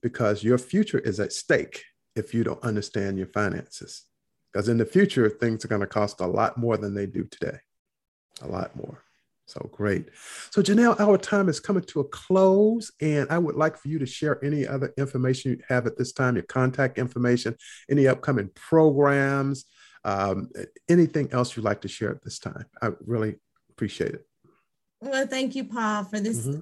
because 0.02 0.44
your 0.44 0.58
future 0.58 1.00
is 1.00 1.20
at 1.20 1.34
stake 1.34 1.84
if 2.16 2.34
you 2.34 2.44
don't 2.44 2.64
understand 2.64 3.18
your 3.18 3.28
finances. 3.28 4.06
Because 4.54 4.70
in 4.70 4.78
the 4.78 4.86
future, 4.86 5.30
things 5.30 5.66
are 5.66 5.68
going 5.68 5.82
to 5.82 5.88
cost 5.88 6.22
a 6.22 6.26
lot 6.26 6.58
more 6.58 6.78
than 6.78 6.96
they 6.96 7.06
do 7.06 7.26
today 7.26 7.60
a 8.42 8.48
lot 8.48 8.76
more. 8.76 9.04
So 9.46 9.68
great. 9.74 10.10
So 10.52 10.62
Janelle, 10.62 11.00
our 11.00 11.18
time 11.18 11.50
is 11.50 11.60
coming 11.60 11.82
to 11.86 12.02
a 12.02 12.04
close, 12.04 12.92
and 13.02 13.28
I 13.32 13.40
would 13.40 13.56
like 13.56 13.78
for 13.78 13.88
you 13.88 13.98
to 13.98 14.06
share 14.06 14.44
any 14.46 14.68
other 14.68 14.94
information 14.96 15.52
you 15.52 15.58
have 15.68 15.88
at 15.88 15.98
this 15.98 16.12
time, 16.12 16.36
your 16.36 16.44
contact 16.44 17.00
information, 17.00 17.56
any 17.90 18.06
upcoming 18.06 18.52
programs, 18.54 19.66
um, 20.04 20.50
anything 20.88 21.30
else 21.32 21.56
you'd 21.56 21.66
like 21.66 21.82
to 21.82 21.88
share 21.88 22.12
at 22.12 22.24
this 22.24 22.38
time. 22.38 22.66
I 22.80 22.92
really 23.06 23.38
appreciate 23.72 24.14
it. 24.14 24.26
Well, 25.02 25.26
thank 25.26 25.56
you, 25.56 25.64
Paul, 25.64 26.04
for 26.04 26.20
this 26.20 26.46
mm-hmm. 26.46 26.60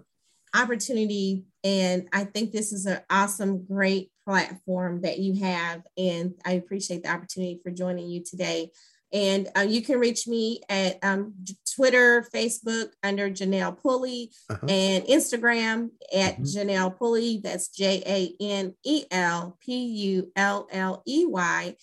opportunity. 0.58 1.44
And 1.66 2.08
I 2.14 2.24
think 2.24 2.54
this 2.54 2.72
is 2.72 2.86
an 2.86 3.02
awesome, 3.10 3.66
great 3.66 4.12
platform 4.24 5.02
that 5.02 5.20
you 5.20 5.42
have. 5.42 5.82
And 5.98 6.36
I 6.46 6.54
appreciate 6.54 7.04
the 7.04 7.12
opportunity 7.12 7.60
for 7.62 7.72
joining 7.72 8.08
you 8.08 8.24
today. 8.24 8.72
And 9.18 9.50
uh, 9.58 9.62
you 9.62 9.82
can 9.82 9.98
reach 9.98 10.28
me 10.28 10.62
at 10.70 11.00
um, 11.02 11.34
Twitter, 11.76 12.24
Facebook 12.32 12.90
under 13.02 13.32
Janelle 13.32 13.76
Pulley, 13.82 14.32
uh-huh. 14.48 14.68
and 14.70 15.04
Instagram 15.06 15.90
at 16.16 16.36
mm-hmm. 16.36 16.44
Janelle 16.44 16.96
Pulley. 16.96 17.42
That's 17.44 17.70
J 17.70 18.04
A 18.06 18.36
N 18.40 18.76
E 18.86 19.06
L 19.10 19.58
P 19.60 19.86
U 19.86 20.32
L 20.36 20.68
L 20.72 21.02
E 21.08 21.26
Y. 21.26 21.76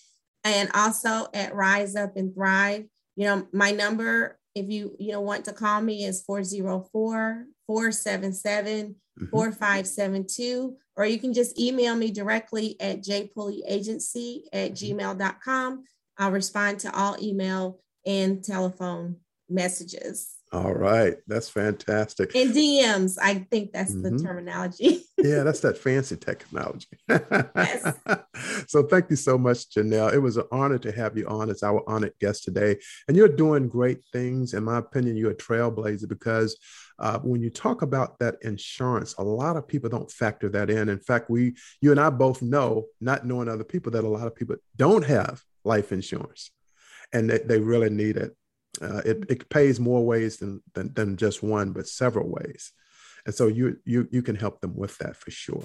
And 0.44 0.70
also 0.74 1.26
at 1.34 1.56
Rise 1.56 1.96
Up 1.96 2.16
and 2.16 2.32
Thrive. 2.32 2.84
You 3.16 3.26
know, 3.26 3.48
my 3.52 3.72
number, 3.72 4.38
if 4.54 4.70
you 4.70 4.94
you 5.00 5.10
know 5.10 5.20
want 5.20 5.46
to 5.46 5.52
call 5.52 5.80
me, 5.80 6.04
is 6.04 6.22
404 6.22 7.46
477 7.66 8.94
4572. 9.32 10.76
Or 10.96 11.04
you 11.04 11.18
can 11.18 11.32
just 11.32 11.58
email 11.58 11.96
me 11.96 12.12
directly 12.12 12.76
at 12.80 13.02
jpulley.agency 13.02 14.44
at 14.52 14.74
mm-hmm. 14.74 15.00
gmail.com. 15.00 15.84
I'll 16.18 16.30
respond 16.30 16.80
to 16.80 16.96
all 16.96 17.16
email 17.20 17.80
and 18.06 18.42
telephone 18.44 19.16
messages. 19.48 20.34
All 20.52 20.72
right, 20.72 21.16
that's 21.26 21.48
fantastic. 21.48 22.32
And 22.36 22.54
DMs, 22.54 23.18
I 23.20 23.44
think 23.50 23.72
that's 23.72 23.92
mm-hmm. 23.92 24.16
the 24.16 24.22
terminology. 24.22 25.02
yeah, 25.18 25.42
that's 25.42 25.58
that 25.60 25.78
fancy 25.78 26.16
technology. 26.16 26.86
yes. 27.08 27.98
so 28.68 28.84
thank 28.84 29.10
you 29.10 29.16
so 29.16 29.36
much, 29.36 29.70
Janelle. 29.70 30.14
It 30.14 30.20
was 30.20 30.36
an 30.36 30.44
honor 30.52 30.78
to 30.78 30.92
have 30.92 31.18
you 31.18 31.26
on 31.26 31.50
as 31.50 31.64
our 31.64 31.82
honored 31.88 32.12
guest 32.20 32.44
today. 32.44 32.76
And 33.08 33.16
you're 33.16 33.26
doing 33.26 33.68
great 33.68 34.04
things. 34.12 34.54
In 34.54 34.62
my 34.62 34.78
opinion, 34.78 35.16
you're 35.16 35.32
a 35.32 35.36
trailblazer 35.36 36.08
because 36.08 36.56
uh, 37.00 37.18
when 37.18 37.42
you 37.42 37.50
talk 37.50 37.82
about 37.82 38.20
that 38.20 38.36
insurance, 38.42 39.16
a 39.18 39.24
lot 39.24 39.56
of 39.56 39.66
people 39.66 39.90
don't 39.90 40.10
factor 40.10 40.48
that 40.50 40.70
in. 40.70 40.88
In 40.88 41.00
fact, 41.00 41.30
we, 41.30 41.56
you 41.80 41.90
and 41.90 41.98
I 41.98 42.10
both 42.10 42.42
know, 42.42 42.84
not 43.00 43.26
knowing 43.26 43.48
other 43.48 43.64
people, 43.64 43.90
that 43.92 44.04
a 44.04 44.08
lot 44.08 44.28
of 44.28 44.36
people 44.36 44.54
don't 44.76 45.04
have 45.04 45.42
life 45.64 45.92
insurance 45.92 46.50
and 47.14 47.30
they, 47.30 47.38
they 47.38 47.60
really 47.60 47.90
need 47.90 48.16
it. 48.16 48.36
Uh, 48.82 49.00
it, 49.04 49.24
it 49.28 49.48
pays 49.48 49.78
more 49.78 50.04
ways 50.04 50.38
than, 50.38 50.60
than, 50.74 50.92
than 50.94 51.16
just 51.16 51.42
one, 51.42 51.72
but 51.72 51.86
several 51.86 52.28
ways. 52.28 52.72
And 53.24 53.34
so 53.34 53.46
you 53.46 53.78
you 53.86 54.06
you 54.10 54.20
can 54.20 54.36
help 54.36 54.60
them 54.60 54.76
with 54.76 54.98
that 54.98 55.16
for 55.16 55.30
sure. 55.30 55.64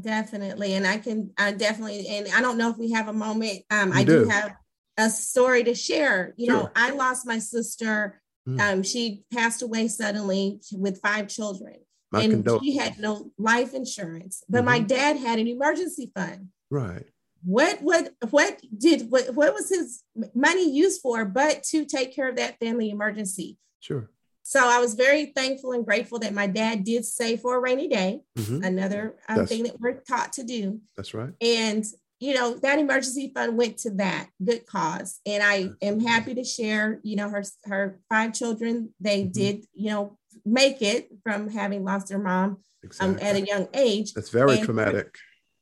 Definitely, 0.00 0.72
and 0.74 0.86
I 0.86 0.96
can 0.96 1.30
I 1.36 1.52
definitely 1.52 2.06
and 2.08 2.28
I 2.34 2.40
don't 2.40 2.56
know 2.56 2.70
if 2.70 2.78
we 2.78 2.92
have 2.92 3.08
a 3.08 3.12
moment. 3.12 3.64
Um, 3.70 3.92
I 3.92 4.02
do. 4.02 4.24
do. 4.24 4.30
have 4.30 4.56
a 4.96 5.10
story 5.10 5.62
to 5.64 5.74
share. 5.74 6.32
You 6.38 6.46
sure. 6.46 6.54
know, 6.54 6.70
I 6.74 6.92
lost 6.92 7.26
my 7.26 7.38
sister. 7.38 8.22
Mm. 8.48 8.60
Um, 8.60 8.82
she 8.82 9.24
passed 9.30 9.60
away 9.60 9.88
suddenly 9.88 10.60
with 10.72 11.02
five 11.02 11.28
children, 11.28 11.74
my 12.10 12.22
and 12.22 12.44
condol- 12.44 12.62
she 12.62 12.78
had 12.78 12.98
no 12.98 13.30
life 13.36 13.74
insurance. 13.74 14.42
But 14.48 14.58
mm-hmm. 14.58 14.66
my 14.66 14.78
dad 14.78 15.18
had 15.18 15.38
an 15.38 15.48
emergency 15.48 16.10
fund. 16.14 16.48
Right 16.70 17.04
what 17.44 17.80
what 17.80 18.10
what 18.30 18.60
did 18.76 19.10
what, 19.10 19.34
what 19.34 19.54
was 19.54 19.68
his 19.68 20.02
money 20.34 20.70
used 20.70 21.00
for 21.00 21.24
but 21.24 21.62
to 21.64 21.84
take 21.84 22.14
care 22.14 22.28
of 22.28 22.36
that 22.36 22.58
family 22.58 22.90
emergency? 22.90 23.58
Sure. 23.80 24.10
So 24.42 24.60
i 24.68 24.80
was 24.80 24.94
very 24.94 25.26
thankful 25.26 25.72
and 25.72 25.84
grateful 25.84 26.18
that 26.20 26.34
my 26.34 26.46
dad 26.46 26.84
did 26.84 27.04
save 27.04 27.40
for 27.40 27.56
a 27.56 27.60
rainy 27.60 27.88
day 27.88 28.20
mm-hmm. 28.36 28.62
another 28.64 29.16
um, 29.28 29.46
thing 29.46 29.62
that 29.64 29.80
we're 29.80 30.00
taught 30.00 30.32
to 30.34 30.44
do. 30.44 30.80
That's 30.96 31.14
right. 31.14 31.32
And 31.40 31.84
you 32.18 32.34
know 32.34 32.54
that 32.56 32.78
emergency 32.78 33.32
fund 33.34 33.56
went 33.56 33.78
to 33.78 33.90
that 33.92 34.28
good 34.44 34.66
cause. 34.66 35.20
And 35.24 35.42
i 35.42 35.70
am 35.80 36.00
happy 36.00 36.34
to 36.34 36.44
share 36.44 37.00
you 37.02 37.16
know 37.16 37.30
her 37.30 37.44
her 37.64 38.00
five 38.08 38.34
children 38.34 38.92
they 39.00 39.22
mm-hmm. 39.22 39.32
did 39.32 39.64
you 39.72 39.90
know 39.90 40.18
make 40.44 40.82
it 40.82 41.08
from 41.22 41.48
having 41.48 41.84
lost 41.84 42.08
their 42.08 42.18
mom 42.18 42.58
exactly. 42.82 43.20
um, 43.20 43.26
at 43.26 43.36
a 43.36 43.46
young 43.46 43.68
age. 43.74 44.12
That's 44.12 44.30
very 44.30 44.56
and 44.56 44.64
traumatic 44.64 45.16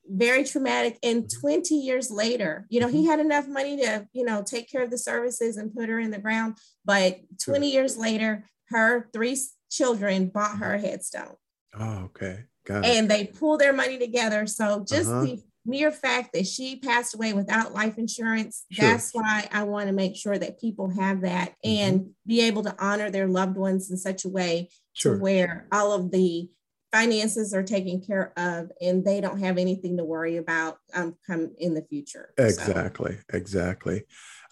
very 0.09 0.45
traumatic 0.45 0.99
and 1.03 1.25
mm-hmm. 1.25 1.41
20 1.41 1.75
years 1.75 2.11
later 2.11 2.67
you 2.69 2.81
know 2.81 2.89
he 2.89 2.99
mm-hmm. 2.99 3.11
had 3.11 3.21
enough 3.21 3.47
money 3.47 3.77
to 3.77 4.07
you 4.13 4.25
know 4.25 4.43
take 4.43 4.71
care 4.71 4.83
of 4.83 4.91
the 4.91 4.99
services 4.99 5.57
and 5.57 5.75
put 5.75 5.89
her 5.89 5.99
in 5.99 6.11
the 6.11 6.19
ground 6.19 6.57
but 6.85 7.19
20 7.45 7.71
sure. 7.71 7.73
years 7.73 7.97
later 7.97 8.45
her 8.69 9.09
three 9.13 9.37
children 9.71 10.29
bought 10.29 10.59
her 10.59 10.75
a 10.75 10.81
headstone 10.81 11.35
oh 11.79 12.05
okay 12.05 12.45
Got 12.67 12.85
and 12.85 13.07
it. 13.07 13.09
they 13.09 13.25
pulled 13.27 13.61
their 13.61 13.73
money 13.73 13.99
together 13.99 14.47
so 14.47 14.85
just 14.87 15.11
uh-huh. 15.11 15.23
the 15.23 15.43
mere 15.67 15.93
fact 15.93 16.33
that 16.33 16.47
she 16.47 16.77
passed 16.77 17.15
away 17.15 17.35
without 17.35 17.75
life 17.75 17.99
insurance 17.99 18.65
sure. 18.73 18.89
that's 18.89 19.13
why 19.13 19.47
i 19.53 19.63
want 19.65 19.89
to 19.89 19.93
make 19.93 20.17
sure 20.17 20.39
that 20.39 20.61
people 20.61 20.89
have 20.91 21.21
that 21.21 21.51
mm-hmm. 21.65 21.71
and 21.71 22.11
be 22.27 22.41
able 22.41 22.63
to 22.63 22.75
honor 22.79 23.11
their 23.11 23.29
loved 23.29 23.57
ones 23.57 23.91
in 23.91 23.97
such 23.97 24.25
a 24.25 24.29
way 24.29 24.71
sure. 24.95 25.17
to 25.17 25.23
where 25.23 25.67
all 25.71 25.93
of 25.93 26.11
the 26.11 26.49
finances 26.93 27.53
are 27.53 27.63
taken 27.63 28.01
care 28.01 28.33
of 28.37 28.71
and 28.81 29.05
they 29.05 29.21
don't 29.21 29.41
have 29.41 29.59
anything 29.59 29.97
to 29.97 30.05
worry 30.05 30.37
about 30.37 30.79
um, 30.95 31.15
come 31.27 31.51
in 31.59 31.75
the 31.75 31.83
future 31.83 32.33
exactly 32.39 33.15
so. 33.15 33.37
exactly 33.37 34.03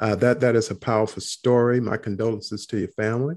uh, 0.00 0.14
that 0.14 0.40
that 0.40 0.54
is 0.54 0.70
a 0.70 0.74
powerful 0.74 1.22
story 1.22 1.80
my 1.80 1.96
condolences 1.96 2.66
to 2.66 2.78
your 2.78 2.88
family 2.88 3.36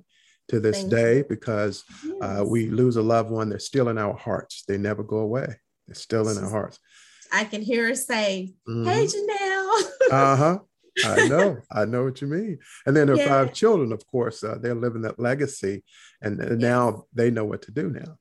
to 0.50 0.60
this 0.60 0.80
Thank 0.80 0.92
day 0.92 1.18
you. 1.18 1.26
because 1.30 1.84
yes. 2.04 2.16
uh, 2.22 2.44
we 2.46 2.70
lose 2.70 2.98
a 2.98 3.02
loved 3.02 3.32
one 3.32 3.50
they're 3.50 3.60
still 3.60 3.90
in 3.90 3.98
our 3.98 4.16
hearts 4.16 4.64
they 4.68 4.78
never 4.78 5.04
go 5.04 5.20
away 5.20 5.48
they're 5.88 5.96
still 5.96 6.28
in 6.28 6.38
our 6.38 6.50
hearts 6.50 6.80
i 7.32 7.44
can 7.44 7.62
hear 7.62 7.88
her 7.88 7.96
say 7.96 8.54
mm-hmm. 8.68 8.90
hey 8.90 9.06
janelle 9.06 10.12
uh-huh 10.12 10.60
I 11.06 11.28
know, 11.28 11.58
I 11.72 11.86
know 11.86 12.04
what 12.04 12.20
you 12.20 12.28
mean. 12.28 12.60
And 12.86 12.94
then 12.94 13.08
her 13.08 13.16
yeah. 13.16 13.28
five 13.28 13.54
children, 13.54 13.94
of 13.94 14.06
course, 14.08 14.44
uh, 14.44 14.58
they're 14.60 14.76
living 14.76 15.04
that 15.04 15.20
legacy, 15.20 15.84
and, 16.22 16.42
and 16.42 16.60
yes. 16.60 16.70
now 16.70 17.06
they 17.14 17.32
know 17.32 17.46
what 17.46 17.62
to 17.62 17.72
do 17.72 17.90
now. 17.90 18.18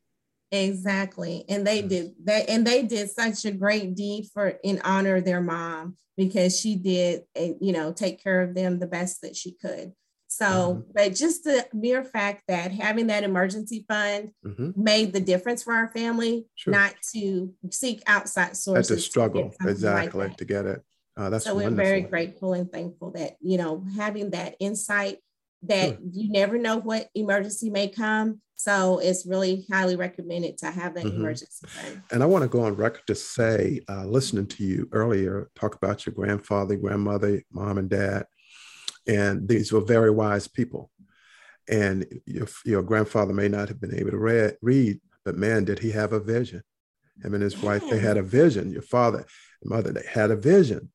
Exactly. 0.51 1.45
And 1.49 1.67
they 1.67 1.83
did 1.83 2.15
that 2.25 2.49
and 2.49 2.67
they 2.67 2.83
did 2.83 3.11
such 3.11 3.45
a 3.45 3.51
great 3.51 3.95
deed 3.95 4.29
for 4.33 4.49
in 4.65 4.81
honor 4.83 5.17
of 5.17 5.25
their 5.25 5.43
mom 5.43 5.97
because 6.17 6.59
she 6.59 6.75
did 6.75 7.23
you 7.37 7.73
know 7.73 7.93
take 7.93 8.23
care 8.23 8.41
of 8.43 8.55
them 8.55 8.79
the 8.79 8.87
best 8.87 9.23
that 9.23 9.37
she 9.37 9.53
could. 9.53 9.93
So, 10.31 10.45
mm-hmm. 10.45 10.91
but 10.95 11.15
just 11.15 11.45
the 11.45 11.67
mere 11.73 12.05
fact 12.05 12.43
that 12.49 12.71
having 12.71 13.07
that 13.07 13.25
emergency 13.25 13.87
fund 13.89 14.31
mm-hmm. 14.45 14.71
made 14.77 15.15
the 15.15 15.21
difference 15.21 15.63
for 15.63 15.73
our 15.73 15.89
family, 15.89 16.47
sure. 16.55 16.73
not 16.73 16.95
to 17.15 17.55
seek 17.71 18.03
outside 18.07 18.55
sources. 18.55 18.89
That's 18.89 19.01
a 19.01 19.03
struggle 19.03 19.55
exactly 19.63 20.21
like 20.21 20.37
to 20.37 20.45
get 20.45 20.67
it. 20.67 20.83
Uh, 21.17 21.31
that's 21.31 21.47
so 21.47 21.55
wonderful. 21.55 21.77
we're 21.77 21.83
very 21.83 22.01
grateful 22.03 22.53
and 22.53 22.71
thankful 22.71 23.11
that 23.13 23.37
you 23.41 23.59
know 23.59 23.85
having 23.97 24.31
that 24.31 24.55
insight 24.61 25.19
that 25.63 25.97
sure. 25.97 25.99
you 26.13 26.31
never 26.31 26.59
know 26.59 26.77
what 26.77 27.09
emergency 27.15 27.71
may 27.71 27.89
come 27.89 28.41
so 28.59 28.99
it's 28.99 29.25
really 29.25 29.65
highly 29.71 29.95
recommended 29.95 30.59
to 30.59 30.67
have 30.67 30.95
that 30.95 31.05
mm-hmm. 31.05 31.17
emergency 31.17 31.65
fund. 31.69 32.03
And 32.11 32.25
I 32.25 32.27
want 32.27 32.43
to 32.43 32.49
go 32.49 32.63
on 32.63 32.75
record 32.75 33.07
to 33.07 33.15
say, 33.15 33.81
uh, 33.89 34.05
listening 34.05 34.49
to 34.49 34.65
you 34.65 34.89
earlier, 34.91 35.49
talk 35.55 35.77
about 35.77 36.05
your 36.05 36.13
grandfather, 36.13 36.75
grandmother, 36.75 37.41
mom, 37.53 37.79
and 37.79 37.89
dad. 37.89 38.27
And 39.07 39.49
these 39.49 39.73
were 39.73 39.81
very 39.81 40.11
wise 40.11 40.49
people. 40.49 40.91
And 41.69 42.05
your, 42.27 42.49
your 42.65 42.83
grandfather 42.83 43.33
may 43.33 43.47
not 43.47 43.69
have 43.69 43.81
been 43.81 43.95
able 43.95 44.11
to 44.11 44.19
read, 44.19 44.57
read, 44.61 45.01
but 45.25 45.37
man, 45.37 45.65
did 45.65 45.79
he 45.79 45.93
have 45.93 46.13
a 46.13 46.19
vision. 46.19 46.65
Him 47.23 47.35
and 47.35 47.43
his 47.45 47.55
yeah. 47.55 47.65
wife, 47.65 47.89
they 47.89 48.01
had 48.01 48.17
a 48.17 48.23
vision. 48.23 48.73
Your 48.73 48.83
father 48.83 49.25
mother, 49.65 49.93
they 49.93 50.05
had 50.11 50.33
a 50.33 50.37
vision. 50.37 50.91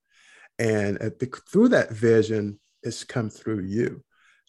And 0.60 0.98
the, 0.98 1.42
through 1.50 1.70
that 1.70 1.92
vision, 1.92 2.60
it's 2.82 3.06
come 3.06 3.30
through 3.30 3.62
you 3.62 4.04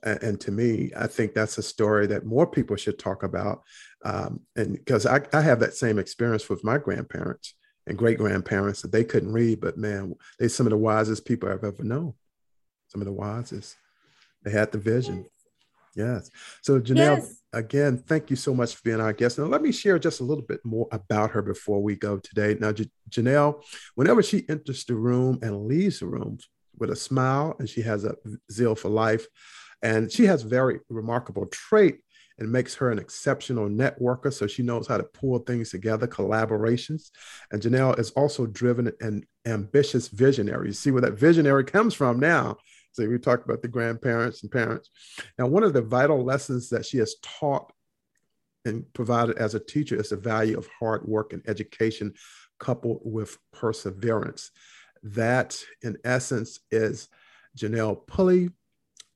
and 0.05 0.41
to 0.41 0.51
me 0.51 0.91
i 0.97 1.07
think 1.07 1.35
that's 1.35 1.59
a 1.59 1.63
story 1.63 2.07
that 2.07 2.27
more 2.27 2.47
people 2.47 2.77
should 2.77 2.99
talk 2.99 3.23
about 3.23 3.63
um, 4.07 4.41
and 4.55 4.75
because 4.75 5.07
I, 5.07 5.23
I, 5.33 5.41
have 5.41 5.61
that 5.61 5.73
same 5.73 5.99
experience 5.99 6.51
with 6.51 6.63
my 6.63 6.77
grandparents 6.77 7.55
and 7.87 7.97
great 7.97 8.19
grandparents 8.19 8.83
that 8.83 8.93
they 8.93 9.03
couldn't 9.03 9.33
read 9.33 9.61
but 9.61 9.79
man 9.79 10.15
they're 10.39 10.51
some 10.51 10.67
of 10.67 10.71
the 10.71 10.77
wisest 10.77 11.25
people 11.25 11.49
i've 11.49 11.65
ever 11.65 11.85
known. 11.85 12.15
Some 12.95 13.01
of 13.01 13.07
the 13.07 13.13
wisest. 13.13 13.77
They 14.45 14.53
had 14.53 14.71
the 14.71 14.79
vision. 14.79 15.27
Yes. 15.97 16.31
So 16.63 16.81
janelle 16.81 17.19
yes. 17.19 17.43
again 17.53 17.99
thank 17.99 18.31
you 18.31 18.37
so 18.37 18.55
much 18.55 18.75
for 18.75 18.83
being 18.83 19.01
our 19.01 19.13
guest. 19.13 19.39
Now 19.39 19.47
let 19.47 19.63
me 19.63 19.73
share 19.73 19.99
just 19.99 20.21
a 20.21 20.25
little 20.25 20.45
bit 20.45 20.61
more 20.65 20.89
about 20.93 21.31
her 21.31 21.43
before 21.43 21.83
we 21.83 21.97
go 21.97 22.19
today. 22.19 22.57
Now 22.61 22.73
J- 22.73 22.91
janelle 23.09 23.63
whenever 23.95 24.23
she 24.23 24.45
enters 24.49 24.85
the 24.85 24.95
room 24.95 25.39
and 25.43 25.67
leaves 25.67 26.01
the 26.01 26.07
room 26.07 26.39
with 26.77 26.91
a 26.91 26.97
smile 26.97 27.57
and 27.59 27.69
she 27.69 27.83
has 27.83 28.05
a 28.05 28.17
zeal 28.51 28.75
for 28.75 28.89
life 28.91 29.27
and 29.85 30.11
she 30.11 30.25
has 30.25 30.43
very 30.43 30.81
remarkable 30.89 31.47
trait 31.47 31.99
and 32.39 32.51
makes 32.51 32.75
her 32.75 32.91
an 32.91 32.99
exceptional 32.99 33.69
networker. 33.69 34.33
So 34.33 34.47
she 34.47 34.63
knows 34.63 34.89
how 34.89 34.97
to 34.97 35.05
pull 35.05 35.39
things 35.41 35.71
together, 35.71 36.09
collaborations. 36.09 37.11
And 37.53 37.63
Janelle 37.63 37.99
is 37.99 38.11
also 38.13 38.47
driven 38.47 38.91
and 39.01 39.25
ambitious 39.47 40.09
visionary. 40.09 40.69
You 40.69 40.73
see 40.73 40.91
where 40.91 41.03
that 41.03 41.19
visionary 41.19 41.65
comes 41.65 41.95
from 41.95 42.19
now. 42.19 42.57
So 42.93 43.07
we 43.07 43.19
talked 43.19 43.45
about 43.45 43.61
the 43.61 43.69
grandparents 43.69 44.43
and 44.43 44.51
parents. 44.51 44.89
Now, 45.39 45.47
one 45.47 45.63
of 45.63 45.75
the 45.75 45.83
vital 45.83 46.25
lessons 46.25 46.71
that 46.71 46.87
she 46.87 46.99
has 46.99 47.17
taught 47.23 47.71
and 48.65 48.91
provided 48.95 49.37
as 49.37 49.55
a 49.55 49.61
teacher 49.61 49.97
is 49.97 50.09
the 50.09 50.17
value 50.17 50.57
of 50.57 50.67
hard 50.81 51.07
work 51.07 51.35
and 51.35 51.43
education 51.47 52.15
coupled 52.59 53.01
with 53.05 53.37
perseverance. 53.53 54.51
That, 55.03 55.63
in 55.83 55.99
essence, 56.05 56.61
is 56.71 57.09
Janelle 57.59 58.07
Pulley, 58.07 58.49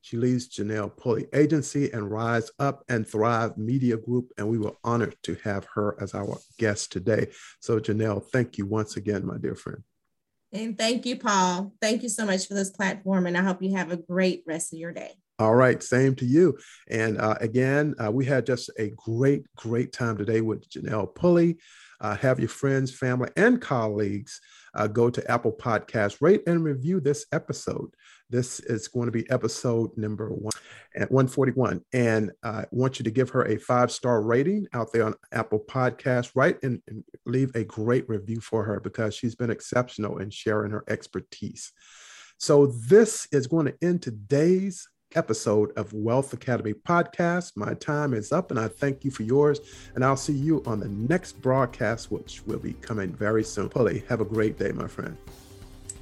she 0.09 0.17
leads 0.17 0.49
Janelle 0.49 0.97
Pulley 0.97 1.27
Agency 1.35 1.91
and 1.91 2.09
Rise 2.09 2.49
Up 2.57 2.83
and 2.89 3.07
Thrive 3.07 3.55
Media 3.59 3.95
Group. 3.95 4.31
And 4.39 4.49
we 4.49 4.57
were 4.57 4.73
honored 4.83 5.15
to 5.21 5.35
have 5.43 5.67
her 5.75 5.95
as 6.01 6.15
our 6.15 6.39
guest 6.57 6.91
today. 6.91 7.27
So, 7.59 7.79
Janelle, 7.79 8.25
thank 8.31 8.57
you 8.57 8.65
once 8.65 8.97
again, 8.97 9.23
my 9.23 9.37
dear 9.37 9.53
friend. 9.53 9.83
And 10.51 10.75
thank 10.75 11.05
you, 11.05 11.15
Paul. 11.15 11.73
Thank 11.79 12.01
you 12.01 12.09
so 12.09 12.25
much 12.25 12.47
for 12.47 12.55
this 12.55 12.71
platform. 12.71 13.27
And 13.27 13.37
I 13.37 13.43
hope 13.43 13.61
you 13.61 13.75
have 13.75 13.91
a 13.91 13.97
great 13.97 14.41
rest 14.47 14.73
of 14.73 14.79
your 14.79 14.91
day. 14.91 15.11
All 15.37 15.53
right, 15.53 15.81
same 15.83 16.15
to 16.15 16.25
you. 16.25 16.57
And 16.89 17.19
uh, 17.19 17.35
again, 17.39 17.93
uh, 18.03 18.11
we 18.11 18.25
had 18.25 18.47
just 18.47 18.71
a 18.79 18.89
great, 18.97 19.43
great 19.57 19.93
time 19.93 20.17
today 20.17 20.41
with 20.41 20.67
Janelle 20.67 21.13
Pulley. 21.13 21.59
Uh, 22.01 22.15
have 22.15 22.39
your 22.39 22.49
friends, 22.49 22.91
family, 22.91 23.29
and 23.37 23.61
colleagues 23.61 24.41
uh, 24.73 24.87
go 24.87 25.09
to 25.11 25.31
Apple 25.31 25.51
Podcasts, 25.51 26.17
rate 26.19 26.41
and 26.47 26.63
review 26.63 26.99
this 26.99 27.25
episode. 27.31 27.91
This 28.29 28.59
is 28.59 28.87
going 28.87 29.07
to 29.07 29.11
be 29.11 29.29
episode 29.31 29.95
number 29.97 30.29
one 30.29 30.51
at 30.95 31.11
141. 31.11 31.83
And 31.93 32.31
I 32.43 32.65
want 32.71 32.99
you 32.99 33.03
to 33.03 33.11
give 33.11 33.29
her 33.31 33.45
a 33.45 33.57
five 33.57 33.91
star 33.91 34.21
rating 34.21 34.67
out 34.73 34.91
there 34.93 35.05
on 35.05 35.15
Apple 35.31 35.59
Podcasts, 35.59 36.31
right? 36.35 36.57
And, 36.61 36.81
and 36.87 37.03
leave 37.25 37.55
a 37.55 37.63
great 37.63 38.07
review 38.07 38.39
for 38.39 38.63
her 38.63 38.79
because 38.79 39.15
she's 39.15 39.35
been 39.35 39.49
exceptional 39.49 40.19
in 40.19 40.29
sharing 40.29 40.71
her 40.71 40.83
expertise. 40.87 41.71
So, 42.37 42.67
this 42.67 43.27
is 43.31 43.47
going 43.47 43.65
to 43.65 43.75
end 43.81 44.01
today's 44.01 44.87
episode 45.15 45.71
of 45.75 45.91
Wealth 45.91 46.33
Academy 46.33 46.73
podcast. 46.73 47.53
My 47.55 47.73
time 47.73 48.13
is 48.13 48.31
up 48.31 48.51
and 48.51 48.59
I 48.59 48.67
thank 48.67 49.03
you 49.03 49.11
for 49.11 49.23
yours. 49.23 49.59
And 49.95 50.05
I'll 50.05 50.15
see 50.15 50.33
you 50.33 50.61
on 50.65 50.79
the 50.79 50.87
next 50.87 51.41
broadcast, 51.41 52.11
which 52.11 52.43
will 52.45 52.59
be 52.59 52.73
coming 52.73 53.11
very 53.13 53.43
soon. 53.43 53.69
Pulley, 53.69 54.03
have 54.07 54.21
a 54.21 54.25
great 54.25 54.57
day, 54.57 54.71
my 54.71 54.87
friend. 54.87 55.17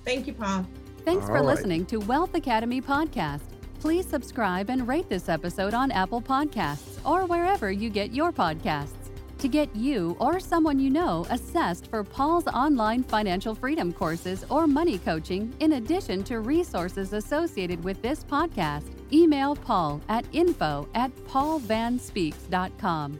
Thank 0.03 0.27
you, 0.27 0.33
Paul. 0.33 0.65
Thanks 1.07 1.21
All 1.23 1.27
for 1.29 1.33
right. 1.35 1.45
listening 1.45 1.85
to 1.85 2.01
Wealth 2.01 2.35
Academy 2.35 2.81
Podcast. 2.81 3.43
Please 3.79 4.05
subscribe 4.05 4.69
and 4.69 4.85
rate 4.85 5.07
this 5.07 5.29
episode 5.29 5.73
on 5.73 5.89
Apple 5.89 6.21
Podcasts 6.21 6.99
or 7.05 7.25
wherever 7.25 7.71
you 7.71 7.89
get 7.89 8.11
your 8.11 8.33
podcasts. 8.33 8.89
To 9.37 9.47
get 9.47 9.73
you 9.73 10.17
or 10.19 10.41
someone 10.41 10.79
you 10.79 10.89
know 10.89 11.25
assessed 11.29 11.87
for 11.87 12.03
Paul's 12.03 12.47
online 12.47 13.03
financial 13.05 13.55
freedom 13.55 13.93
courses 13.93 14.43
or 14.49 14.67
money 14.67 14.97
coaching, 14.97 15.53
in 15.61 15.71
addition 15.73 16.25
to 16.25 16.41
resources 16.41 17.13
associated 17.13 17.81
with 17.85 18.01
this 18.01 18.25
podcast, 18.25 18.83
email 19.13 19.55
Paul 19.55 20.01
at 20.09 20.25
info 20.33 20.89
at 20.93 21.15
paulvanspeaks.com. 21.27 23.17